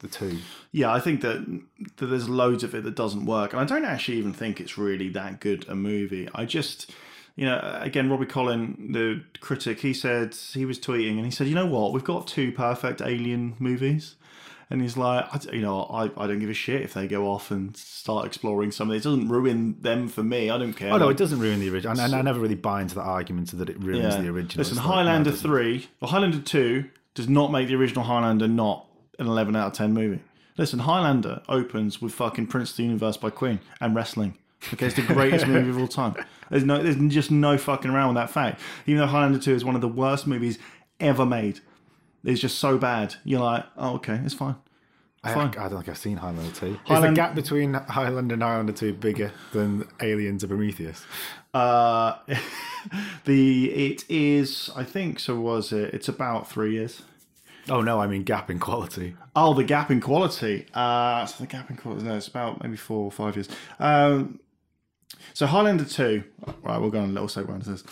the 0.00 0.08
two. 0.08 0.38
yeah, 0.72 0.92
I 0.92 1.00
think 1.00 1.20
that, 1.22 1.62
that 1.96 2.06
there's 2.06 2.28
loads 2.28 2.62
of 2.64 2.74
it 2.74 2.84
that 2.84 2.94
doesn't 2.94 3.26
work, 3.26 3.52
and 3.52 3.60
I 3.60 3.64
don't 3.64 3.84
actually 3.84 4.18
even 4.18 4.32
think 4.32 4.60
it's 4.60 4.78
really 4.78 5.08
that 5.10 5.40
good 5.40 5.68
a 5.68 5.74
movie. 5.74 6.28
I 6.34 6.44
just. 6.44 6.90
You 7.36 7.44
know, 7.44 7.78
again, 7.80 8.10
Robbie 8.10 8.26
Collin, 8.26 8.90
the 8.90 9.22
critic, 9.38 9.78
he 9.78 9.94
said 9.94 10.34
he 10.34 10.64
was 10.64 10.80
tweeting 10.80 11.18
and 11.18 11.24
he 11.24 11.30
said, 11.30 11.46
"You 11.46 11.54
know 11.54 11.66
what? 11.66 11.92
We've 11.92 12.02
got 12.02 12.26
two 12.26 12.50
perfect 12.50 13.00
Alien 13.00 13.54
movies." 13.60 14.16
And 14.70 14.82
he's 14.82 14.96
like, 14.98 15.24
I, 15.32 15.52
you 15.54 15.62
know, 15.62 15.84
I, 15.84 16.10
I 16.22 16.26
don't 16.26 16.40
give 16.40 16.50
a 16.50 16.54
shit 16.54 16.82
if 16.82 16.92
they 16.92 17.08
go 17.08 17.26
off 17.30 17.50
and 17.50 17.74
start 17.76 18.26
exploring 18.26 18.70
something. 18.70 18.96
It 18.96 19.02
doesn't 19.02 19.28
ruin 19.28 19.76
them 19.80 20.08
for 20.08 20.22
me. 20.22 20.50
I 20.50 20.58
don't 20.58 20.74
care. 20.74 20.92
Oh 20.92 20.98
no, 20.98 21.08
it 21.08 21.16
doesn't 21.16 21.38
ruin 21.38 21.58
the 21.60 21.70
original, 21.70 21.92
and, 21.92 22.00
and 22.00 22.14
I 22.14 22.20
never 22.22 22.38
really 22.38 22.54
buy 22.54 22.82
into 22.82 22.94
that 22.96 23.02
argument 23.02 23.50
that 23.58 23.70
it 23.70 23.82
ruins 23.82 24.16
the 24.16 24.28
original. 24.28 24.58
Listen, 24.58 24.60
It's 24.60 24.70
like, 24.76 24.84
no, 24.86 24.92
Highlander 24.92 25.30
doesn't. 25.30 25.48
three 25.48 25.88
or 26.02 26.08
Highlander 26.08 26.40
two 26.40 26.84
does 27.14 27.28
not 27.28 27.50
make 27.50 27.68
the 27.68 27.74
original 27.76 28.04
Highlander 28.04 28.46
not 28.46 28.86
an 29.18 29.26
eleven 29.26 29.56
out 29.56 29.68
of 29.68 29.72
ten 29.72 29.94
movie. 29.94 30.20
Listen, 30.58 30.80
Highlander 30.80 31.40
opens 31.48 32.02
with 32.02 32.12
fucking 32.12 32.48
Prince 32.48 32.72
of 32.72 32.76
the 32.78 32.82
Universe 32.82 33.16
by 33.16 33.30
Queen 33.30 33.60
and 33.80 33.94
wrestling. 33.94 34.36
Okay, 34.74 34.86
it's 34.86 34.96
the 34.96 35.02
greatest 35.02 35.46
movie 35.48 35.70
of 35.70 35.78
all 35.78 35.86
time. 35.88 36.14
There's 36.50 36.64
no, 36.64 36.82
there's 36.82 36.96
just 37.14 37.30
no 37.30 37.56
fucking 37.56 37.90
around 37.90 38.08
with 38.08 38.16
that 38.16 38.28
fact. 38.30 38.60
Even 38.84 39.00
though 39.00 39.06
Highlander 39.06 39.38
two 39.38 39.54
is 39.54 39.64
one 39.64 39.76
of 39.76 39.80
the 39.80 39.88
worst 39.88 40.26
movies 40.26 40.58
ever 40.98 41.24
made, 41.24 41.60
it's 42.28 42.40
just 42.40 42.58
so 42.58 42.78
bad. 42.78 43.16
You're 43.24 43.40
like, 43.40 43.64
oh 43.76 43.94
okay, 43.96 44.20
it's 44.24 44.34
fine. 44.34 44.56
I, 45.24 45.34
Fine. 45.34 45.48
I 45.58 45.68
don't 45.68 45.78
think 45.78 45.88
I've 45.88 45.98
seen 45.98 46.16
Highlander 46.16 46.54
2. 46.54 46.78
Is 46.90 47.00
the 47.00 47.10
gap 47.12 47.34
between 47.34 47.74
Highlander 47.74 48.34
and 48.34 48.42
Highlander 48.42 48.72
2 48.72 48.94
bigger 48.94 49.32
than 49.52 49.88
Aliens 50.00 50.44
or 50.44 50.46
Prometheus? 50.46 51.04
Uh, 51.52 52.14
the 53.24 53.70
it 53.72 54.04
is, 54.08 54.70
I 54.76 54.84
think. 54.84 55.18
So 55.18 55.40
was 55.40 55.72
it? 55.72 55.92
It's 55.92 56.08
about 56.08 56.48
three 56.48 56.74
years. 56.74 57.02
Oh 57.68 57.80
no, 57.80 58.00
I 58.00 58.06
mean 58.06 58.22
gap 58.22 58.48
in 58.48 58.60
quality. 58.60 59.16
Oh, 59.34 59.54
the 59.54 59.64
gap 59.64 59.90
in 59.90 60.00
quality. 60.00 60.66
Uh, 60.72 61.26
so 61.26 61.42
the 61.42 61.48
gap 61.48 61.68
in 61.68 61.76
quality. 61.76 62.04
No, 62.04 62.16
it's 62.16 62.28
about 62.28 62.62
maybe 62.62 62.76
four 62.76 63.04
or 63.04 63.12
five 63.12 63.34
years. 63.36 63.48
Um, 63.80 64.38
so 65.34 65.46
Highlander 65.46 65.84
two. 65.84 66.22
Right, 66.62 66.78
we'll 66.78 66.90
go 66.90 67.00
on 67.00 67.10
a 67.10 67.12
little 67.12 67.28
segue 67.28 67.52
into 67.52 67.70
this. 67.70 67.84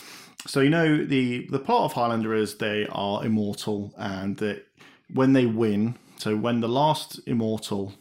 So 0.47 0.61
you 0.61 0.71
know 0.71 1.05
the 1.05 1.47
the 1.51 1.59
plot 1.59 1.85
of 1.85 1.93
Highlander 1.93 2.35
is 2.35 2.57
they 2.57 2.87
are 2.91 3.25
immortal, 3.25 3.93
and 3.99 4.37
that 4.39 4.67
when 5.13 5.33
they 5.33 5.47
win, 5.47 5.97
so 6.19 6.37
when 6.37 6.61
the 6.61 6.69
last 6.69 7.21
immortal 7.27 7.95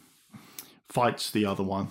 fights 0.88 1.30
the 1.30 1.44
other 1.44 1.62
one, 1.62 1.88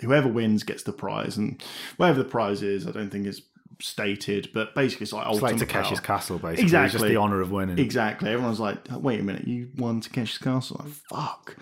whoever 0.00 0.28
wins 0.28 0.62
gets 0.62 0.82
the 0.82 0.92
prize, 0.92 1.36
and 1.36 1.62
whatever 1.96 2.22
the 2.22 2.28
prize 2.28 2.62
is, 2.62 2.86
I 2.86 2.92
don't 2.92 3.10
think 3.10 3.26
it's 3.26 3.42
stated, 3.80 4.48
but 4.54 4.74
basically 4.74 5.04
it's 5.04 5.12
like 5.12 5.26
It's 5.28 5.42
like 5.42 5.56
Takeshi's. 5.56 6.00
Castle, 6.00 6.38
basically. 6.38 6.64
It's 6.64 6.92
just 6.92 7.04
the 7.04 7.16
honour 7.16 7.40
of 7.40 7.50
winning. 7.50 7.78
Exactly. 7.78 8.30
Everyone's 8.30 8.60
like, 8.60 8.78
wait 8.92 9.20
a 9.20 9.22
minute, 9.22 9.46
you 9.46 9.70
won 9.76 10.00
Takeshi's 10.00 10.38
Castle? 10.38 10.80
Like, 10.84 10.92
fuck. 11.10 11.56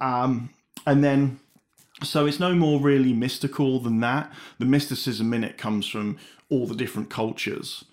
Um, 0.00 0.50
and 0.86 1.04
then, 1.04 1.38
so 2.02 2.26
it's 2.26 2.40
no 2.40 2.54
more 2.54 2.80
really 2.80 3.12
mystical 3.12 3.78
than 3.78 4.00
that. 4.00 4.32
The 4.58 4.64
mysticism 4.64 5.32
in 5.32 5.44
it 5.44 5.58
comes 5.58 5.86
from 5.86 6.18
all 6.50 6.66
the 6.66 6.74
different 6.74 7.10
cultures 7.10 7.84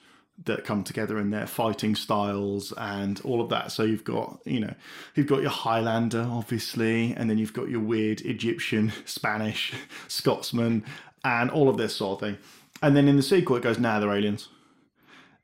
that 0.45 0.65
come 0.65 0.83
together 0.83 1.17
in 1.17 1.31
their 1.31 1.47
fighting 1.47 1.95
styles 1.95 2.71
and 2.77 3.19
all 3.21 3.41
of 3.41 3.49
that. 3.49 3.71
So 3.71 3.83
you've 3.83 4.03
got, 4.03 4.39
you 4.45 4.59
know, 4.59 4.73
you've 5.15 5.25
got 5.25 5.41
your 5.41 5.49
Highlander, 5.49 6.27
obviously, 6.29 7.13
and 7.13 7.29
then 7.29 7.39
you've 7.39 7.53
got 7.53 7.69
your 7.69 7.79
weird 7.79 8.21
Egyptian, 8.21 8.93
Spanish, 9.05 9.73
Scotsman, 10.07 10.83
and 11.23 11.49
all 11.49 11.69
of 11.69 11.77
this 11.77 11.95
sort 11.95 12.21
of 12.21 12.27
thing. 12.27 12.37
And 12.83 12.95
then 12.95 13.07
in 13.07 13.15
the 13.15 13.23
sequel, 13.23 13.55
it 13.55 13.63
goes, 13.63 13.79
nah, 13.79 13.99
they're 13.99 14.13
aliens 14.13 14.49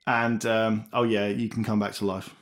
and 0.05 0.45
um, 0.45 0.85
oh 0.93 1.03
yeah, 1.03 1.27
you 1.27 1.49
can 1.49 1.63
come 1.63 1.79
back 1.79 1.93
to 1.93 2.05
life 2.05 2.33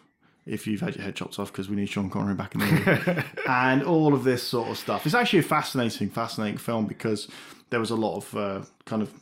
if 0.46 0.66
you've 0.66 0.82
had 0.82 0.96
your 0.96 1.04
head 1.04 1.16
chopped 1.16 1.38
off 1.38 1.52
because 1.52 1.70
we 1.70 1.76
need 1.76 1.88
Sean 1.88 2.10
Connery 2.10 2.34
back 2.34 2.56
in 2.56 2.62
the 2.62 2.66
movie, 2.66 3.24
and 3.48 3.84
all 3.84 4.14
of 4.14 4.24
this 4.24 4.42
sort 4.42 4.70
of 4.70 4.78
stuff. 4.78 5.06
It's 5.06 5.16
actually 5.16 5.40
a 5.40 5.44
fascinating, 5.44 6.10
fascinating 6.10 6.58
film 6.58 6.88
because 6.88 7.28
there 7.70 7.80
was 7.80 7.92
a 7.92 7.96
lot 7.96 8.18
of 8.18 8.36
uh, 8.36 8.62
kind 8.86 9.02
of 9.02 9.14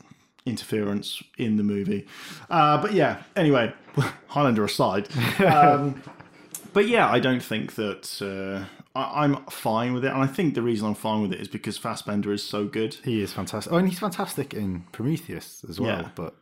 interference 0.45 1.21
in 1.37 1.57
the 1.57 1.63
movie. 1.63 2.07
Uh, 2.49 2.81
but 2.81 2.93
yeah, 2.93 3.23
anyway, 3.35 3.73
Highlander 4.27 4.63
aside. 4.63 5.07
Um, 5.39 6.01
but 6.73 6.87
yeah, 6.87 7.09
I 7.09 7.19
don't 7.19 7.43
think 7.43 7.75
that 7.75 8.21
uh, 8.21 8.65
I, 8.97 9.23
I'm 9.23 9.45
fine 9.45 9.93
with 9.93 10.05
it, 10.05 10.11
and 10.11 10.21
I 10.21 10.27
think 10.27 10.55
the 10.55 10.61
reason 10.61 10.87
I'm 10.87 10.95
fine 10.95 11.21
with 11.21 11.33
it 11.33 11.39
is 11.41 11.47
because 11.47 11.77
Fassbender 11.77 12.31
is 12.31 12.43
so 12.43 12.65
good. 12.65 12.95
He 13.03 13.21
is 13.21 13.33
fantastic. 13.33 13.71
Oh, 13.71 13.77
and 13.77 13.87
he's 13.87 13.99
fantastic 13.99 14.53
in 14.53 14.85
Prometheus 14.91 15.63
as 15.67 15.79
well. 15.79 16.01
Yeah. 16.01 16.09
But 16.15 16.35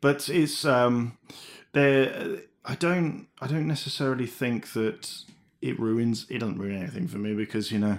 but 0.00 0.28
it's 0.28 0.64
um 0.64 1.16
there 1.72 2.40
i 2.64 2.74
don't 2.74 3.26
i 3.40 3.46
don't 3.46 3.66
necessarily 3.66 4.26
think 4.26 4.72
that 4.72 5.22
it 5.60 5.78
ruins 5.78 6.26
it 6.30 6.38
doesn't 6.38 6.58
ruin 6.58 6.76
anything 6.76 7.08
for 7.08 7.18
me 7.18 7.34
because 7.34 7.72
you 7.72 7.78
know 7.78 7.98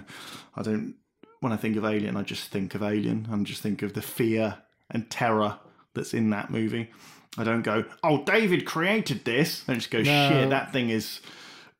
i 0.56 0.62
don't 0.62 0.94
when 1.40 1.52
i 1.52 1.56
think 1.56 1.76
of 1.76 1.84
alien 1.84 2.16
i 2.16 2.22
just 2.22 2.50
think 2.50 2.74
of 2.74 2.82
alien 2.82 3.28
and 3.30 3.46
just 3.46 3.62
think 3.62 3.82
of 3.82 3.92
the 3.94 4.02
fear 4.02 4.58
and 4.90 5.10
terror 5.10 5.58
that's 5.94 6.14
in 6.14 6.30
that 6.30 6.50
movie 6.50 6.90
i 7.36 7.44
don't 7.44 7.62
go 7.62 7.84
oh 8.02 8.22
david 8.24 8.64
created 8.66 9.24
this 9.24 9.64
i 9.68 9.74
just 9.74 9.90
go 9.90 10.02
shit 10.02 10.50
that 10.50 10.72
thing 10.72 10.90
is 10.90 11.20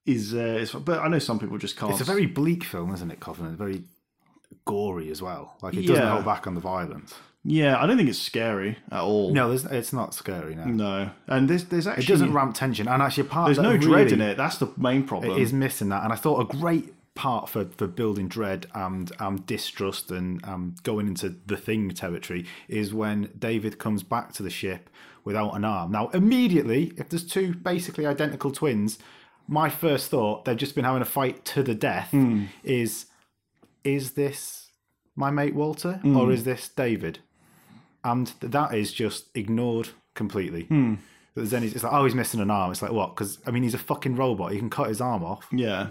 is 0.06 0.34
uh 0.34 0.38
is, 0.38 0.72
but 0.72 1.00
i 1.00 1.08
know 1.08 1.18
some 1.18 1.38
people 1.38 1.58
just 1.58 1.76
can't 1.76 1.92
it's 1.92 2.00
a 2.00 2.04
very 2.04 2.26
bleak 2.26 2.64
film, 2.64 2.92
isn't 2.94 3.10
it, 3.10 3.20
Covenant? 3.20 3.58
Very 3.58 3.82
gory 4.64 5.10
as 5.10 5.20
well. 5.22 5.56
Like 5.62 5.74
it 5.74 5.86
doesn't 5.86 6.02
Yeah. 6.04 6.12
hold 6.12 6.24
back 6.24 6.46
on 6.46 6.54
the 6.54 6.60
violence. 6.60 7.14
yeah 7.44 7.80
i 7.82 7.86
don't 7.86 7.96
think 7.96 8.08
it's 8.08 8.18
scary 8.18 8.76
at 8.90 9.00
all 9.00 9.32
No, 9.32 9.50
it's 9.52 9.92
not 9.92 10.12
scary. 10.14 10.54
No, 10.54 10.64
no 10.64 11.10
and 11.28 11.48
there's 11.48 11.64
there's 11.66 11.86
actually 11.86 12.04
it 12.04 12.08
doesn't 12.08 12.32
ramp 12.32 12.54
tension. 12.54 12.88
And 12.88 13.00
actually, 13.02 13.28
part 13.28 13.46
there's 13.48 13.58
no 13.58 13.72
really 13.72 13.78
dread 13.86 14.12
in 14.12 14.20
it 14.20 14.36
that's 14.36 14.58
the 14.58 14.68
main 14.76 15.04
problem 15.06 15.32
It 15.32 15.42
is 15.42 15.52
missing 15.52 15.88
that. 15.90 16.02
And 16.04 16.12
I 16.12 16.16
thought 16.16 16.40
a 16.40 16.56
great 16.58 16.92
part 17.18 17.48
for, 17.48 17.64
for 17.76 17.88
building 17.88 18.28
dread 18.28 18.66
and 18.74 19.11
um, 19.18 19.38
distrust 19.38 20.12
and 20.12 20.42
um, 20.46 20.76
going 20.85 21.09
into 21.09 21.35
the 21.46 21.57
thing 21.57 21.90
territory 21.90 22.46
is 22.68 22.94
when 22.94 23.28
David 23.37 23.76
comes 23.81 24.04
back 24.04 24.33
to 24.35 24.42
the 24.44 24.50
ship 24.50 24.88
without 25.24 25.57
an 25.57 25.64
arm. 25.64 25.90
Now, 25.90 26.09
immediately, 26.14 26.92
if 26.96 27.09
there's 27.09 27.26
two 27.26 27.54
basically 27.54 28.07
identical 28.07 28.52
twins, 28.52 29.00
my 29.48 29.68
first 29.68 30.11
thought, 30.12 30.44
they've 30.44 30.57
just 30.57 30.76
been 30.76 30.85
having 30.85 31.02
a 31.02 31.07
fight 31.07 31.44
to 31.46 31.64
the 31.64 31.74
death, 31.74 32.11
is 32.62 33.07
is 33.83 34.12
this 34.12 34.70
my 35.16 35.31
mate 35.31 35.54
Walter 35.57 36.00
or 36.16 36.31
is 36.31 36.44
this 36.44 36.68
David? 36.68 37.18
And 38.04 38.28
that 38.40 38.74
is 38.74 38.92
just 38.92 39.26
ignored 39.35 39.88
completely. 40.14 40.68
There's 41.38 41.55
any, 41.55 41.66
it's 41.68 41.83
like, 41.83 41.92
oh, 41.92 42.05
he's 42.05 42.14
missing 42.14 42.40
an 42.40 42.51
arm. 42.51 42.70
It's 42.70 42.83
like, 42.83 42.92
what? 42.92 43.14
Because, 43.14 43.38
I 43.46 43.51
mean, 43.51 43.62
he's 43.62 43.74
a 43.74 43.79
fucking 43.79 44.16
robot. 44.16 44.53
He 44.53 44.59
can 44.59 44.70
cut 44.70 44.88
his 44.88 45.01
arm 45.01 45.24
off. 45.24 45.46
Yeah, 45.53 45.90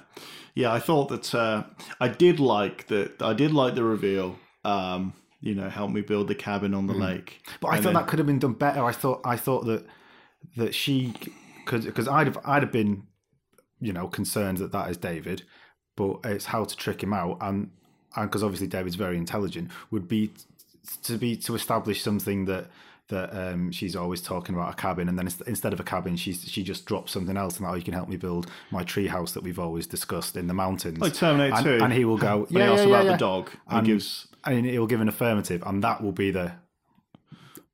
yeah. 0.55 0.71
I 0.73 0.79
thought 0.79 1.09
that 1.09 1.33
uh, 1.35 1.63
I 1.99 2.07
did 2.07 2.39
like 2.39 2.87
that. 2.87 3.21
I 3.21 3.33
did 3.33 3.51
like 3.53 3.75
the 3.75 3.83
reveal. 3.83 4.37
Um, 4.63 5.13
you 5.39 5.53
know, 5.53 5.69
help 5.69 5.91
me 5.91 6.01
build 6.01 6.27
the 6.27 6.35
cabin 6.35 6.73
on 6.73 6.87
the 6.87 6.93
lake. 6.93 7.41
But 7.61 7.67
I 7.69 7.75
And 7.75 7.83
thought 7.83 7.93
then- 7.93 8.01
that 8.01 8.07
could 8.07 8.19
have 8.19 8.25
been 8.25 8.39
done 8.39 8.53
better. 8.53 8.83
I 8.83 8.91
thought 8.91 9.21
I 9.23 9.37
thought 9.37 9.65
that 9.65 9.85
that 10.55 10.73
she 10.73 11.13
could 11.65 11.83
because 11.83 12.07
I'd 12.07 12.25
have 12.27 12.39
I'd 12.43 12.63
have 12.63 12.71
been 12.71 13.03
you 13.79 13.93
know 13.93 14.07
concerned 14.07 14.57
that 14.57 14.71
that 14.71 14.89
is 14.89 14.97
David, 14.97 15.43
but 15.95 16.17
it's 16.23 16.45
how 16.45 16.63
to 16.65 16.75
trick 16.75 17.03
him 17.03 17.13
out 17.13 17.37
and 17.39 17.69
and 18.15 18.29
because 18.29 18.43
obviously 18.43 18.65
David's 18.67 18.95
very 18.95 19.15
intelligent 19.15 19.69
would 19.91 20.07
be 20.07 20.31
to 21.03 21.17
be 21.17 21.35
to 21.37 21.53
establish 21.53 22.01
something 22.01 22.45
that 22.45 22.65
that 23.09 23.33
um, 23.33 23.71
she's 23.71 23.95
always 23.95 24.21
talking 24.21 24.53
about 24.53 24.73
a 24.73 24.75
cabin 24.75 25.07
and 25.07 25.17
then 25.17 25.29
instead 25.45 25.71
of 25.73 25.79
a 25.79 25.83
cabin 25.83 26.15
she 26.15 26.33
she 26.33 26.63
just 26.63 26.85
drops 26.85 27.11
something 27.13 27.37
else 27.37 27.57
and 27.57 27.65
that 27.65 27.71
oh, 27.71 27.75
you 27.75 27.81
can 27.83 27.93
help 27.93 28.09
me 28.09 28.17
build 28.17 28.49
my 28.71 28.83
tree 28.83 29.07
house 29.07 29.31
that 29.31 29.43
we've 29.43 29.59
always 29.59 29.87
discussed 29.87 30.35
in 30.35 30.47
the 30.47 30.53
mountains 30.53 30.99
Like 30.99 31.13
Terminator 31.13 31.55
and, 31.55 31.65
2. 31.65 31.83
and 31.85 31.93
he 31.93 32.05
will 32.05 32.17
go 32.17 32.47
yeah 32.51 32.65
he 32.65 32.71
asks 32.73 32.81
yeah, 32.85 32.89
about 32.89 33.05
yeah, 33.05 33.11
the 33.11 33.17
dog, 33.17 33.49
he 33.69 33.77
And- 33.77 33.85
gives 33.85 34.27
and 34.43 34.65
he 34.65 34.77
will 34.79 34.87
give 34.87 35.01
an 35.01 35.07
affirmative 35.09 35.63
and 35.65 35.83
that 35.83 36.01
will 36.03 36.11
be 36.11 36.31
the 36.31 36.53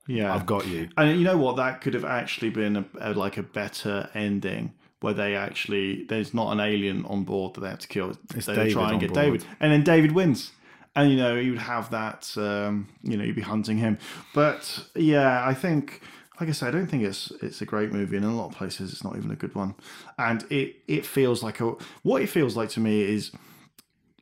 yeah. 0.08 0.34
I've 0.36 0.46
got 0.46 0.68
you 0.68 0.90
And 0.98 1.18
you 1.18 1.24
know 1.24 1.38
what? 1.38 1.56
That 1.56 1.80
could 1.82 1.94
have 1.94 2.04
actually 2.06 2.50
been 2.50 2.76
a, 2.76 2.86
a, 3.00 3.14
like 3.14 3.38
a 3.38 3.44
better 3.44 4.10
ending 4.14 4.74
where 5.00 5.14
they 5.14 5.36
actually 5.36 6.04
there's 6.06 6.34
not 6.34 6.52
an 6.52 6.60
alien 6.60 7.06
on 7.06 7.24
board 7.24 7.54
that 7.54 7.62
they 7.62 7.70
have 7.70 7.80
to 7.80 7.88
kill. 7.88 8.18
It's 8.36 8.46
they 8.46 8.56
David 8.56 8.74
try 8.74 8.92
and 8.92 9.00
get 9.00 9.14
board. 9.14 9.26
David, 9.26 9.46
and 9.60 9.72
then 9.72 9.84
David 9.84 10.12
wins. 10.12 10.52
And 10.96 11.10
you 11.12 11.18
know 11.18 11.36
you 11.36 11.52
would 11.52 11.62
have 11.62 11.90
that. 11.92 12.32
Um, 12.38 12.88
you 13.02 13.18
know 13.18 13.24
you'd 13.24 13.36
be 13.36 13.42
hunting 13.42 13.78
him. 13.78 13.98
But 14.34 14.86
yeah, 14.96 15.46
I 15.46 15.54
think. 15.54 16.02
Like 16.40 16.50
I 16.50 16.52
said, 16.52 16.70
I 16.70 16.72
don't 16.78 16.88
think 16.88 17.04
it's 17.04 17.32
it's 17.44 17.62
a 17.62 17.66
great 17.66 17.94
movie, 17.94 18.16
and 18.18 18.26
in 18.26 18.32
a 18.32 18.36
lot 18.36 18.48
of 18.50 18.56
places 18.56 18.92
it's 18.92 19.04
not 19.04 19.16
even 19.16 19.30
a 19.30 19.36
good 19.36 19.54
one. 19.54 19.76
And 20.18 20.44
it 20.52 20.78
it 20.88 21.06
feels 21.06 21.44
like 21.44 21.60
a 21.62 21.76
what 22.02 22.24
it 22.24 22.28
feels 22.28 22.58
like 22.58 22.70
to 22.70 22.80
me 22.80 23.02
is 23.04 23.32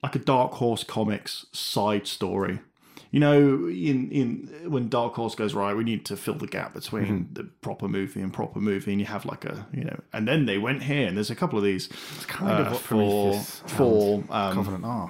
like 0.03 0.15
a 0.15 0.19
Dark 0.19 0.51
Horse 0.53 0.83
Comics 0.83 1.45
side 1.53 2.07
story. 2.07 2.59
You 3.11 3.21
know, 3.21 3.39
in 3.69 4.11
in 4.11 4.69
when 4.69 4.89
Dark 4.89 5.13
Horse 5.13 5.35
goes 5.35 5.53
right, 5.53 5.73
we 5.75 5.85
need 5.85 6.05
to 6.05 6.17
fill 6.17 6.35
the 6.35 6.47
gap 6.47 6.73
between 6.73 7.05
Mm-hmm. 7.05 7.33
the 7.33 7.43
proper 7.61 7.87
movie 7.87 8.21
and 8.21 8.31
proper 8.33 8.59
movie, 8.59 8.91
and 8.91 8.99
you 8.99 9.07
have 9.07 9.25
like 9.25 9.45
a 9.45 9.65
you 9.73 9.85
know, 9.85 9.99
and 10.11 10.27
then 10.27 10.45
they 10.45 10.57
went 10.57 10.83
here, 10.83 11.07
and 11.07 11.15
there's 11.15 11.31
a 11.31 11.35
couple 11.35 11.57
of 11.57 11.63
these 11.63 11.87
it's 12.15 12.25
kind 12.25 12.51
of 12.59 12.71
what 12.73 12.81
for 12.81 12.87
Prometheus 12.89 13.61
for 13.67 14.23
um, 14.29 14.53
Covenant 14.53 14.85
are 14.85 15.09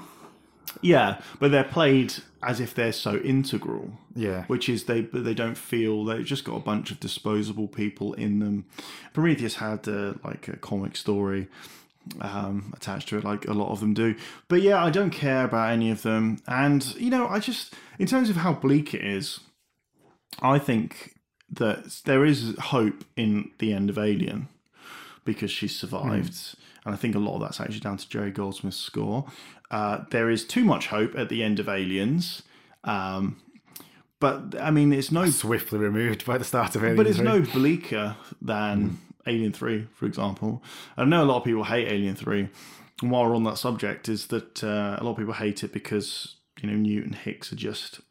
yeah, 0.81 1.21
but 1.39 1.51
they're 1.51 1.63
played 1.63 2.13
as 2.43 2.59
if 2.59 2.73
they're 2.73 2.91
so 2.91 3.17
integral. 3.17 3.91
Yeah. 4.13 4.43
which 4.45 4.67
is 4.67 4.85
they 4.85 5.01
they 5.01 5.33
don't 5.33 5.57
feel 5.57 6.03
they've 6.03 6.25
just 6.25 6.43
got 6.43 6.55
a 6.55 6.59
bunch 6.59 6.91
of 6.91 6.99
disposable 6.99 7.67
people 7.67 8.13
in 8.13 8.39
them. 8.39 8.65
Prometheus 9.13 9.55
had 9.55 9.87
uh, 9.87 10.15
like 10.23 10.47
a 10.49 10.57
comic 10.57 10.97
story 10.97 11.47
um, 12.19 12.73
attached 12.75 13.09
to 13.09 13.17
it, 13.17 13.23
like 13.23 13.47
a 13.47 13.53
lot 13.53 13.71
of 13.71 13.79
them 13.79 13.93
do. 13.93 14.15
But 14.47 14.61
yeah, 14.61 14.83
I 14.83 14.89
don't 14.89 15.11
care 15.11 15.45
about 15.45 15.71
any 15.71 15.91
of 15.91 16.01
them. 16.01 16.39
And 16.47 16.93
you 16.95 17.09
know, 17.09 17.27
I 17.27 17.39
just 17.39 17.73
in 17.99 18.07
terms 18.07 18.29
of 18.29 18.37
how 18.37 18.53
bleak 18.53 18.93
it 18.93 19.03
is, 19.03 19.39
I 20.41 20.59
think 20.59 21.15
that 21.49 22.01
there 22.05 22.25
is 22.25 22.55
hope 22.59 23.03
in 23.15 23.51
the 23.59 23.73
end 23.73 23.89
of 23.89 23.97
Alien 23.97 24.47
because 25.25 25.51
she 25.51 25.67
survived. 25.67 26.55
And 26.85 26.93
I 26.93 26.97
think 26.97 27.15
a 27.15 27.19
lot 27.19 27.35
of 27.35 27.41
that's 27.41 27.59
actually 27.59 27.79
down 27.79 27.97
to 27.97 28.09
Jerry 28.09 28.31
Goldsmith's 28.31 28.77
score. 28.77 29.25
Uh, 29.69 30.03
there 30.09 30.29
is 30.29 30.45
too 30.45 30.65
much 30.65 30.87
hope 30.87 31.17
at 31.17 31.29
the 31.29 31.43
end 31.43 31.59
of 31.59 31.69
Aliens. 31.69 32.41
Um, 32.83 33.39
but 34.19 34.59
I 34.59 34.71
mean, 34.71 34.91
it's 34.93 35.11
no 35.11 35.29
swiftly 35.29 35.79
removed 35.79 36.25
by 36.25 36.37
the 36.37 36.43
start 36.43 36.75
of 36.75 36.83
Alien 36.83 36.97
but 36.97 37.07
it's 37.07 37.17
3. 37.17 37.25
no 37.25 37.41
bleaker 37.41 38.15
than 38.41 38.99
Alien 39.27 39.53
3, 39.53 39.87
for 39.93 40.05
example. 40.05 40.63
I 40.97 41.05
know 41.05 41.23
a 41.23 41.25
lot 41.25 41.37
of 41.37 41.43
people 41.43 41.63
hate 41.63 41.87
Alien 41.87 42.15
3. 42.15 42.49
And 43.01 43.11
while 43.11 43.25
we're 43.25 43.35
on 43.35 43.43
that 43.43 43.57
subject, 43.57 44.09
is 44.09 44.27
that 44.27 44.63
uh, 44.63 44.97
a 44.99 45.03
lot 45.03 45.11
of 45.11 45.17
people 45.17 45.33
hate 45.33 45.63
it 45.63 45.73
because, 45.73 46.35
you 46.61 46.69
know, 46.69 46.75
Newton 46.75 47.13
Hicks 47.13 47.51
are 47.51 47.55
just 47.55 48.01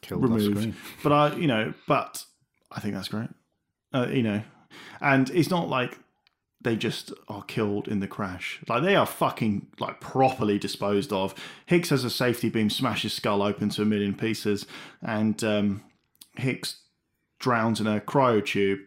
killed 0.00 0.22
removed. 0.22 0.74
But 1.02 1.12
I, 1.12 1.34
you 1.36 1.46
know, 1.46 1.74
but 1.86 2.24
I 2.72 2.80
think 2.80 2.94
that's 2.94 3.08
great. 3.08 3.28
Uh, 3.92 4.06
you 4.10 4.22
know, 4.22 4.42
and 5.00 5.28
it's 5.30 5.50
not 5.50 5.68
like 5.68 5.98
they 6.60 6.76
just 6.76 7.12
are 7.28 7.42
killed 7.42 7.86
in 7.86 8.00
the 8.00 8.08
crash. 8.08 8.60
Like 8.68 8.82
they 8.82 8.96
are 8.96 9.06
fucking 9.06 9.68
like 9.78 10.00
properly 10.00 10.58
disposed 10.58 11.12
of. 11.12 11.34
Hicks 11.66 11.90
has 11.90 12.04
a 12.04 12.10
safety 12.10 12.48
beam, 12.48 12.70
smash 12.70 13.02
his 13.02 13.12
skull 13.12 13.42
open 13.42 13.68
to 13.70 13.82
a 13.82 13.86
million 13.86 14.14
pieces, 14.14 14.66
and 15.00 15.42
um, 15.44 15.84
Hicks 16.36 16.82
drowns 17.38 17.80
in 17.80 17.86
a 17.86 18.00
cryo 18.00 18.44
tube. 18.44 18.80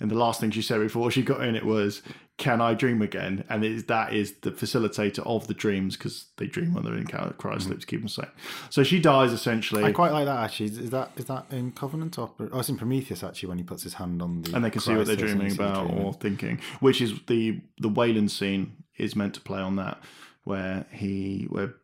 And 0.00 0.10
the 0.10 0.16
last 0.16 0.40
thing 0.40 0.50
she 0.50 0.62
said 0.62 0.80
before 0.80 1.10
she 1.10 1.22
got 1.22 1.44
in 1.44 1.54
it 1.54 1.64
was, 1.64 2.02
"Can 2.36 2.60
I 2.60 2.74
dream 2.74 3.02
again?" 3.02 3.44
And 3.48 3.64
is, 3.64 3.84
that 3.84 4.12
is 4.12 4.34
the 4.42 4.50
facilitator 4.50 5.20
of 5.26 5.46
the 5.46 5.54
dreams 5.54 5.96
because 5.96 6.26
they 6.36 6.46
dream 6.46 6.74
when 6.74 6.84
they're 6.84 6.94
in 6.94 7.06
sleep 7.06 7.80
to 7.80 7.86
keep 7.86 8.00
them 8.00 8.08
safe. 8.08 8.28
So 8.70 8.82
she 8.82 9.00
dies 9.00 9.32
essentially. 9.32 9.84
I 9.84 9.92
quite 9.92 10.12
like 10.12 10.26
that 10.26 10.42
actually. 10.44 10.66
Is 10.66 10.90
that 10.90 11.10
is 11.16 11.26
that 11.26 11.46
in 11.50 11.72
Covenant 11.72 12.18
or 12.18 12.30
oh, 12.38 12.58
it's 12.58 12.68
in 12.68 12.76
Prometheus 12.76 13.22
actually 13.22 13.48
when 13.48 13.58
he 13.58 13.64
puts 13.64 13.82
his 13.82 13.94
hand 13.94 14.22
on 14.22 14.42
the 14.42 14.54
and 14.54 14.64
they 14.64 14.70
can 14.70 14.80
see 14.80 14.94
what 14.94 15.06
they're 15.06 15.16
dreaming 15.16 15.52
about 15.52 15.86
dreaming. 15.86 16.04
or 16.04 16.12
thinking. 16.14 16.60
Which 16.80 17.00
is 17.00 17.20
the 17.26 17.60
the 17.78 17.88
Weyland 17.88 18.30
scene 18.30 18.84
is 18.96 19.16
meant 19.16 19.34
to 19.34 19.40
play 19.40 19.60
on 19.60 19.76
that, 19.76 20.00
where 20.44 20.86
he 20.90 21.46
where 21.50 21.74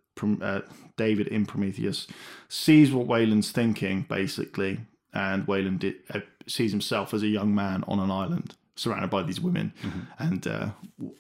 uh, 0.43 0.61
David 0.97 1.29
in 1.29 1.47
Prometheus 1.47 2.07
sees 2.49 2.93
what 2.93 3.07
Weyland's 3.07 3.51
thinking 3.51 4.03
basically, 4.09 4.81
and 5.13 5.47
Weyland 5.47 5.81
did, 5.81 5.97
uh, 6.13 6.21
sees 6.47 6.73
himself 6.73 7.15
as 7.15 7.23
a 7.23 7.29
young 7.29 7.55
man 7.55 7.85
on 7.87 7.99
an 7.99 8.11
island. 8.11 8.55
Surrounded 8.81 9.11
by 9.11 9.23
these 9.23 9.41
women, 9.43 9.75
and 10.19 10.47
uh, 10.47 10.71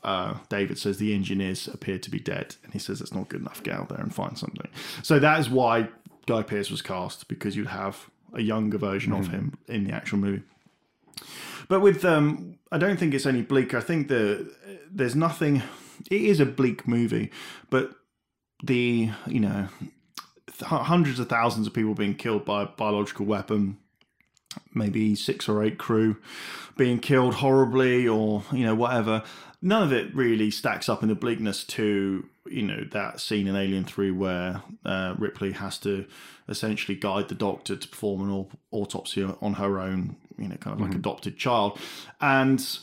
uh, 0.02 0.34
David 0.48 0.78
says 0.78 0.96
the 0.96 1.12
engineers 1.14 1.68
appear 1.68 1.98
to 1.98 2.10
be 2.10 2.18
dead, 2.18 2.56
and 2.64 2.72
he 2.72 2.78
says 2.78 3.02
it's 3.02 3.12
not 3.12 3.28
good 3.28 3.42
enough. 3.42 3.62
Get 3.62 3.74
out 3.74 3.90
there 3.90 4.00
and 4.00 4.14
find 4.14 4.38
something. 4.38 4.68
So 5.02 5.18
that 5.18 5.38
is 5.38 5.50
why 5.50 5.88
Guy 6.26 6.42
Pearce 6.42 6.70
was 6.70 6.80
cast 6.80 7.28
because 7.28 7.56
you'd 7.56 7.66
have 7.66 8.08
a 8.32 8.40
younger 8.40 8.78
version 8.78 9.12
of 9.12 9.28
him 9.28 9.58
in 9.68 9.84
the 9.84 9.92
actual 9.92 10.16
movie. 10.18 10.42
But 11.68 11.80
with 11.80 12.02
um, 12.04 12.56
I 12.72 12.78
don't 12.78 12.98
think 12.98 13.12
it's 13.12 13.26
any 13.26 13.42
bleaker. 13.42 13.76
I 13.76 13.82
think 13.82 14.08
the 14.08 14.50
there's 14.90 15.14
nothing. 15.14 15.62
It 16.10 16.22
is 16.22 16.40
a 16.40 16.46
bleak 16.46 16.88
movie, 16.88 17.30
but 17.68 17.90
the 18.64 19.10
you 19.26 19.40
know 19.40 19.68
hundreds 20.62 21.18
of 21.18 21.28
thousands 21.28 21.66
of 21.66 21.74
people 21.74 21.94
being 21.94 22.14
killed 22.14 22.44
by 22.44 22.62
a 22.62 22.66
biological 22.66 23.26
weapon, 23.26 23.78
maybe 24.74 25.14
six 25.14 25.48
or 25.48 25.62
eight 25.62 25.78
crew 25.78 26.16
being 26.76 26.98
killed 26.98 27.34
horribly, 27.34 28.06
or 28.06 28.44
you 28.52 28.64
know 28.64 28.74
whatever. 28.74 29.22
None 29.62 29.82
of 29.82 29.92
it 29.92 30.14
really 30.14 30.50
stacks 30.50 30.88
up 30.88 31.02
in 31.02 31.08
the 31.08 31.14
bleakness 31.14 31.64
to 31.64 32.26
you 32.46 32.62
know 32.62 32.84
that 32.92 33.20
scene 33.20 33.46
in 33.46 33.56
Alien 33.56 33.84
Three 33.84 34.10
where 34.10 34.62
uh, 34.84 35.14
Ripley 35.18 35.52
has 35.52 35.78
to 35.78 36.06
essentially 36.48 36.96
guide 36.96 37.28
the 37.28 37.34
doctor 37.34 37.76
to 37.76 37.88
perform 37.88 38.28
an 38.28 38.46
autopsy 38.72 39.22
on 39.22 39.54
her 39.54 39.78
own, 39.78 40.16
you 40.38 40.48
know, 40.48 40.56
kind 40.56 40.80
of 40.80 40.86
like 40.86 40.96
adopted 40.96 41.36
child, 41.36 41.78
and 42.20 42.78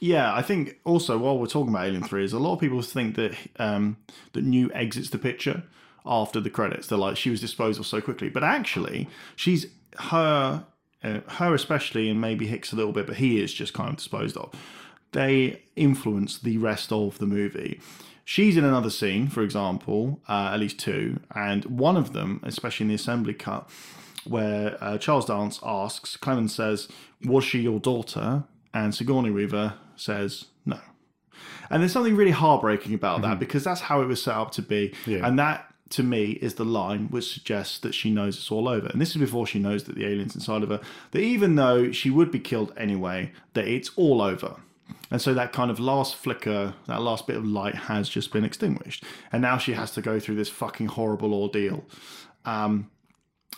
yeah, 0.00 0.34
I 0.34 0.42
think 0.42 0.78
also 0.84 1.16
while 1.18 1.38
we're 1.38 1.46
talking 1.46 1.72
about 1.72 1.86
Alien 1.86 2.02
Three, 2.02 2.24
is 2.24 2.32
a 2.32 2.38
lot 2.38 2.54
of 2.54 2.60
people 2.60 2.82
think 2.82 3.14
that 3.16 3.36
um, 3.58 3.98
that 4.32 4.42
Newt 4.42 4.72
exits 4.74 5.10
the 5.10 5.18
picture 5.18 5.62
after 6.04 6.40
the 6.40 6.50
credits. 6.50 6.88
They're 6.88 6.98
like 6.98 7.16
she 7.16 7.30
was 7.30 7.40
disposed 7.40 7.78
of 7.78 7.86
so 7.86 8.00
quickly, 8.00 8.28
but 8.28 8.42
actually 8.42 9.08
she's 9.36 9.66
her 9.98 10.64
uh, 11.02 11.20
her 11.28 11.54
especially, 11.54 12.08
and 12.08 12.20
maybe 12.20 12.46
Hicks 12.46 12.72
a 12.72 12.76
little 12.76 12.92
bit, 12.92 13.06
but 13.06 13.16
he 13.16 13.42
is 13.42 13.52
just 13.52 13.72
kind 13.74 13.90
of 13.90 13.96
disposed 13.96 14.36
of. 14.36 14.52
They 15.12 15.62
influence 15.76 16.38
the 16.38 16.58
rest 16.58 16.92
of 16.92 17.18
the 17.18 17.26
movie. 17.26 17.80
She's 18.24 18.56
in 18.56 18.64
another 18.64 18.90
scene, 18.90 19.28
for 19.28 19.42
example, 19.42 20.20
uh, 20.28 20.50
at 20.52 20.60
least 20.60 20.78
two, 20.78 21.20
and 21.34 21.64
one 21.64 21.96
of 21.96 22.12
them, 22.12 22.40
especially 22.44 22.84
in 22.84 22.88
the 22.88 22.94
assembly 22.94 23.34
cut, 23.34 23.68
where 24.24 24.78
uh, 24.80 24.98
Charles 24.98 25.26
Dance 25.26 25.58
asks, 25.64 26.16
Clemens 26.16 26.54
says, 26.54 26.88
Was 27.24 27.44
she 27.44 27.60
your 27.60 27.80
daughter? 27.80 28.44
And 28.72 28.94
Sigourney 28.94 29.30
Weaver 29.30 29.74
says, 29.96 30.46
No. 30.64 30.78
And 31.68 31.82
there's 31.82 31.92
something 31.92 32.16
really 32.16 32.30
heartbreaking 32.30 32.94
about 32.94 33.22
that 33.22 33.38
because 33.38 33.64
that's 33.64 33.80
how 33.80 34.02
it 34.02 34.06
was 34.06 34.22
set 34.22 34.34
up 34.34 34.52
to 34.52 34.62
be. 34.62 34.94
Yeah. 35.06 35.26
And 35.26 35.38
that, 35.38 35.71
to 35.92 36.02
me, 36.02 36.32
is 36.32 36.54
the 36.54 36.64
line 36.64 37.08
which 37.08 37.32
suggests 37.32 37.78
that 37.80 37.94
she 37.94 38.10
knows 38.10 38.36
it's 38.36 38.50
all 38.50 38.68
over. 38.68 38.88
And 38.88 39.00
this 39.00 39.10
is 39.10 39.16
before 39.16 39.46
she 39.46 39.58
knows 39.58 39.84
that 39.84 39.94
the 39.94 40.04
alien's 40.04 40.34
inside 40.34 40.62
of 40.62 40.70
her, 40.70 40.80
that 41.12 41.20
even 41.20 41.54
though 41.54 41.92
she 41.92 42.10
would 42.10 42.30
be 42.30 42.40
killed 42.40 42.72
anyway, 42.76 43.32
that 43.54 43.66
it's 43.66 43.90
all 43.96 44.20
over. 44.20 44.56
And 45.10 45.20
so 45.20 45.34
that 45.34 45.52
kind 45.52 45.70
of 45.70 45.78
last 45.78 46.16
flicker, 46.16 46.74
that 46.86 47.02
last 47.02 47.26
bit 47.26 47.36
of 47.36 47.44
light 47.44 47.74
has 47.74 48.08
just 48.08 48.32
been 48.32 48.44
extinguished. 48.44 49.04
And 49.30 49.42
now 49.42 49.58
she 49.58 49.74
has 49.74 49.90
to 49.92 50.02
go 50.02 50.18
through 50.18 50.36
this 50.36 50.48
fucking 50.48 50.88
horrible 50.88 51.34
ordeal. 51.34 51.84
Um, 52.44 52.90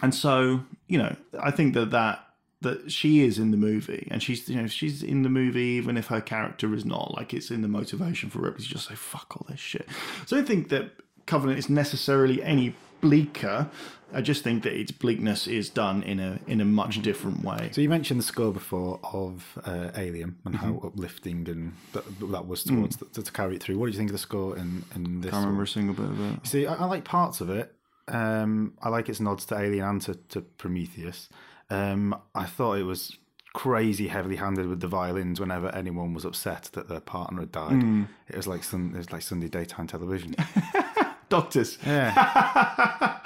and 0.03 0.14
so, 0.14 0.64
you 0.89 0.99
know, 0.99 1.16
I 1.41 1.51
think 1.51 1.74
that 1.74 1.91
that 1.91 2.20
that 2.61 2.91
she 2.91 3.20
is 3.20 3.39
in 3.39 3.51
the 3.51 3.57
movie 3.59 4.09
and 4.11 4.22
she's 4.22 4.49
you 4.49 4.57
know 4.57 4.66
she's 4.66 5.03
in 5.03 5.22
the 5.22 5.28
movie 5.28 5.61
even 5.61 5.99
if 5.99 6.07
her 6.07 6.20
character 6.20 6.74
is 6.74 6.85
not 6.85 7.14
like 7.14 7.35
it's 7.35 7.51
in 7.51 7.61
the 7.61 7.68
motivation 7.68 8.30
for 8.30 8.39
Ripley 8.41 8.64
to 8.64 8.70
just 8.70 8.89
say 8.89 8.95
fuck 8.95 9.37
all 9.37 9.47
this 9.51 9.61
shit 9.61 9.87
so 10.24 10.39
I 10.39 10.43
think 10.43 10.70
that 10.70 10.93
Covenant 11.27 11.59
is 11.59 11.68
necessarily 11.68 12.43
any 12.43 12.75
bleaker 13.01 13.68
I 14.12 14.20
just 14.20 14.45
think 14.45 14.62
that 14.62 14.72
its 14.72 14.93
bleakness 14.93 15.47
is 15.49 15.68
done 15.68 16.03
in 16.05 16.20
a 16.20 16.39
in 16.47 16.61
a 16.61 16.64
much 16.64 17.03
different 17.03 17.43
way 17.43 17.70
So 17.72 17.81
you 17.81 17.89
mentioned 17.89 18.20
the 18.20 18.25
score 18.25 18.53
before 18.53 19.01
of 19.03 19.59
uh, 19.64 19.91
Alien 19.97 20.37
and 20.45 20.55
how 20.57 20.68
Mm-hmm. 20.75 20.87
uplifting 20.87 21.49
and 21.49 21.72
that, 21.93 22.05
that 22.31 22.47
was 22.47 22.62
towards 22.64 22.97
to, 22.97 23.22
to 23.22 23.33
carry 23.33 23.57
it 23.57 23.62
through. 23.62 23.79
What 23.79 23.87
do 23.87 23.93
you 23.93 23.99
think 23.99 24.11
of 24.11 24.14
the 24.14 24.18
score 24.18 24.57
in 24.57 24.85
in 24.95 25.20
this? 25.20 25.33
Mm. 25.33 25.35
I 25.35 25.41
remember 25.41 25.62
a 25.64 25.66
single 25.66 25.95
bit 25.95 26.07
of 26.07 26.20
it 26.33 26.47
See, 26.47 26.66
I, 26.66 26.75
I 26.75 26.85
like 26.85 27.05
parts 27.05 27.41
of 27.41 27.51
it. 27.51 27.75
Um, 28.07 28.75
I 28.83 28.89
like 28.91 29.09
its 29.09 29.18
nods 29.20 29.47
to 29.47 29.59
Alien 29.59 29.85
and 29.85 30.03
to, 30.03 30.14
to 30.14 30.43
Prometheus. 30.43 31.29
Um, 31.70 32.14
I 32.35 32.45
thought 32.45 32.79
it 32.79 32.85
was 32.85 33.16
crazy 33.55 34.09
heavily 34.09 34.37
handed 34.37 34.66
with 34.68 34.81
the 34.81 34.89
violins 34.89 35.41
whenever 35.41 35.68
anyone 35.75 36.12
was 36.12 36.25
upset 36.25 36.64
that 36.75 36.89
their 36.89 37.01
partner 37.01 37.41
had 37.41 37.53
died. 37.53 37.72
Mm. 37.72 38.09
It 38.29 38.37
was 38.37 38.47
like 38.47 38.62
some 38.62 38.95
it 38.95 38.99
was 38.99 39.12
like 39.12 39.22
Sunday 39.22 39.49
daytime 39.49 39.87
television. 39.87 40.37
Doctors 41.35 41.78
yeah. 41.85 42.14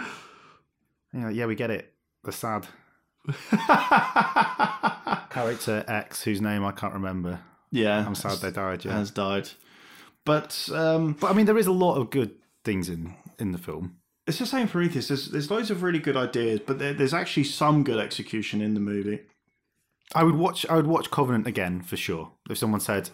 yeah, 1.12 1.28
yeah, 1.30 1.46
we 1.46 1.54
get 1.54 1.70
it. 1.70 1.92
They're 2.24 2.32
sad. 2.32 2.66
Character 5.30 5.84
X, 5.86 6.22
whose 6.22 6.40
name 6.40 6.64
I 6.64 6.72
can't 6.72 6.94
remember. 6.94 7.40
yeah 7.70 8.04
I'm 8.06 8.14
sad 8.14 8.38
they 8.38 8.50
died. 8.50 8.84
Yeah, 8.84 8.92
has 8.92 9.10
died 9.10 9.50
but 10.24 10.68
um 10.72 11.14
but 11.20 11.30
I 11.30 11.34
mean, 11.34 11.46
there 11.46 11.58
is 11.58 11.66
a 11.66 11.72
lot 11.72 11.96
of 11.96 12.10
good 12.10 12.32
things 12.64 12.88
in 12.88 13.14
in 13.38 13.52
the 13.52 13.58
film. 13.58 13.96
it's 14.26 14.38
the 14.38 14.46
same 14.46 14.66
for 14.66 14.72
Prometheus 14.72 15.08
there's, 15.08 15.30
there's 15.30 15.50
loads 15.50 15.70
of 15.70 15.82
really 15.82 15.98
good 15.98 16.16
ideas 16.16 16.60
but 16.66 16.78
there, 16.78 16.94
there's 16.94 17.14
actually 17.14 17.44
some 17.44 17.84
good 17.84 17.98
execution 18.00 18.60
in 18.60 18.74
the 18.74 18.80
movie 18.80 19.20
I 20.14 20.24
would 20.24 20.36
watch. 20.36 20.64
I 20.70 20.76
would 20.76 20.86
watch 20.86 21.10
Covenant 21.10 21.46
again 21.46 21.82
for 21.82 21.98
sure. 21.98 22.32
If 22.48 22.56
someone 22.56 22.80
said, 22.80 23.10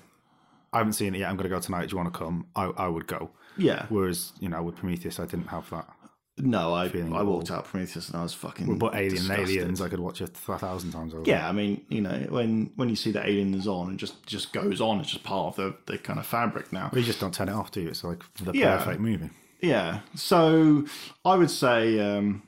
"I 0.72 0.78
haven't 0.78 0.92
seen 0.92 1.16
it 1.16 1.18
yet. 1.18 1.28
I'm 1.28 1.36
going 1.36 1.50
to 1.50 1.56
go 1.56 1.60
tonight. 1.60 1.88
Do 1.88 1.94
you 1.94 1.96
want 2.00 2.14
to 2.14 2.16
come?" 2.18 2.46
I, 2.54 2.66
I 2.66 2.86
would 2.86 3.08
go. 3.08 3.30
Yeah 3.56 3.86
Whereas, 3.88 4.32
you 4.40 4.48
know, 4.48 4.62
with 4.62 4.76
Prometheus, 4.76 5.18
I 5.20 5.26
didn't 5.26 5.48
have 5.48 5.68
that. 5.70 5.88
No, 6.36 6.74
I 6.74 6.86
I 6.86 7.22
walked 7.22 7.52
out 7.52 7.64
Prometheus 7.64 8.08
and 8.08 8.18
I 8.18 8.22
was 8.24 8.34
fucking. 8.34 8.76
But 8.78 8.96
Alien, 8.96 9.10
disgusted. 9.14 9.48
Aliens, 9.50 9.80
I 9.80 9.88
could 9.88 10.00
watch 10.00 10.20
it 10.20 10.36
a 10.48 10.58
thousand 10.58 10.90
times 10.90 11.14
over. 11.14 11.22
Yeah, 11.24 11.48
I 11.48 11.52
mean, 11.52 11.84
you 11.88 12.00
know, 12.00 12.26
when 12.28 12.72
when 12.74 12.88
you 12.88 12.96
see 12.96 13.12
that 13.12 13.26
Alien 13.26 13.54
is 13.54 13.68
on, 13.68 13.92
it 13.94 13.98
just 13.98 14.26
just 14.26 14.52
goes 14.52 14.80
on. 14.80 14.98
It's 14.98 15.10
just 15.12 15.22
part 15.22 15.46
of 15.46 15.56
the 15.56 15.92
the 15.92 15.96
kind 15.98 16.18
of 16.18 16.26
fabric 16.26 16.72
now. 16.72 16.88
But 16.92 16.98
you 16.98 17.04
just 17.06 17.20
don't 17.20 17.32
turn 17.32 17.48
it 17.48 17.52
off, 17.54 17.70
do 17.70 17.82
you? 17.82 17.88
It's 17.88 18.02
like 18.02 18.24
the 18.42 18.50
Yeah. 18.52 18.78
perfect 18.78 19.00
movie. 19.00 19.30
Yeah. 19.60 20.00
So 20.16 20.86
I 21.24 21.36
would 21.36 21.50
say 21.52 22.00
um, 22.00 22.42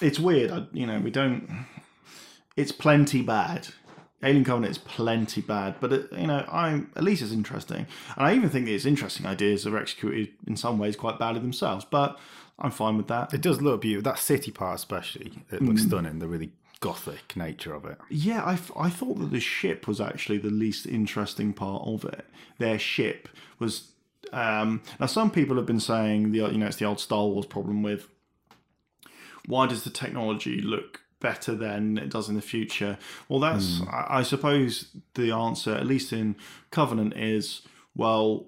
it's 0.00 0.20
weird. 0.20 0.52
I, 0.52 0.66
you 0.72 0.86
know, 0.86 1.00
we 1.00 1.10
don't. 1.10 1.66
It's 2.56 2.70
plenty 2.70 3.20
bad. 3.22 3.66
Alien 4.22 4.44
Covenant 4.44 4.70
is 4.70 4.78
plenty 4.78 5.40
bad, 5.42 5.74
but 5.80 5.92
it, 5.92 6.12
you 6.12 6.26
know, 6.26 6.46
I'm 6.50 6.90
at 6.96 7.04
least 7.04 7.20
it's 7.22 7.32
interesting, 7.32 7.86
and 8.16 8.26
I 8.26 8.34
even 8.34 8.48
think 8.48 8.68
its 8.68 8.86
interesting 8.86 9.26
ideas 9.26 9.66
are 9.66 9.76
executed 9.76 10.30
in 10.46 10.56
some 10.56 10.78
ways 10.78 10.96
quite 10.96 11.18
badly 11.18 11.40
themselves. 11.40 11.84
But 11.84 12.18
I'm 12.58 12.70
fine 12.70 12.96
with 12.96 13.08
that. 13.08 13.34
It 13.34 13.42
does 13.42 13.60
look 13.60 13.82
beautiful. 13.82 14.10
That 14.10 14.18
city 14.18 14.50
part, 14.50 14.76
especially, 14.76 15.32
it 15.50 15.60
looks 15.60 15.82
Mm. 15.82 15.88
stunning. 15.88 16.18
The 16.20 16.28
really 16.28 16.52
gothic 16.80 17.36
nature 17.36 17.74
of 17.74 17.84
it. 17.86 17.98
Yeah, 18.10 18.42
I, 18.44 18.52
I 18.78 18.88
thought 18.90 19.18
that 19.18 19.30
the 19.30 19.40
ship 19.40 19.86
was 19.88 20.00
actually 20.00 20.38
the 20.38 20.50
least 20.50 20.86
interesting 20.86 21.52
part 21.52 21.82
of 21.86 22.04
it. 22.04 22.24
Their 22.58 22.78
ship 22.78 23.28
was. 23.58 23.90
Um, 24.32 24.82
now, 24.98 25.06
some 25.06 25.30
people 25.30 25.56
have 25.56 25.66
been 25.66 25.80
saying 25.80 26.32
the 26.32 26.38
you 26.50 26.58
know 26.58 26.66
it's 26.66 26.76
the 26.76 26.86
old 26.86 26.98
Star 27.00 27.26
Wars 27.26 27.44
problem 27.46 27.82
with 27.82 28.08
why 29.46 29.66
does 29.66 29.84
the 29.84 29.90
technology 29.90 30.60
look 30.62 31.02
better 31.24 31.54
than 31.54 31.96
it 31.96 32.10
does 32.10 32.28
in 32.28 32.34
the 32.34 32.42
future? 32.42 32.98
Well, 33.30 33.40
that's 33.40 33.80
I, 33.90 34.18
I 34.18 34.22
suppose 34.22 34.94
the 35.14 35.32
answer, 35.32 35.74
at 35.74 35.86
least 35.86 36.12
in 36.12 36.36
Covenant, 36.70 37.16
is 37.16 37.62
well, 37.96 38.44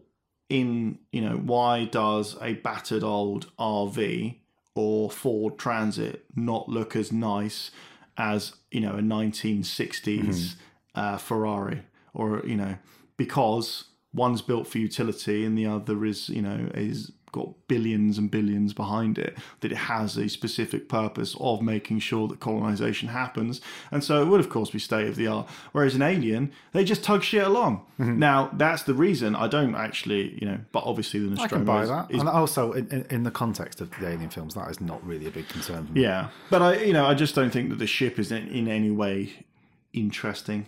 in 0.51 0.99
you 1.11 1.23
know 1.23 1.37
why 1.39 1.87
does 1.87 2.37
a 2.43 2.53
battered 2.53 3.03
old 3.03 3.51
RV 3.59 4.37
or 4.75 5.11
Ford 5.11 5.57
Transit 5.59 6.27
not 6.37 6.69
look 6.69 6.95
as 6.95 7.11
nice 7.11 7.71
as 8.19 8.55
you 8.71 8.81
know 8.83 8.97
a 8.97 9.01
1960s 9.01 10.57
uh, 10.95 11.17
Ferrari? 11.17 11.83
Or 12.13 12.43
you 12.45 12.57
know 12.57 12.77
because 13.17 13.85
one's 14.13 14.43
built 14.43 14.67
for 14.67 14.77
utility 14.77 15.47
and 15.47 15.57
the 15.57 15.67
other 15.67 16.05
is 16.05 16.29
you 16.29 16.43
know 16.43 16.69
is 16.75 17.11
got 17.37 17.69
billions 17.69 18.19
and 18.19 18.31
billions 18.31 18.73
behind 18.73 19.19
it, 19.19 19.37
that 19.61 19.71
it 19.71 19.77
has 19.77 20.17
a 20.17 20.29
specific 20.29 20.89
purpose 20.89 21.37
of 21.39 21.63
making 21.63 22.01
sure 22.01 22.27
that 22.29 22.41
colonization 22.41 23.09
happens. 23.11 23.61
And 23.91 24.03
so 24.03 24.23
it 24.23 24.27
would, 24.27 24.41
of 24.41 24.49
course, 24.49 24.71
be 24.71 24.79
state 24.79 25.07
of 25.07 25.17
the 25.17 25.27
art. 25.27 25.47
Whereas 25.73 25.95
an 25.95 26.03
Alien, 26.03 26.51
they 26.73 26.83
just 26.83 27.05
tug 27.05 27.23
shit 27.23 27.47
along. 27.47 27.85
Mm-hmm. 28.01 28.19
Now, 28.19 28.51
that's 28.55 28.83
the 28.85 28.95
reason 28.95 29.37
I 29.37 29.49
don't 29.49 29.75
actually, 29.75 30.39
you 30.41 30.47
know, 30.47 30.59
but 30.73 30.85
obviously 30.85 31.21
the 31.21 31.41
I 31.41 31.47
can 31.47 31.65
buy 31.65 31.83
is- 31.83 31.89
that. 31.91 32.11
is 32.11 32.21
and 32.21 32.29
also, 32.29 32.73
in, 32.73 33.07
in, 33.11 33.23
the 33.23 33.31
context 33.31 33.81
of 33.81 33.91
the 33.91 34.09
Alien 34.09 34.31
films, 34.31 34.55
that 34.55 34.71
is 34.71 34.81
not 34.81 35.05
really 35.07 35.27
a 35.27 35.31
big 35.31 35.49
concern 35.49 35.87
for 35.87 35.93
me. 35.93 36.03
Yeah, 36.03 36.29
but 36.51 36.63
I, 36.63 36.83
you 36.83 36.93
know, 36.93 37.07
I 37.07 37.15
just 37.15 37.35
don't 37.35 37.51
think 37.51 37.69
that 37.71 37.79
the 37.79 37.87
ship 37.87 38.19
is 38.19 38.33
in, 38.33 38.49
in 38.49 38.69
any 38.69 38.91
way 38.91 39.45
interesting. 39.93 40.67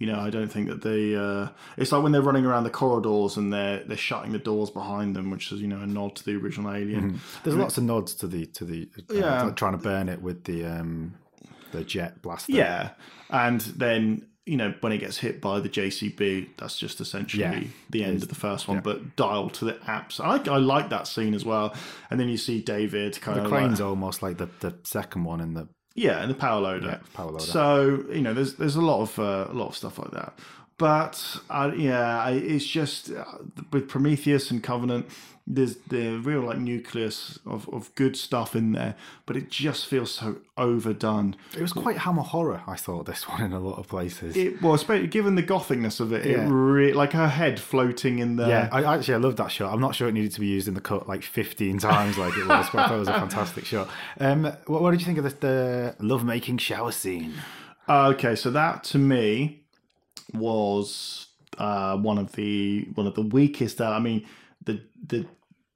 You 0.00 0.06
know, 0.06 0.18
I 0.18 0.30
don't 0.30 0.48
think 0.48 0.68
that 0.68 0.80
they. 0.82 1.14
Uh, 1.14 1.50
it's 1.76 1.92
like 1.92 2.02
when 2.02 2.10
they're 2.10 2.22
running 2.22 2.46
around 2.46 2.64
the 2.64 2.70
corridors 2.70 3.36
and 3.36 3.52
they're 3.52 3.84
they're 3.84 3.96
shutting 3.98 4.32
the 4.32 4.38
doors 4.38 4.70
behind 4.70 5.14
them, 5.14 5.30
which 5.30 5.52
is 5.52 5.60
you 5.60 5.68
know 5.68 5.80
a 5.80 5.86
nod 5.86 6.16
to 6.16 6.24
the 6.24 6.34
original 6.36 6.72
Alien. 6.74 7.20
There's 7.44 7.54
lots 7.54 7.76
of 7.78 7.84
nods 7.84 8.14
to 8.14 8.26
the 8.26 8.46
to 8.46 8.64
the 8.64 8.88
uh, 9.10 9.14
Yeah. 9.14 9.50
trying 9.54 9.72
to 9.72 9.78
burn 9.78 10.08
it 10.08 10.22
with 10.22 10.44
the 10.44 10.64
um 10.64 11.14
the 11.72 11.84
jet 11.84 12.22
blaster. 12.22 12.50
Yeah, 12.50 12.90
and 13.28 13.60
then 13.60 14.26
you 14.46 14.56
know 14.56 14.72
when 14.80 14.90
it 14.92 14.98
gets 14.98 15.18
hit 15.18 15.40
by 15.42 15.60
the 15.60 15.68
JCB, 15.68 16.48
that's 16.56 16.78
just 16.78 17.02
essentially 17.02 17.42
Yeah. 17.42 17.62
the 17.90 18.02
end 18.04 18.22
of 18.22 18.28
the 18.30 18.34
first 18.34 18.68
one, 18.68 18.80
but 18.80 19.16
dialed 19.16 19.52
to 19.54 19.66
the 19.66 19.74
apps. 19.86 20.18
I 20.18 20.28
like 20.28 20.48
I 20.48 20.56
like 20.56 20.88
that 20.88 21.08
scene 21.08 21.34
as 21.34 21.44
well. 21.44 21.74
And 22.10 22.18
then 22.18 22.30
you 22.30 22.38
see 22.38 22.62
David 22.62 23.20
kind 23.20 23.38
the 23.38 23.42
of 23.44 23.50
crane's 23.50 23.80
like, 23.80 23.88
almost 23.88 24.22
like 24.22 24.38
the, 24.38 24.48
the 24.60 24.74
second 24.82 25.24
one 25.24 25.42
in 25.42 25.52
the 25.52 25.68
Yeah, 25.94 26.20
and 26.20 26.30
the 26.30 26.34
power 26.34 26.60
loader. 26.60 26.86
Yeah, 26.86 26.98
power 27.14 27.30
loader. 27.32 27.44
So 27.44 28.04
you 28.10 28.20
know, 28.20 28.32
there's 28.34 28.54
there's 28.54 28.76
a 28.76 28.80
lot 28.80 29.02
of 29.02 29.18
uh, 29.18 29.48
a 29.50 29.54
lot 29.54 29.68
of 29.68 29.76
stuff 29.76 29.98
like 29.98 30.12
that. 30.12 30.32
But 30.80 31.36
uh, 31.50 31.72
yeah, 31.76 32.22
I, 32.22 32.30
it's 32.30 32.64
just 32.64 33.10
uh, 33.12 33.24
with 33.70 33.86
Prometheus 33.86 34.50
and 34.50 34.62
Covenant, 34.62 35.04
there's 35.46 35.76
the 35.88 36.16
real 36.16 36.40
like 36.40 36.56
nucleus 36.56 37.38
of, 37.44 37.68
of 37.68 37.94
good 37.96 38.16
stuff 38.16 38.56
in 38.56 38.72
there, 38.72 38.94
but 39.26 39.36
it 39.36 39.50
just 39.50 39.84
feels 39.86 40.10
so 40.12 40.36
overdone. 40.56 41.36
It 41.54 41.60
was 41.60 41.74
quite 41.74 41.98
hammer 41.98 42.22
horror, 42.22 42.62
I 42.66 42.76
thought, 42.76 43.04
this 43.04 43.28
one 43.28 43.42
in 43.42 43.52
a 43.52 43.60
lot 43.60 43.78
of 43.78 43.88
places. 43.88 44.34
It 44.38 44.62
well, 44.62 44.72
especially 44.72 45.08
given 45.08 45.34
the 45.34 45.42
gothicness 45.42 46.00
of 46.00 46.14
it, 46.14 46.24
Yeah. 46.24 46.46
it 46.46 46.48
re- 46.48 46.94
like 46.94 47.12
her 47.12 47.28
head 47.28 47.60
floating 47.60 48.18
in 48.20 48.36
there. 48.36 48.48
yeah, 48.48 48.68
I 48.72 48.94
actually 48.96 49.14
I 49.14 49.18
love 49.18 49.36
that 49.36 49.52
shot. 49.52 49.74
I'm 49.74 49.80
not 49.82 49.94
sure 49.94 50.08
it 50.08 50.12
needed 50.12 50.32
to 50.32 50.40
be 50.40 50.46
used 50.46 50.66
in 50.66 50.72
the 50.72 50.80
cut 50.80 51.06
like 51.06 51.22
15 51.24 51.76
times 51.78 52.16
like 52.16 52.34
it 52.38 52.46
was, 52.46 52.68
but 52.72 52.78
I 52.86 52.88
thought 52.88 52.96
it 52.96 53.00
was 53.00 53.08
a 53.08 53.12
fantastic 53.12 53.66
shot. 53.66 53.90
Um, 54.18 54.44
what, 54.66 54.80
what 54.80 54.92
did 54.92 55.00
you 55.00 55.06
think 55.06 55.18
of 55.18 55.24
the, 55.24 55.36
the 55.46 55.96
love-making 56.02 56.56
shower 56.56 56.90
scene? 56.92 57.34
Uh, 57.86 58.08
okay, 58.14 58.34
so 58.34 58.50
that 58.50 58.82
to 58.84 58.98
me 58.98 59.59
was 60.34 61.26
uh, 61.58 61.96
one 61.96 62.18
of 62.18 62.32
the 62.32 62.88
one 62.94 63.06
of 63.06 63.14
the 63.14 63.22
weakest. 63.22 63.80
Uh, 63.80 63.90
I 63.90 63.98
mean, 63.98 64.26
the 64.64 64.82
the 65.06 65.26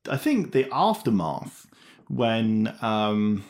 I 0.08 0.16
think 0.16 0.52
the 0.52 0.68
aftermath 0.72 1.66
when 2.08 2.74
um, 2.82 3.44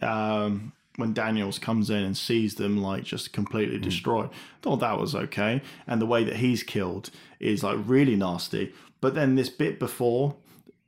um, 0.00 0.72
when 0.96 1.12
Daniels 1.12 1.58
comes 1.58 1.90
in 1.90 2.02
and 2.02 2.16
sees 2.16 2.54
them 2.54 2.78
like 2.78 3.04
just 3.04 3.32
completely 3.32 3.78
destroyed. 3.78 4.30
Thought 4.62 4.80
that 4.80 4.98
was 4.98 5.14
okay, 5.14 5.62
and 5.86 6.00
the 6.00 6.06
way 6.06 6.24
that 6.24 6.36
he's 6.36 6.62
killed 6.62 7.10
is 7.40 7.62
like 7.62 7.78
really 7.84 8.16
nasty. 8.16 8.72
But 9.00 9.14
then 9.14 9.34
this 9.34 9.48
bit 9.48 9.78
before. 9.78 10.36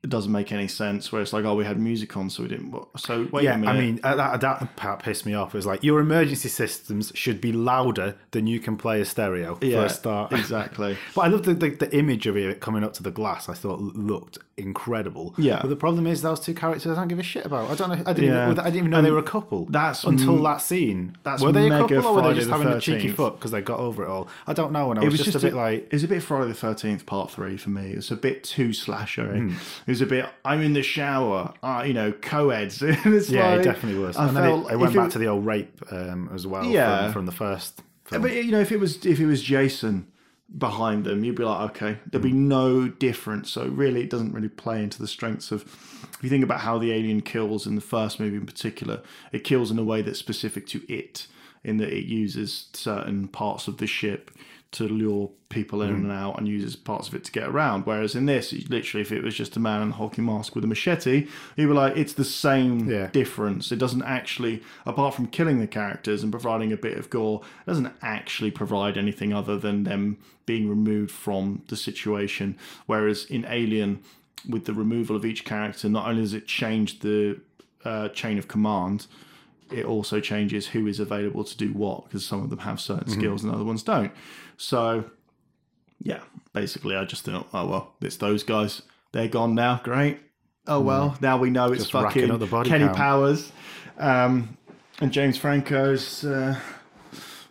It 0.06 0.10
doesn't 0.10 0.30
make 0.30 0.52
any 0.52 0.68
sense. 0.68 1.10
Where 1.10 1.20
it's 1.20 1.32
like, 1.32 1.44
oh, 1.44 1.56
we 1.56 1.64
had 1.64 1.80
music 1.80 2.16
on, 2.16 2.30
so 2.30 2.44
we 2.44 2.48
didn't. 2.48 2.72
So 2.96 3.28
wait 3.32 3.42
a 3.42 3.44
Yeah, 3.44 3.56
minute. 3.56 3.72
I 3.72 3.76
mean 3.80 4.00
uh, 4.04 4.14
that 4.14 4.40
that 4.40 4.76
part 4.76 5.02
pissed 5.02 5.26
me 5.26 5.34
off. 5.34 5.52
It 5.52 5.58
was 5.58 5.66
like 5.66 5.82
your 5.82 5.98
emergency 5.98 6.48
systems 6.48 7.10
should 7.16 7.40
be 7.40 7.50
louder 7.50 8.14
than 8.30 8.46
you 8.46 8.60
can 8.60 8.76
play 8.76 9.00
a 9.00 9.04
stereo 9.04 9.58
yeah, 9.60 9.80
for 9.80 9.86
a 9.86 9.88
start. 9.88 10.32
exactly. 10.42 10.96
But 11.12 11.22
I 11.22 11.26
love 11.26 11.42
the, 11.42 11.54
the 11.54 11.70
the 11.70 11.96
image 11.96 12.28
of 12.28 12.36
it 12.36 12.60
coming 12.60 12.84
up 12.84 12.92
to 12.94 13.02
the 13.02 13.10
glass. 13.10 13.48
I 13.48 13.54
thought 13.54 13.80
looked 13.80 14.38
incredible. 14.56 15.34
Yeah. 15.36 15.58
But 15.60 15.68
the 15.68 15.76
problem 15.76 16.06
is 16.06 16.22
those 16.22 16.38
two 16.38 16.54
characters 16.54 16.92
I 16.92 16.94
don't 16.94 17.08
give 17.08 17.18
a 17.18 17.24
shit 17.24 17.44
about. 17.44 17.68
I 17.68 17.74
don't 17.74 17.88
know. 17.88 18.02
I 18.06 18.12
didn't. 18.12 18.30
Yeah. 18.30 18.50
Even, 18.50 18.60
I 18.60 18.64
didn't 18.64 18.76
even 18.76 18.90
know 18.90 19.02
they 19.02 19.10
were 19.10 19.18
a 19.18 19.22
couple. 19.22 19.66
that's 19.66 20.04
until 20.04 20.36
m- 20.36 20.42
that 20.44 20.58
scene. 20.58 21.16
that's 21.24 21.42
were 21.42 21.52
they 21.52 21.66
a 21.66 21.70
couple 21.80 22.06
or 22.06 22.14
were 22.14 22.22
they 22.22 22.34
just 22.34 22.48
the 22.48 22.56
having 22.56 22.72
a 22.72 22.80
cheeky 22.80 23.08
13th. 23.08 23.14
foot 23.14 23.34
because 23.34 23.50
they 23.50 23.60
got 23.60 23.80
over 23.80 24.04
it 24.04 24.08
all? 24.08 24.28
I 24.46 24.52
don't 24.52 24.72
know. 24.72 24.90
And 24.90 25.00
I 25.00 25.04
was, 25.04 25.18
just, 25.20 25.36
a 25.36 25.40
bit 25.40 25.54
like. 25.54 25.86
it 25.86 25.92
was 25.92 26.04
a 26.04 26.08
bit 26.08 26.22
Friday 26.22 26.48
the 26.48 26.54
Thirteenth 26.54 27.06
Part 27.06 27.30
Three 27.30 27.56
for 27.56 27.70
me. 27.70 27.90
It 27.90 27.96
was 27.96 28.10
a 28.10 28.16
bit 28.16 28.44
too 28.44 28.72
slasher. 28.72 29.36
Hmm. 29.36 29.54
It 30.00 30.04
was 30.04 30.12
a 30.12 30.14
bit. 30.22 30.26
I'm 30.44 30.60
in 30.62 30.72
the 30.72 30.82
shower. 30.82 31.54
Uh, 31.62 31.84
you 31.86 31.94
know, 31.94 32.12
co-eds. 32.12 32.82
Yeah, 32.82 32.90
like- 33.50 33.60
it 33.60 33.64
definitely 33.64 33.98
was. 34.02 34.16
I 34.16 34.28
and 34.28 34.36
then 34.36 34.42
felt 34.44 34.70
it, 34.70 34.74
it 34.74 34.76
went 34.78 34.94
back 34.94 35.10
to 35.12 35.18
the 35.18 35.26
old 35.26 35.44
rape 35.46 35.80
um, 35.90 36.30
as 36.34 36.46
well. 36.46 36.64
Yeah. 36.64 37.04
From, 37.04 37.12
from 37.12 37.26
the 37.26 37.32
first. 37.32 37.82
Film. 38.04 38.22
But 38.22 38.32
you 38.32 38.52
know, 38.52 38.60
if 38.60 38.70
it 38.72 38.78
was 38.78 39.04
if 39.04 39.18
it 39.18 39.26
was 39.26 39.42
Jason 39.42 40.06
behind 40.56 41.04
them, 41.04 41.24
you'd 41.24 41.34
be 41.34 41.42
like, 41.44 41.70
okay, 41.70 41.98
there'd 42.10 42.22
be 42.22 42.30
Hmm. 42.30 42.48
no 42.48 42.88
difference. 42.88 43.50
So 43.50 43.66
really, 43.66 44.02
it 44.02 44.10
doesn't 44.10 44.32
really 44.32 44.48
play 44.48 44.82
into 44.82 44.98
the 45.00 45.08
strengths 45.08 45.50
of. 45.50 45.62
If 45.62 46.22
you 46.22 46.30
think 46.30 46.44
about 46.44 46.60
how 46.60 46.78
the 46.78 46.92
alien 46.92 47.20
kills 47.20 47.66
in 47.66 47.74
the 47.74 47.80
first 47.80 48.20
movie 48.20 48.36
in 48.36 48.46
particular, 48.46 49.02
it 49.32 49.44
kills 49.44 49.70
in 49.70 49.78
a 49.78 49.84
way 49.84 50.02
that's 50.02 50.18
specific 50.18 50.66
to 50.68 50.80
it, 50.92 51.26
in 51.64 51.76
that 51.78 51.90
it 51.92 52.04
uses 52.06 52.68
certain 52.72 53.28
parts 53.28 53.66
of 53.68 53.78
the 53.78 53.86
ship 53.86 54.30
to 54.72 54.84
lure 54.88 55.30
people 55.48 55.80
in 55.80 55.90
and 55.90 56.10
out 56.12 56.36
and 56.38 56.46
uses 56.48 56.74
parts 56.76 57.08
of 57.08 57.14
it 57.14 57.24
to 57.24 57.32
get 57.32 57.44
around. 57.48 57.86
Whereas 57.86 58.14
in 58.14 58.26
this, 58.26 58.52
literally, 58.68 59.02
if 59.02 59.12
it 59.12 59.22
was 59.22 59.34
just 59.34 59.56
a 59.56 59.60
man 59.60 59.80
in 59.80 59.90
a 59.90 59.92
hulking 59.92 60.24
mask 60.26 60.54
with 60.54 60.64
a 60.64 60.66
machete, 60.66 61.28
you'd 61.56 61.68
be 61.68 61.72
like, 61.72 61.96
it's 61.96 62.12
the 62.14 62.24
same 62.24 62.88
Yeah. 62.90 63.06
difference. 63.12 63.70
It 63.72 63.78
doesn't 63.78 64.02
actually, 64.02 64.62
apart 64.84 65.14
from 65.14 65.28
killing 65.28 65.60
the 65.60 65.66
characters 65.68 66.22
and 66.22 66.32
providing 66.32 66.72
a 66.72 66.76
bit 66.76 66.98
of 66.98 67.08
gore, 67.10 67.42
it 67.66 67.70
doesn't 67.70 67.92
actually 68.02 68.50
provide 68.50 68.98
anything 68.98 69.32
other 69.32 69.56
than 69.56 69.84
them 69.84 70.18
being 70.46 70.68
removed 70.68 71.12
from 71.12 71.62
the 71.68 71.76
situation. 71.76 72.56
Whereas 72.86 73.24
in 73.24 73.46
Alien, 73.48 74.00
with 74.48 74.64
the 74.64 74.74
removal 74.74 75.16
of 75.16 75.24
each 75.24 75.44
character, 75.44 75.88
not 75.88 76.08
only 76.08 76.22
does 76.22 76.34
it 76.34 76.46
change 76.46 77.00
the 77.00 77.40
uh, 77.84 78.08
chain 78.10 78.36
of 78.36 78.48
command, 78.48 79.06
it 79.72 79.84
also 79.84 80.20
changes 80.20 80.68
who 80.68 80.86
is 80.86 81.00
available 81.00 81.42
to 81.42 81.56
do 81.56 81.72
what 81.72 82.04
because 82.04 82.24
some 82.24 82.40
of 82.42 82.50
them 82.50 82.60
have 82.60 82.80
certain 82.80 83.08
skills 83.08 83.42
and 83.42 83.52
other 83.52 83.64
ones 83.64 83.82
don't. 83.82 84.12
So, 84.56 85.04
yeah, 86.00 86.20
basically, 86.52 86.96
I 86.96 87.04
just 87.04 87.24
thought, 87.24 87.48
oh 87.52 87.66
well, 87.66 87.94
it's 88.00 88.16
those 88.16 88.42
guys. 88.42 88.82
They're 89.12 89.28
gone 89.28 89.54
now. 89.54 89.80
Great. 89.82 90.20
Oh 90.66 90.80
well, 90.80 91.16
now 91.20 91.38
we 91.38 91.50
know 91.50 91.72
it's 91.72 91.84
Just 91.84 91.92
fucking 91.92 92.38
Kenny 92.64 92.86
count. 92.86 92.96
Powers 92.96 93.52
um, 93.98 94.56
and 95.00 95.12
James 95.12 95.38
Franco's 95.38 96.24
uh, 96.24 96.58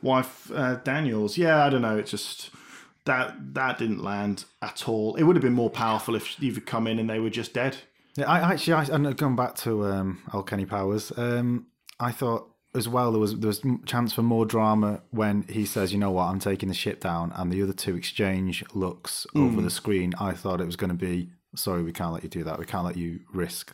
wife 0.02 0.52
uh, 0.54 0.76
Daniels. 0.84 1.38
Yeah, 1.38 1.66
I 1.66 1.70
don't 1.70 1.82
know. 1.82 1.98
It 1.98 2.08
just 2.08 2.50
that 3.06 3.36
that 3.54 3.78
didn't 3.78 4.04
land 4.04 4.46
at 4.62 4.88
all. 4.90 5.16
It 5.16 5.24
would 5.24 5.36
have 5.36 5.44
been 5.44 5.54
more 5.54 5.70
powerful 5.70 6.16
if 6.16 6.42
you've 6.42 6.66
come 6.66 6.88
in 6.88 7.00
and 7.00 7.10
they 7.10 7.20
were 7.20 7.30
just 7.30 7.54
dead. 7.54 7.78
Yeah, 8.18 8.30
I 8.30 8.54
actually, 8.54 8.74
I, 8.74 8.84
and 8.86 9.18
going 9.18 9.36
back 9.36 9.56
to 9.58 9.86
um, 9.86 10.22
old 10.34 10.48
Kenny 10.48 10.66
Powers, 10.66 11.12
um, 11.18 11.68
I 12.00 12.12
thought 12.12 12.50
as 12.76 12.88
well 12.88 13.12
there 13.12 13.20
was 13.20 13.40
there 13.40 13.48
was 13.48 13.62
chance 13.86 14.14
for 14.14 14.22
more 14.22 14.46
drama 14.46 15.02
when 15.12 15.44
he 15.44 15.66
says, 15.66 15.94
"You 15.94 16.00
know 16.00 16.12
what? 16.12 16.26
I'm 16.26 16.40
taking 16.40 16.70
the 16.70 16.76
ship 16.76 17.00
down," 17.00 17.32
and 17.36 17.52
the 17.52 17.62
other 17.64 17.74
two 17.74 17.96
exchange 17.96 18.64
looks 18.74 19.26
over 19.36 19.58
the 19.58 19.62
hmm. 19.64 19.68
screen. 19.70 20.14
I 20.20 20.34
thought 20.34 20.62
it 20.62 20.66
was 20.66 20.76
going 20.76 20.90
to 20.90 20.96
be, 20.96 21.30
"Sorry, 21.56 21.84
we 21.84 21.92
can't 21.92 22.14
let 22.14 22.24
you 22.24 22.30
do 22.30 22.44
that. 22.44 22.60
We 22.60 22.66
can't 22.66 22.86
let 22.86 22.98
you 22.98 23.22
risk 23.34 23.74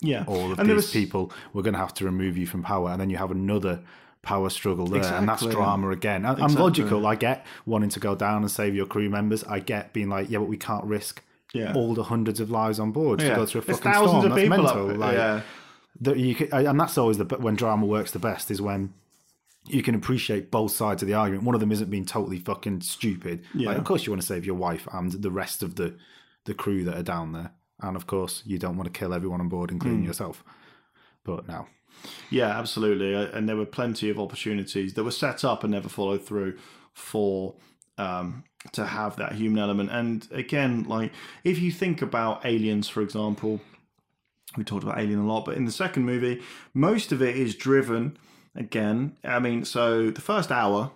Yeah, 0.00 0.24
all 0.26 0.52
of 0.52 0.58
and 0.58 0.68
these 0.68 0.76
was- 0.76 0.90
people. 0.92 1.32
We're 1.52 1.62
going 1.62 1.74
to 1.74 1.80
have 1.80 1.94
to 1.94 2.04
remove 2.04 2.36
you 2.36 2.46
from 2.46 2.62
power." 2.62 2.90
And 2.90 3.00
then 3.00 3.10
you 3.10 3.16
have 3.16 3.30
another 3.30 3.80
power 4.22 4.50
struggle 4.50 4.86
there, 4.86 5.02
and 5.14 5.28
that's 5.28 5.46
drama 5.46 5.90
again. 5.90 6.26
I, 6.26 6.30
I'm 6.30 6.44
Exactly. 6.44 6.62
logical. 6.62 7.06
I 7.06 7.14
get 7.14 7.46
wanting 7.64 7.90
to 7.90 8.00
go 8.00 8.14
down 8.14 8.42
and 8.42 8.50
save 8.50 8.74
your 8.74 8.86
crew 8.86 9.08
members. 9.08 9.44
I 9.44 9.60
get 9.60 9.92
being 9.92 10.08
like, 10.08 10.30
"Yeah, 10.30 10.38
but 10.38 10.48
we 10.48 10.56
can't 10.56 10.84
risk." 10.84 11.22
Yeah. 11.52 11.72
All 11.74 11.94
the 11.94 12.04
hundreds 12.04 12.38
of 12.38 12.50
lives 12.50 12.78
on 12.78 12.92
board 12.92 13.18
to 13.18 13.26
go 13.34 13.44
through 13.44 13.62
a 13.62 13.64
There's 13.64 13.78
fucking 13.78 13.92
thousands 13.92 14.10
storm. 14.10 14.26
of 14.26 14.30
That's 14.30 14.42
people 14.42 14.62
mental. 14.62 14.90
up. 14.90 14.96
Like, 14.98 15.16
yeah, 15.16 15.40
that 16.00 16.18
you 16.18 16.34
can, 16.34 16.52
and 16.52 16.78
that's 16.78 16.98
always 16.98 17.18
the 17.18 17.24
when 17.24 17.56
drama 17.56 17.86
works 17.86 18.10
the 18.10 18.18
best 18.18 18.50
is 18.50 18.60
when 18.60 18.94
you 19.66 19.82
can 19.82 19.94
appreciate 19.94 20.50
both 20.50 20.72
sides 20.72 21.02
of 21.02 21.08
the 21.08 21.14
argument. 21.14 21.44
One 21.44 21.54
of 21.54 21.60
them 21.60 21.72
isn't 21.72 21.90
being 21.90 22.06
totally 22.06 22.38
fucking 22.38 22.80
stupid. 22.80 23.44
Yeah. 23.54 23.68
Like, 23.68 23.78
of 23.78 23.84
course, 23.84 24.06
you 24.06 24.12
want 24.12 24.22
to 24.22 24.26
save 24.26 24.46
your 24.46 24.54
wife 24.54 24.88
and 24.92 25.12
the 25.12 25.30
rest 25.30 25.62
of 25.62 25.76
the 25.76 25.96
the 26.46 26.54
crew 26.54 26.84
that 26.84 26.96
are 26.96 27.02
down 27.02 27.32
there, 27.32 27.52
and 27.80 27.96
of 27.96 28.06
course, 28.06 28.42
you 28.46 28.58
don't 28.58 28.76
want 28.76 28.92
to 28.92 28.98
kill 28.98 29.12
everyone 29.12 29.40
on 29.40 29.48
board, 29.48 29.70
including 29.70 30.04
yourself. 30.04 30.42
But 31.24 31.46
now, 31.46 31.68
Yeah, 32.30 32.58
absolutely. 32.58 33.14
And 33.14 33.48
there 33.48 33.56
were 33.56 33.66
plenty 33.66 34.10
of 34.10 34.18
opportunities 34.18 34.94
that 34.94 35.04
were 35.04 35.10
set 35.10 35.44
up 35.44 35.64
and 35.64 35.72
never 35.72 35.88
followed 35.88 36.24
through 36.24 36.56
for 36.94 37.54
um, 37.98 38.44
to 38.72 38.86
have 38.86 39.16
that 39.16 39.32
human 39.32 39.58
element. 39.58 39.90
And 39.90 40.26
again, 40.30 40.84
like 40.84 41.12
if 41.44 41.58
you 41.58 41.70
think 41.70 42.02
about 42.02 42.44
aliens, 42.44 42.88
for 42.88 43.02
example, 43.02 43.60
we 44.56 44.64
talked 44.64 44.82
about 44.82 44.98
Alien 44.98 45.20
a 45.20 45.26
lot, 45.26 45.44
but 45.44 45.56
in 45.56 45.64
the 45.64 45.72
second 45.72 46.04
movie, 46.04 46.42
most 46.74 47.12
of 47.12 47.22
it 47.22 47.36
is 47.36 47.54
driven 47.54 48.16
again. 48.54 49.16
I 49.24 49.38
mean, 49.38 49.64
so 49.64 50.10
the 50.10 50.20
first 50.20 50.50
hour 50.50 50.90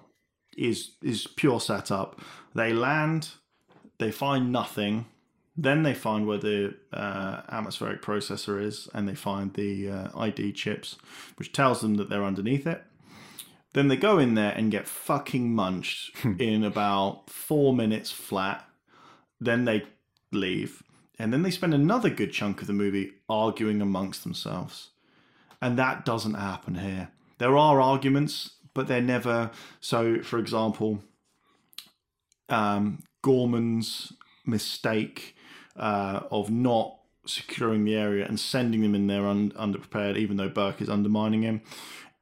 is 0.56 0.92
is 1.02 1.26
pure 1.26 1.60
setup. 1.60 2.20
They 2.54 2.72
land, 2.72 3.30
they 3.98 4.10
find 4.10 4.52
nothing, 4.52 5.06
then 5.56 5.82
they 5.82 5.94
find 5.94 6.26
where 6.26 6.38
the 6.38 6.74
uh, 6.92 7.42
atmospheric 7.48 8.02
processor 8.02 8.62
is, 8.62 8.88
and 8.92 9.08
they 9.08 9.14
find 9.14 9.54
the 9.54 9.90
uh, 9.90 10.08
ID 10.18 10.52
chips, 10.52 10.96
which 11.36 11.52
tells 11.52 11.80
them 11.80 11.94
that 11.94 12.08
they're 12.08 12.24
underneath 12.24 12.66
it. 12.66 12.82
Then 13.72 13.88
they 13.88 13.96
go 13.96 14.18
in 14.18 14.34
there 14.34 14.52
and 14.52 14.70
get 14.70 14.86
fucking 14.86 15.52
munched 15.52 16.24
in 16.38 16.62
about 16.62 17.28
four 17.28 17.74
minutes 17.74 18.10
flat. 18.10 18.68
Then 19.40 19.64
they 19.64 19.84
leave. 20.32 20.83
And 21.18 21.32
then 21.32 21.42
they 21.42 21.50
spend 21.50 21.74
another 21.74 22.10
good 22.10 22.32
chunk 22.32 22.60
of 22.60 22.66
the 22.66 22.72
movie 22.72 23.12
arguing 23.28 23.80
amongst 23.80 24.24
themselves. 24.24 24.90
And 25.62 25.78
that 25.78 26.04
doesn't 26.04 26.34
happen 26.34 26.74
here. 26.74 27.10
There 27.38 27.56
are 27.56 27.80
arguments, 27.80 28.52
but 28.74 28.88
they're 28.88 29.00
never. 29.00 29.50
So, 29.80 30.22
for 30.22 30.38
example, 30.38 31.02
um, 32.48 33.02
Gorman's 33.22 34.12
mistake 34.44 35.36
uh, 35.76 36.20
of 36.30 36.50
not 36.50 36.98
securing 37.26 37.84
the 37.84 37.94
area 37.94 38.26
and 38.26 38.38
sending 38.38 38.82
them 38.82 38.94
in 38.94 39.06
there 39.06 39.26
un- 39.26 39.52
underprepared, 39.52 40.16
even 40.16 40.36
though 40.36 40.48
Burke 40.48 40.82
is 40.82 40.90
undermining 40.90 41.42
him. 41.42 41.62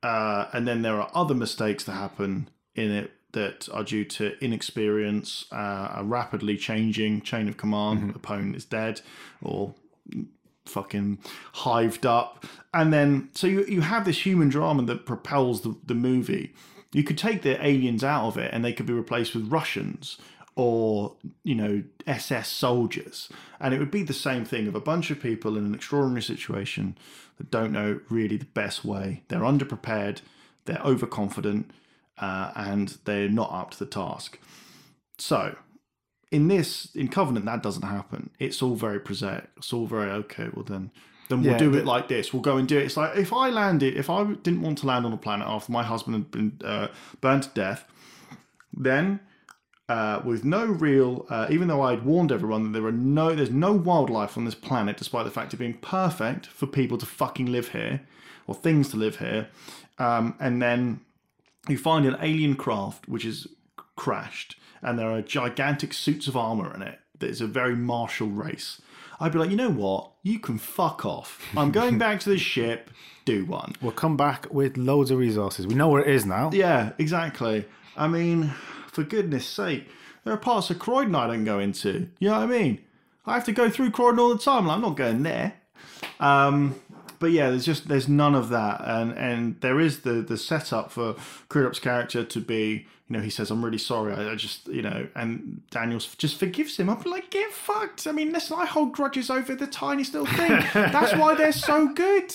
Uh, 0.02 0.46
and 0.52 0.66
then 0.66 0.82
there 0.82 1.00
are 1.00 1.10
other 1.14 1.34
mistakes 1.34 1.84
that 1.84 1.92
happen 1.92 2.48
in 2.74 2.90
it 2.90 3.12
that 3.32 3.68
are 3.72 3.84
due 3.84 4.04
to 4.04 4.38
inexperience, 4.44 5.46
uh, 5.52 5.94
a 5.96 6.04
rapidly 6.04 6.56
changing 6.56 7.22
chain 7.22 7.48
of 7.48 7.56
command. 7.56 8.14
Opponent 8.14 8.56
is 8.56 8.64
dead 8.64 9.00
or 9.42 9.74
fucking 10.66 11.18
hived 11.54 12.06
up. 12.06 12.44
And 12.72 12.92
then, 12.92 13.30
so 13.34 13.46
you, 13.46 13.64
you 13.64 13.80
have 13.82 14.04
this 14.04 14.24
human 14.24 14.48
drama 14.48 14.82
that 14.84 15.06
propels 15.06 15.62
the, 15.62 15.76
the 15.84 15.94
movie. 15.94 16.54
You 16.92 17.04
could 17.04 17.18
take 17.18 17.42
the 17.42 17.64
aliens 17.64 18.04
out 18.04 18.26
of 18.26 18.38
it 18.38 18.52
and 18.52 18.64
they 18.64 18.72
could 18.72 18.86
be 18.86 18.92
replaced 18.92 19.34
with 19.34 19.50
Russians 19.50 20.18
or, 20.54 21.16
you 21.42 21.54
know, 21.54 21.82
SS 22.06 22.48
soldiers. 22.48 23.30
And 23.58 23.72
it 23.72 23.78
would 23.78 23.90
be 23.90 24.02
the 24.02 24.12
same 24.12 24.44
thing 24.44 24.66
of 24.68 24.74
a 24.74 24.80
bunch 24.80 25.10
of 25.10 25.20
people 25.20 25.56
in 25.56 25.64
an 25.64 25.74
extraordinary 25.74 26.22
situation 26.22 26.98
that 27.38 27.50
don't 27.50 27.72
know 27.72 28.00
really 28.10 28.36
the 28.36 28.44
best 28.44 28.84
way. 28.84 29.22
They're 29.28 29.40
underprepared, 29.40 30.20
they're 30.66 30.82
overconfident, 30.84 31.70
uh, 32.18 32.52
and 32.54 32.98
they're 33.04 33.28
not 33.28 33.50
up 33.52 33.70
to 33.72 33.78
the 33.78 33.86
task. 33.86 34.38
So, 35.18 35.56
in 36.30 36.48
this 36.48 36.94
in 36.94 37.08
Covenant 37.08 37.44
that 37.46 37.62
doesn't 37.62 37.82
happen. 37.82 38.30
It's 38.38 38.62
all 38.62 38.74
very 38.74 38.98
prosaic. 39.00 39.48
It's 39.58 39.72
all 39.72 39.86
very 39.86 40.10
okay. 40.10 40.48
Well 40.54 40.64
then, 40.64 40.90
then 41.28 41.42
we'll 41.42 41.52
Yeah, 41.52 41.58
do 41.58 41.70
the- 41.70 41.78
it 41.80 41.84
like 41.86 42.08
this. 42.08 42.32
We'll 42.32 42.42
go 42.42 42.56
and 42.56 42.66
do 42.66 42.78
it. 42.78 42.84
It's 42.84 42.96
like 42.96 43.16
if 43.16 43.32
I 43.32 43.50
landed, 43.50 43.96
if 43.96 44.08
I 44.08 44.24
didn't 44.24 44.62
want 44.62 44.78
to 44.78 44.86
land 44.86 45.04
on 45.06 45.12
a 45.12 45.16
planet 45.18 45.46
after 45.46 45.70
my 45.72 45.82
husband 45.82 46.14
had 46.16 46.30
been 46.30 46.58
uh, 46.64 46.88
burned 47.20 47.42
to 47.44 47.50
death, 47.50 47.84
then 48.72 49.20
uh, 49.88 50.22
with 50.24 50.42
no 50.44 50.64
real, 50.64 51.26
uh, 51.28 51.46
even 51.50 51.68
though 51.68 51.82
I'd 51.82 52.04
warned 52.04 52.32
everyone 52.32 52.64
that 52.64 52.78
there 52.78 52.86
are 52.88 52.92
no, 52.92 53.34
there's 53.34 53.50
no 53.50 53.72
wildlife 53.72 54.38
on 54.38 54.44
this 54.46 54.54
planet, 54.54 54.96
despite 54.96 55.24
the 55.26 55.30
fact 55.30 55.52
of 55.52 55.58
being 55.58 55.74
perfect 55.74 56.46
for 56.46 56.66
people 56.66 56.96
to 56.98 57.04
fucking 57.04 57.46
live 57.52 57.68
here 57.68 58.00
or 58.46 58.54
things 58.54 58.88
to 58.90 58.96
live 58.96 59.18
here, 59.18 59.48
um, 59.98 60.34
and 60.40 60.62
then 60.62 61.00
you 61.68 61.78
find 61.78 62.04
an 62.06 62.16
alien 62.20 62.56
craft 62.56 63.08
which 63.08 63.24
is 63.24 63.46
crashed 63.96 64.56
and 64.82 64.98
there 64.98 65.10
are 65.10 65.22
gigantic 65.22 65.92
suits 65.92 66.26
of 66.26 66.36
armor 66.36 66.74
in 66.74 66.82
it 66.82 66.98
that 67.20 67.30
is 67.30 67.40
a 67.40 67.46
very 67.46 67.76
martial 67.76 68.26
race. 68.28 68.80
I'd 69.20 69.32
be 69.32 69.38
like 69.38 69.50
you 69.50 69.56
know 69.56 69.70
what? 69.70 70.10
You 70.24 70.40
can 70.40 70.58
fuck 70.58 71.06
off. 71.06 71.40
I'm 71.56 71.70
going 71.70 71.98
back 71.98 72.18
to 72.20 72.30
the 72.30 72.38
ship. 72.52 72.90
Do 73.24 73.44
one. 73.44 73.74
We'll 73.80 73.92
come 73.92 74.16
back 74.16 74.52
with 74.52 74.76
loads 74.76 75.12
of 75.12 75.18
resources. 75.18 75.66
We 75.66 75.74
know 75.76 75.88
where 75.88 76.02
it 76.02 76.12
is 76.12 76.26
now. 76.26 76.50
yeah 76.52 76.92
exactly. 76.98 77.64
I 77.96 78.08
mean 78.08 78.52
for 78.88 79.04
goodness 79.04 79.46
sake 79.46 79.88
there 80.24 80.34
are 80.34 80.38
parts 80.38 80.68
of 80.70 80.78
croydon 80.78 81.14
i 81.14 81.26
don't 81.28 81.44
go 81.44 81.58
into. 81.60 82.08
You 82.18 82.28
know 82.30 82.40
what 82.40 82.44
i 82.44 82.46
mean? 82.58 82.80
I 83.24 83.34
have 83.34 83.44
to 83.44 83.52
go 83.52 83.70
through 83.70 83.92
croydon 83.92 84.18
all 84.18 84.34
the 84.34 84.38
time 84.42 84.66
like, 84.66 84.74
i'm 84.76 84.82
not 84.82 84.96
going 84.96 85.22
there. 85.22 85.54
Um, 86.18 86.74
but 87.22 87.30
yeah, 87.30 87.50
there's 87.50 87.64
just 87.64 87.86
there's 87.86 88.08
none 88.08 88.34
of 88.34 88.48
that, 88.48 88.82
and 88.84 89.12
and 89.12 89.60
there 89.60 89.78
is 89.78 90.00
the 90.00 90.14
the 90.14 90.36
setup 90.36 90.90
for 90.90 91.14
Crudup's 91.48 91.78
character 91.78 92.24
to 92.24 92.40
be, 92.40 92.84
you 93.06 93.16
know, 93.16 93.20
he 93.20 93.30
says, 93.30 93.48
"I'm 93.52 93.64
really 93.64 93.78
sorry, 93.78 94.12
I, 94.12 94.32
I 94.32 94.34
just, 94.34 94.66
you 94.66 94.82
know," 94.82 95.06
and 95.14 95.62
Daniels 95.70 96.16
just 96.16 96.36
forgives 96.36 96.78
him. 96.78 96.90
I'm 96.90 97.00
like, 97.02 97.30
get 97.30 97.52
fucked. 97.52 98.08
I 98.08 98.12
mean, 98.12 98.32
listen, 98.32 98.58
I 98.58 98.66
hold 98.66 98.92
grudges 98.92 99.30
over 99.30 99.54
the 99.54 99.68
tiniest 99.68 100.14
little 100.14 100.34
thing. 100.34 100.50
That's 100.74 101.14
why 101.14 101.36
they're 101.36 101.52
so 101.52 101.94
good. 101.94 102.34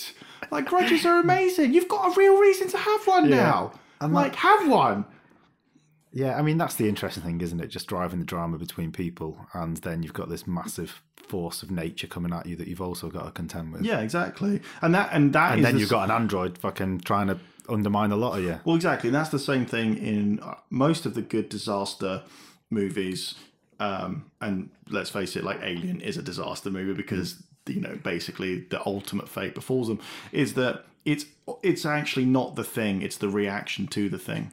Like 0.52 0.68
grudges 0.68 1.06
are 1.06 1.20
amazing. 1.20 1.74
You've 1.74 1.90
got 1.90 2.14
a 2.14 2.18
real 2.18 2.38
reason 2.38 2.70
to 2.70 2.78
have 2.78 3.06
one 3.08 3.30
now. 3.30 3.74
And 4.00 4.14
like, 4.14 4.36
have 4.36 4.70
one. 4.70 5.04
Yeah, 6.14 6.38
I 6.38 6.44
mean 6.44 6.58
that's 6.58 6.76
the 6.76 6.88
interesting 6.88 7.24
thing, 7.24 7.42
isn't 7.42 7.60
it? 7.60 7.68
Just 7.68 7.88
driving 7.88 8.20
the 8.20 8.26
drama 8.26 8.58
between 8.58 8.94
people, 8.94 9.48
and 9.54 9.76
then 9.76 10.02
you've 10.02 10.14
got 10.14 10.30
this 10.30 10.48
massive 10.48 11.04
force 11.28 11.64
of 11.64 11.72
nature 11.72 12.08
coming 12.08 12.34
at 12.34 12.46
you 12.46 12.56
that 12.56 12.68
you've 12.68 12.82
also 12.82 13.10
got 13.10 13.26
to 13.26 13.32
contend 13.32 13.74
with. 13.74 13.84
Yeah, 13.84 14.00
exactly. 14.00 14.62
And 14.82 14.94
that 14.96 15.10
and 15.12 15.34
that 15.34 15.54
and 15.54 15.64
then 15.64 15.76
the 15.76 15.82
you've 15.82 15.90
got 15.90 16.06
an 16.06 16.12
android 16.12 16.58
fucking 16.58 17.02
trying 17.02 17.28
to 17.28 17.40
undermine 17.70 18.12
a 18.12 18.16
lot 18.16 18.38
of 18.38 18.44
you. 18.44 18.60
Well, 18.66 18.76
exactly. 18.76 19.10
And 19.10 19.16
that's 19.16 19.30
the 19.30 19.40
same 19.40 19.66
thing 19.66 19.98
in 19.98 20.40
uh, 20.40 20.56
most 20.70 21.06
of 21.06 21.14
the 21.14 21.22
good 21.22 21.50
disaster 21.50 22.24
movies. 22.70 23.36
Um, 23.80 24.32
and 24.42 24.70
let's 24.90 25.10
face 25.10 25.36
it, 25.36 25.44
like 25.44 25.60
Alien 25.62 26.02
is 26.02 26.18
a 26.18 26.22
disaster 26.22 26.72
movie 26.72 26.94
because 26.94 27.44
you 27.68 27.82
know 27.82 28.00
basically 28.04 28.62
the 28.62 28.86
ultimate 28.86 29.30
fate 29.30 29.54
befalls 29.54 29.88
them. 29.88 30.00
Is 30.32 30.54
that 30.56 30.86
it's 31.06 31.26
it's 31.62 31.86
actually 31.86 32.26
not 32.26 32.56
the 32.56 32.64
thing; 32.64 33.02
it's 33.02 33.18
the 33.18 33.30
reaction 33.30 33.88
to 33.88 34.10
the 34.10 34.18
thing. 34.18 34.52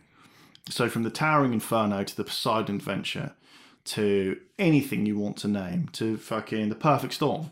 So 0.68 0.88
from 0.88 1.02
the 1.02 1.10
Towering 1.10 1.52
Inferno 1.52 2.04
to 2.04 2.16
the 2.16 2.24
Poseidon 2.24 2.76
Adventure 2.76 3.32
to 3.84 4.40
anything 4.58 5.06
you 5.06 5.18
want 5.18 5.36
to 5.38 5.48
name 5.48 5.88
to 5.92 6.16
fucking 6.16 6.68
the 6.68 6.74
Perfect 6.74 7.14
Storm. 7.14 7.50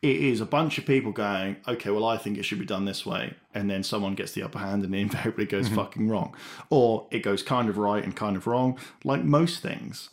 It 0.00 0.16
is 0.16 0.40
a 0.40 0.46
bunch 0.46 0.78
of 0.78 0.86
people 0.86 1.10
going, 1.10 1.56
okay, 1.66 1.90
well, 1.90 2.04
I 2.04 2.16
think 2.16 2.38
it 2.38 2.44
should 2.44 2.60
be 2.60 2.64
done 2.64 2.84
this 2.84 3.04
way. 3.04 3.34
And 3.52 3.68
then 3.68 3.82
someone 3.82 4.14
gets 4.14 4.32
the 4.32 4.44
upper 4.44 4.58
hand 4.58 4.84
and 4.84 4.94
it 4.94 4.98
invariably 5.00 5.46
goes 5.46 5.66
mm-hmm. 5.66 5.76
fucking 5.76 6.08
wrong. 6.08 6.36
Or 6.70 7.06
it 7.10 7.20
goes 7.20 7.42
kind 7.42 7.68
of 7.68 7.78
right 7.78 8.04
and 8.04 8.14
kind 8.14 8.36
of 8.36 8.46
wrong, 8.46 8.78
like 9.04 9.24
most 9.24 9.60
things. 9.60 10.10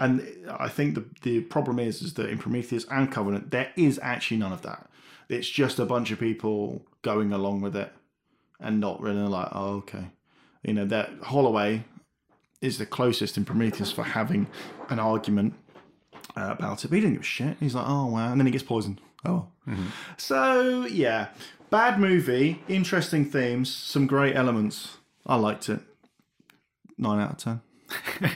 And 0.00 0.26
I 0.50 0.68
think 0.68 0.94
the, 0.94 1.04
the 1.22 1.40
problem 1.42 1.78
is, 1.78 2.02
is 2.02 2.14
that 2.14 2.28
in 2.28 2.38
Prometheus 2.38 2.84
and 2.90 3.10
Covenant, 3.12 3.52
there 3.52 3.70
is 3.76 4.00
actually 4.02 4.38
none 4.38 4.52
of 4.52 4.62
that. 4.62 4.88
It's 5.28 5.48
just 5.48 5.78
a 5.78 5.84
bunch 5.84 6.10
of 6.10 6.18
people 6.18 6.84
going 7.02 7.32
along 7.32 7.60
with 7.60 7.76
it 7.76 7.92
and 8.58 8.80
not 8.80 9.00
really 9.00 9.20
like, 9.20 9.48
oh, 9.52 9.76
okay. 9.76 10.10
You 10.64 10.74
know, 10.74 10.86
that 10.86 11.10
Holloway 11.22 11.84
is 12.62 12.78
the 12.78 12.86
closest 12.86 13.36
in 13.36 13.44
Prometheus 13.44 13.92
for 13.92 14.02
having 14.04 14.46
an 14.88 14.98
argument 14.98 15.54
uh, 16.36 16.54
about 16.58 16.84
it. 16.84 16.88
But 16.88 16.94
he 16.96 17.00
didn't 17.02 17.14
give 17.16 17.22
a 17.22 17.24
shit. 17.24 17.56
He's 17.60 17.74
like, 17.74 17.84
oh, 17.86 18.06
wow. 18.06 18.30
And 18.32 18.40
then 18.40 18.46
he 18.46 18.52
gets 18.52 18.64
poisoned. 18.64 19.00
Oh. 19.24 19.48
So, 20.16 20.86
yeah. 20.86 21.28
Bad 21.70 21.98
movie, 22.00 22.62
interesting 22.68 23.24
themes, 23.24 23.72
some 23.72 24.06
great 24.06 24.34
elements. 24.36 24.96
I 25.26 25.36
liked 25.36 25.68
it. 25.68 25.80
Nine 26.98 27.20
out 27.20 27.30
of 27.32 27.36
ten. 27.38 27.60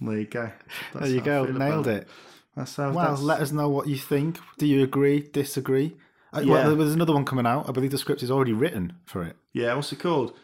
there 0.00 0.18
you 0.18 0.26
go. 0.26 0.50
That's 0.92 1.06
There 1.06 1.14
you 1.14 1.20
go, 1.20 1.44
nailed 1.44 1.56
about 1.56 1.86
it. 1.86 2.08
That's 2.56 2.76
how. 2.76 2.92
Well, 2.92 3.10
that's, 3.10 3.22
let 3.22 3.40
us 3.40 3.52
know 3.52 3.68
what 3.68 3.86
you 3.88 3.96
think. 3.96 4.38
Do 4.58 4.66
you 4.66 4.82
agree? 4.82 5.20
Disagree? 5.32 5.96
Uh, 6.34 6.40
Yeah. 6.40 6.52
well, 6.68 6.76
there's 6.76 6.94
another 6.94 7.14
one 7.14 7.24
coming 7.24 7.46
out. 7.46 7.68
I 7.68 7.72
believe 7.72 7.90
the 7.92 7.98
script 7.98 8.22
is 8.22 8.30
already 8.30 8.52
written 8.52 8.92
for 9.06 9.22
it. 9.22 9.36
yeah. 9.52 9.74
What's 9.74 9.92
it 9.92 9.98
called? 10.00 10.34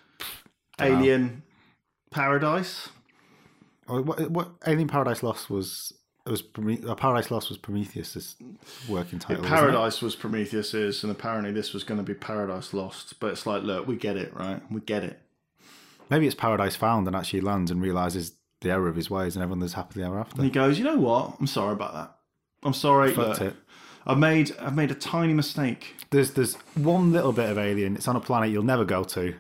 Alien 0.81 1.43
Paradise. 2.11 2.89
Or 3.89 4.03
What, 4.03 4.31
what 4.31 4.51
Alien 4.67 4.89
Paradise 4.89 5.23
Lost 5.23 5.51
was? 5.51 5.95
It 6.27 6.31
was 6.31 6.43
Prome- 6.43 6.85
uh, 6.87 6.95
Paradise 6.95 7.31
Lost 7.31 7.49
was 7.49 7.57
Prometheus' 7.57 8.37
working 8.89 9.19
title. 9.19 9.45
it? 9.45 9.49
Paradise 9.49 10.03
was 10.03 10.15
Prometheus's, 10.15 11.03
and 11.03 11.11
apparently 11.11 11.53
this 11.53 11.73
was 11.73 11.85
going 11.85 11.99
to 11.99 12.05
be 12.05 12.13
Paradise 12.13 12.75
Lost. 12.75 13.19
But 13.19 13.33
it's 13.33 13.47
like, 13.47 13.63
look, 13.63 13.87
we 13.87 13.97
get 13.97 14.17
it, 14.17 14.35
right? 14.35 14.61
We 14.71 14.83
get 14.83 15.05
it. 15.05 15.21
Maybe 16.11 16.27
it's 16.27 16.35
Paradise 16.35 16.77
Found, 16.77 17.07
and 17.07 17.17
actually 17.17 17.41
lands 17.41 17.71
and 17.71 17.81
realizes 17.81 18.33
the 18.61 18.71
error 18.71 18.89
of 18.89 18.97
his 18.97 19.09
ways, 19.09 19.37
and 19.37 19.43
everyone 19.43 19.61
lives 19.61 19.75
happily 19.75 20.05
ever 20.05 20.19
after. 20.19 20.37
And 20.37 20.45
he 20.45 20.51
goes, 20.51 20.79
you 20.79 20.85
know 20.85 20.99
what? 20.99 21.37
I'm 21.41 21.47
sorry 21.47 21.73
about 21.73 21.95
that. 21.95 22.15
I'm 22.63 22.75
sorry. 22.75 23.15
Fucked 23.15 23.41
look, 23.41 23.53
it. 23.53 23.57
I've 24.07 24.19
made 24.19 24.55
I've 24.59 24.75
made 24.75 24.91
a 24.91 24.95
tiny 24.95 25.35
mistake. 25.35 25.95
There's 26.11 26.33
there's 26.33 26.55
one 26.75 27.13
little 27.13 27.33
bit 27.33 27.51
of 27.51 27.59
alien. 27.59 27.95
It's 27.95 28.09
on 28.09 28.17
a 28.17 28.21
planet 28.21 28.51
you'll 28.51 28.63
never 28.63 28.85
go 28.85 29.05
to. 29.05 29.35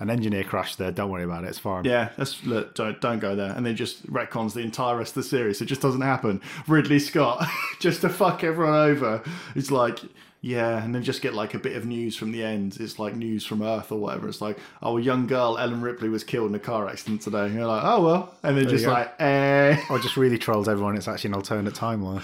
An 0.00 0.08
engineer 0.08 0.44
crashed 0.44 0.78
there. 0.78 0.90
Don't 0.90 1.10
worry 1.10 1.24
about 1.24 1.44
it. 1.44 1.48
It's 1.48 1.58
fine. 1.58 1.84
Yeah, 1.84 2.08
that's 2.16 2.42
look, 2.44 2.74
don't 2.74 2.98
don't 3.02 3.18
go 3.18 3.36
there. 3.36 3.52
And 3.52 3.66
then 3.66 3.76
just 3.76 4.10
retcons 4.10 4.54
the 4.54 4.60
entire 4.60 4.96
rest 4.96 5.10
of 5.10 5.22
the 5.22 5.28
series. 5.28 5.60
It 5.60 5.66
just 5.66 5.82
doesn't 5.82 6.00
happen. 6.00 6.40
Ridley 6.66 6.98
Scott, 6.98 7.46
just 7.80 8.00
to 8.00 8.08
fuck 8.08 8.42
everyone 8.42 8.74
over. 8.74 9.22
It's 9.54 9.70
like, 9.70 10.00
yeah, 10.40 10.82
and 10.82 10.94
then 10.94 11.02
just 11.02 11.20
get 11.20 11.34
like 11.34 11.52
a 11.52 11.58
bit 11.58 11.76
of 11.76 11.84
news 11.84 12.16
from 12.16 12.32
the 12.32 12.42
end. 12.42 12.78
It's 12.80 12.98
like 12.98 13.14
news 13.14 13.44
from 13.44 13.60
Earth 13.60 13.92
or 13.92 13.98
whatever. 13.98 14.26
It's 14.26 14.40
like, 14.40 14.58
oh, 14.82 14.96
a 14.96 15.02
young 15.02 15.26
girl, 15.26 15.58
Ellen 15.58 15.82
Ripley, 15.82 16.08
was 16.08 16.24
killed 16.24 16.48
in 16.48 16.54
a 16.54 16.58
car 16.58 16.88
accident 16.88 17.20
today. 17.20 17.44
And 17.44 17.54
you're 17.54 17.66
like, 17.66 17.84
oh 17.84 18.02
well. 18.02 18.34
And 18.42 18.56
then 18.56 18.68
just 18.68 18.86
like, 18.86 19.12
eh. 19.20 19.78
Or 19.90 19.98
just 19.98 20.16
really 20.16 20.38
trolls 20.38 20.66
everyone. 20.66 20.96
It's 20.96 21.08
actually 21.08 21.28
an 21.28 21.34
alternate 21.34 21.74
timeline. 21.74 22.22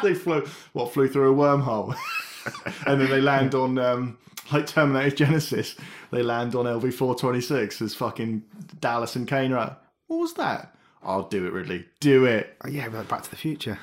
they 0.04 0.14
flew 0.14 0.46
what 0.74 0.92
flew 0.92 1.08
through 1.08 1.32
a 1.32 1.36
wormhole, 1.36 1.96
and 2.86 3.00
then 3.00 3.10
they 3.10 3.20
land 3.20 3.56
on 3.56 3.78
um, 3.78 4.18
like 4.50 4.66
Terminator 4.66 5.24
Genisys. 5.24 5.76
They 6.10 6.22
land 6.22 6.54
on 6.54 6.64
LV 6.64 6.94
four 6.94 7.14
twenty 7.14 7.40
six 7.40 7.80
as 7.82 7.94
fucking 7.94 8.42
Dallas 8.80 9.16
and 9.16 9.28
Kane 9.28 9.52
right. 9.52 9.72
What 10.06 10.18
was 10.18 10.34
that? 10.34 10.74
I'll 11.04 11.28
do 11.28 11.46
it, 11.46 11.52
Ridley. 11.52 11.84
Do 12.00 12.26
it. 12.26 12.56
oh, 12.64 12.68
yeah, 12.68 12.88
but 12.88 13.08
Back 13.08 13.22
to 13.22 13.30
the 13.30 13.36
Future. 13.36 13.78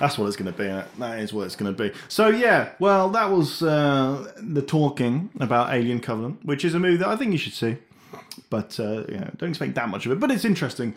That's 0.00 0.16
what 0.16 0.26
it's 0.26 0.36
going 0.36 0.50
to 0.50 0.58
be. 0.58 0.64
That 0.98 1.18
is 1.18 1.32
what 1.32 1.44
it's 1.44 1.56
going 1.56 1.74
to 1.74 1.82
be. 1.90 1.94
So 2.08 2.28
yeah, 2.28 2.70
well, 2.78 3.10
that 3.10 3.30
was 3.30 3.62
uh, 3.62 4.32
the 4.38 4.62
talking 4.62 5.30
about 5.40 5.72
Alien 5.74 6.00
Covenant, 6.00 6.44
which 6.44 6.64
is 6.64 6.74
a 6.74 6.78
movie 6.80 6.96
that 6.98 7.08
I 7.08 7.16
think 7.16 7.32
you 7.32 7.38
should 7.38 7.52
see. 7.52 7.76
But 8.48 8.80
uh, 8.80 9.04
yeah, 9.08 9.30
don't 9.36 9.50
expect 9.50 9.74
that 9.74 9.88
much 9.90 10.06
of 10.06 10.12
it. 10.12 10.20
But 10.20 10.30
it's 10.30 10.44
interesting. 10.44 10.94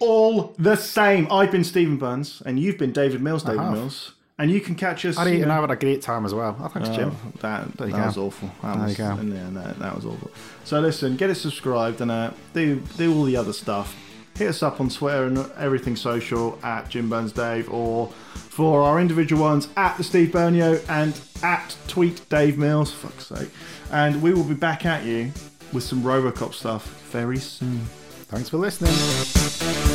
all 0.00 0.54
the 0.58 0.76
same. 0.76 1.30
I've 1.30 1.50
been 1.52 1.64
Stephen 1.64 1.96
Burns, 1.96 2.42
and 2.44 2.58
you've 2.58 2.78
been 2.78 2.92
David 2.92 3.22
Mills, 3.22 3.42
David. 3.44 3.70
Mills. 3.70 4.14
And 4.38 4.50
you 4.50 4.60
can 4.60 4.74
catch 4.74 5.06
us. 5.06 5.16
I 5.16 5.28
you 5.28 5.42
and 5.42 5.50
I 5.50 5.60
had 5.60 5.70
a 5.70 5.76
great 5.76 6.02
time 6.02 6.26
as 6.26 6.34
well. 6.34 6.56
Oh, 6.60 6.68
thanks, 6.68 6.90
Jim. 6.90 7.16
That 7.40 7.72
that 7.78 7.90
was 8.06 8.18
awful. 8.18 8.50
That 8.62 8.74
There 8.74 8.82
was, 8.82 8.98
you 8.98 9.04
go. 9.04 9.10
and 9.12 9.56
that, 9.56 9.78
that 9.78 9.96
was 9.96 10.04
awful. 10.04 10.30
So 10.64 10.78
listen, 10.80 11.16
get 11.16 11.30
it 11.30 11.36
subscribed 11.36 12.00
and 12.02 12.10
uh, 12.10 12.32
do 12.52 12.80
do 12.98 13.14
all 13.14 13.24
the 13.24 13.36
other 13.36 13.54
stuff. 13.54 13.96
Hit 14.36 14.48
us 14.48 14.62
up 14.62 14.78
on 14.82 14.90
Twitter 14.90 15.24
and 15.24 15.38
everything 15.56 15.96
social 15.96 16.58
at 16.62 16.90
Jim 16.90 17.08
Burns 17.08 17.32
Dave, 17.32 17.72
or 17.72 18.08
for 18.34 18.82
our 18.82 19.00
individual 19.00 19.42
ones 19.42 19.68
at 19.78 19.96
the 19.96 20.04
Steve 20.04 20.28
Bernio 20.28 20.84
and 20.90 21.18
at 21.42 21.74
Tweet 21.88 22.28
Dave 22.28 22.58
Mills. 22.58 22.92
Fuck's 22.92 23.28
sake! 23.28 23.48
And 23.90 24.20
we 24.20 24.34
will 24.34 24.44
be 24.44 24.52
back 24.54 24.84
at 24.84 25.06
you 25.06 25.32
with 25.72 25.84
some 25.84 26.02
RoboCop 26.02 26.52
stuff 26.52 26.86
very 27.10 27.38
soon. 27.38 27.80
Thanks 28.28 28.50
for 28.50 28.58
listening. 28.58 29.85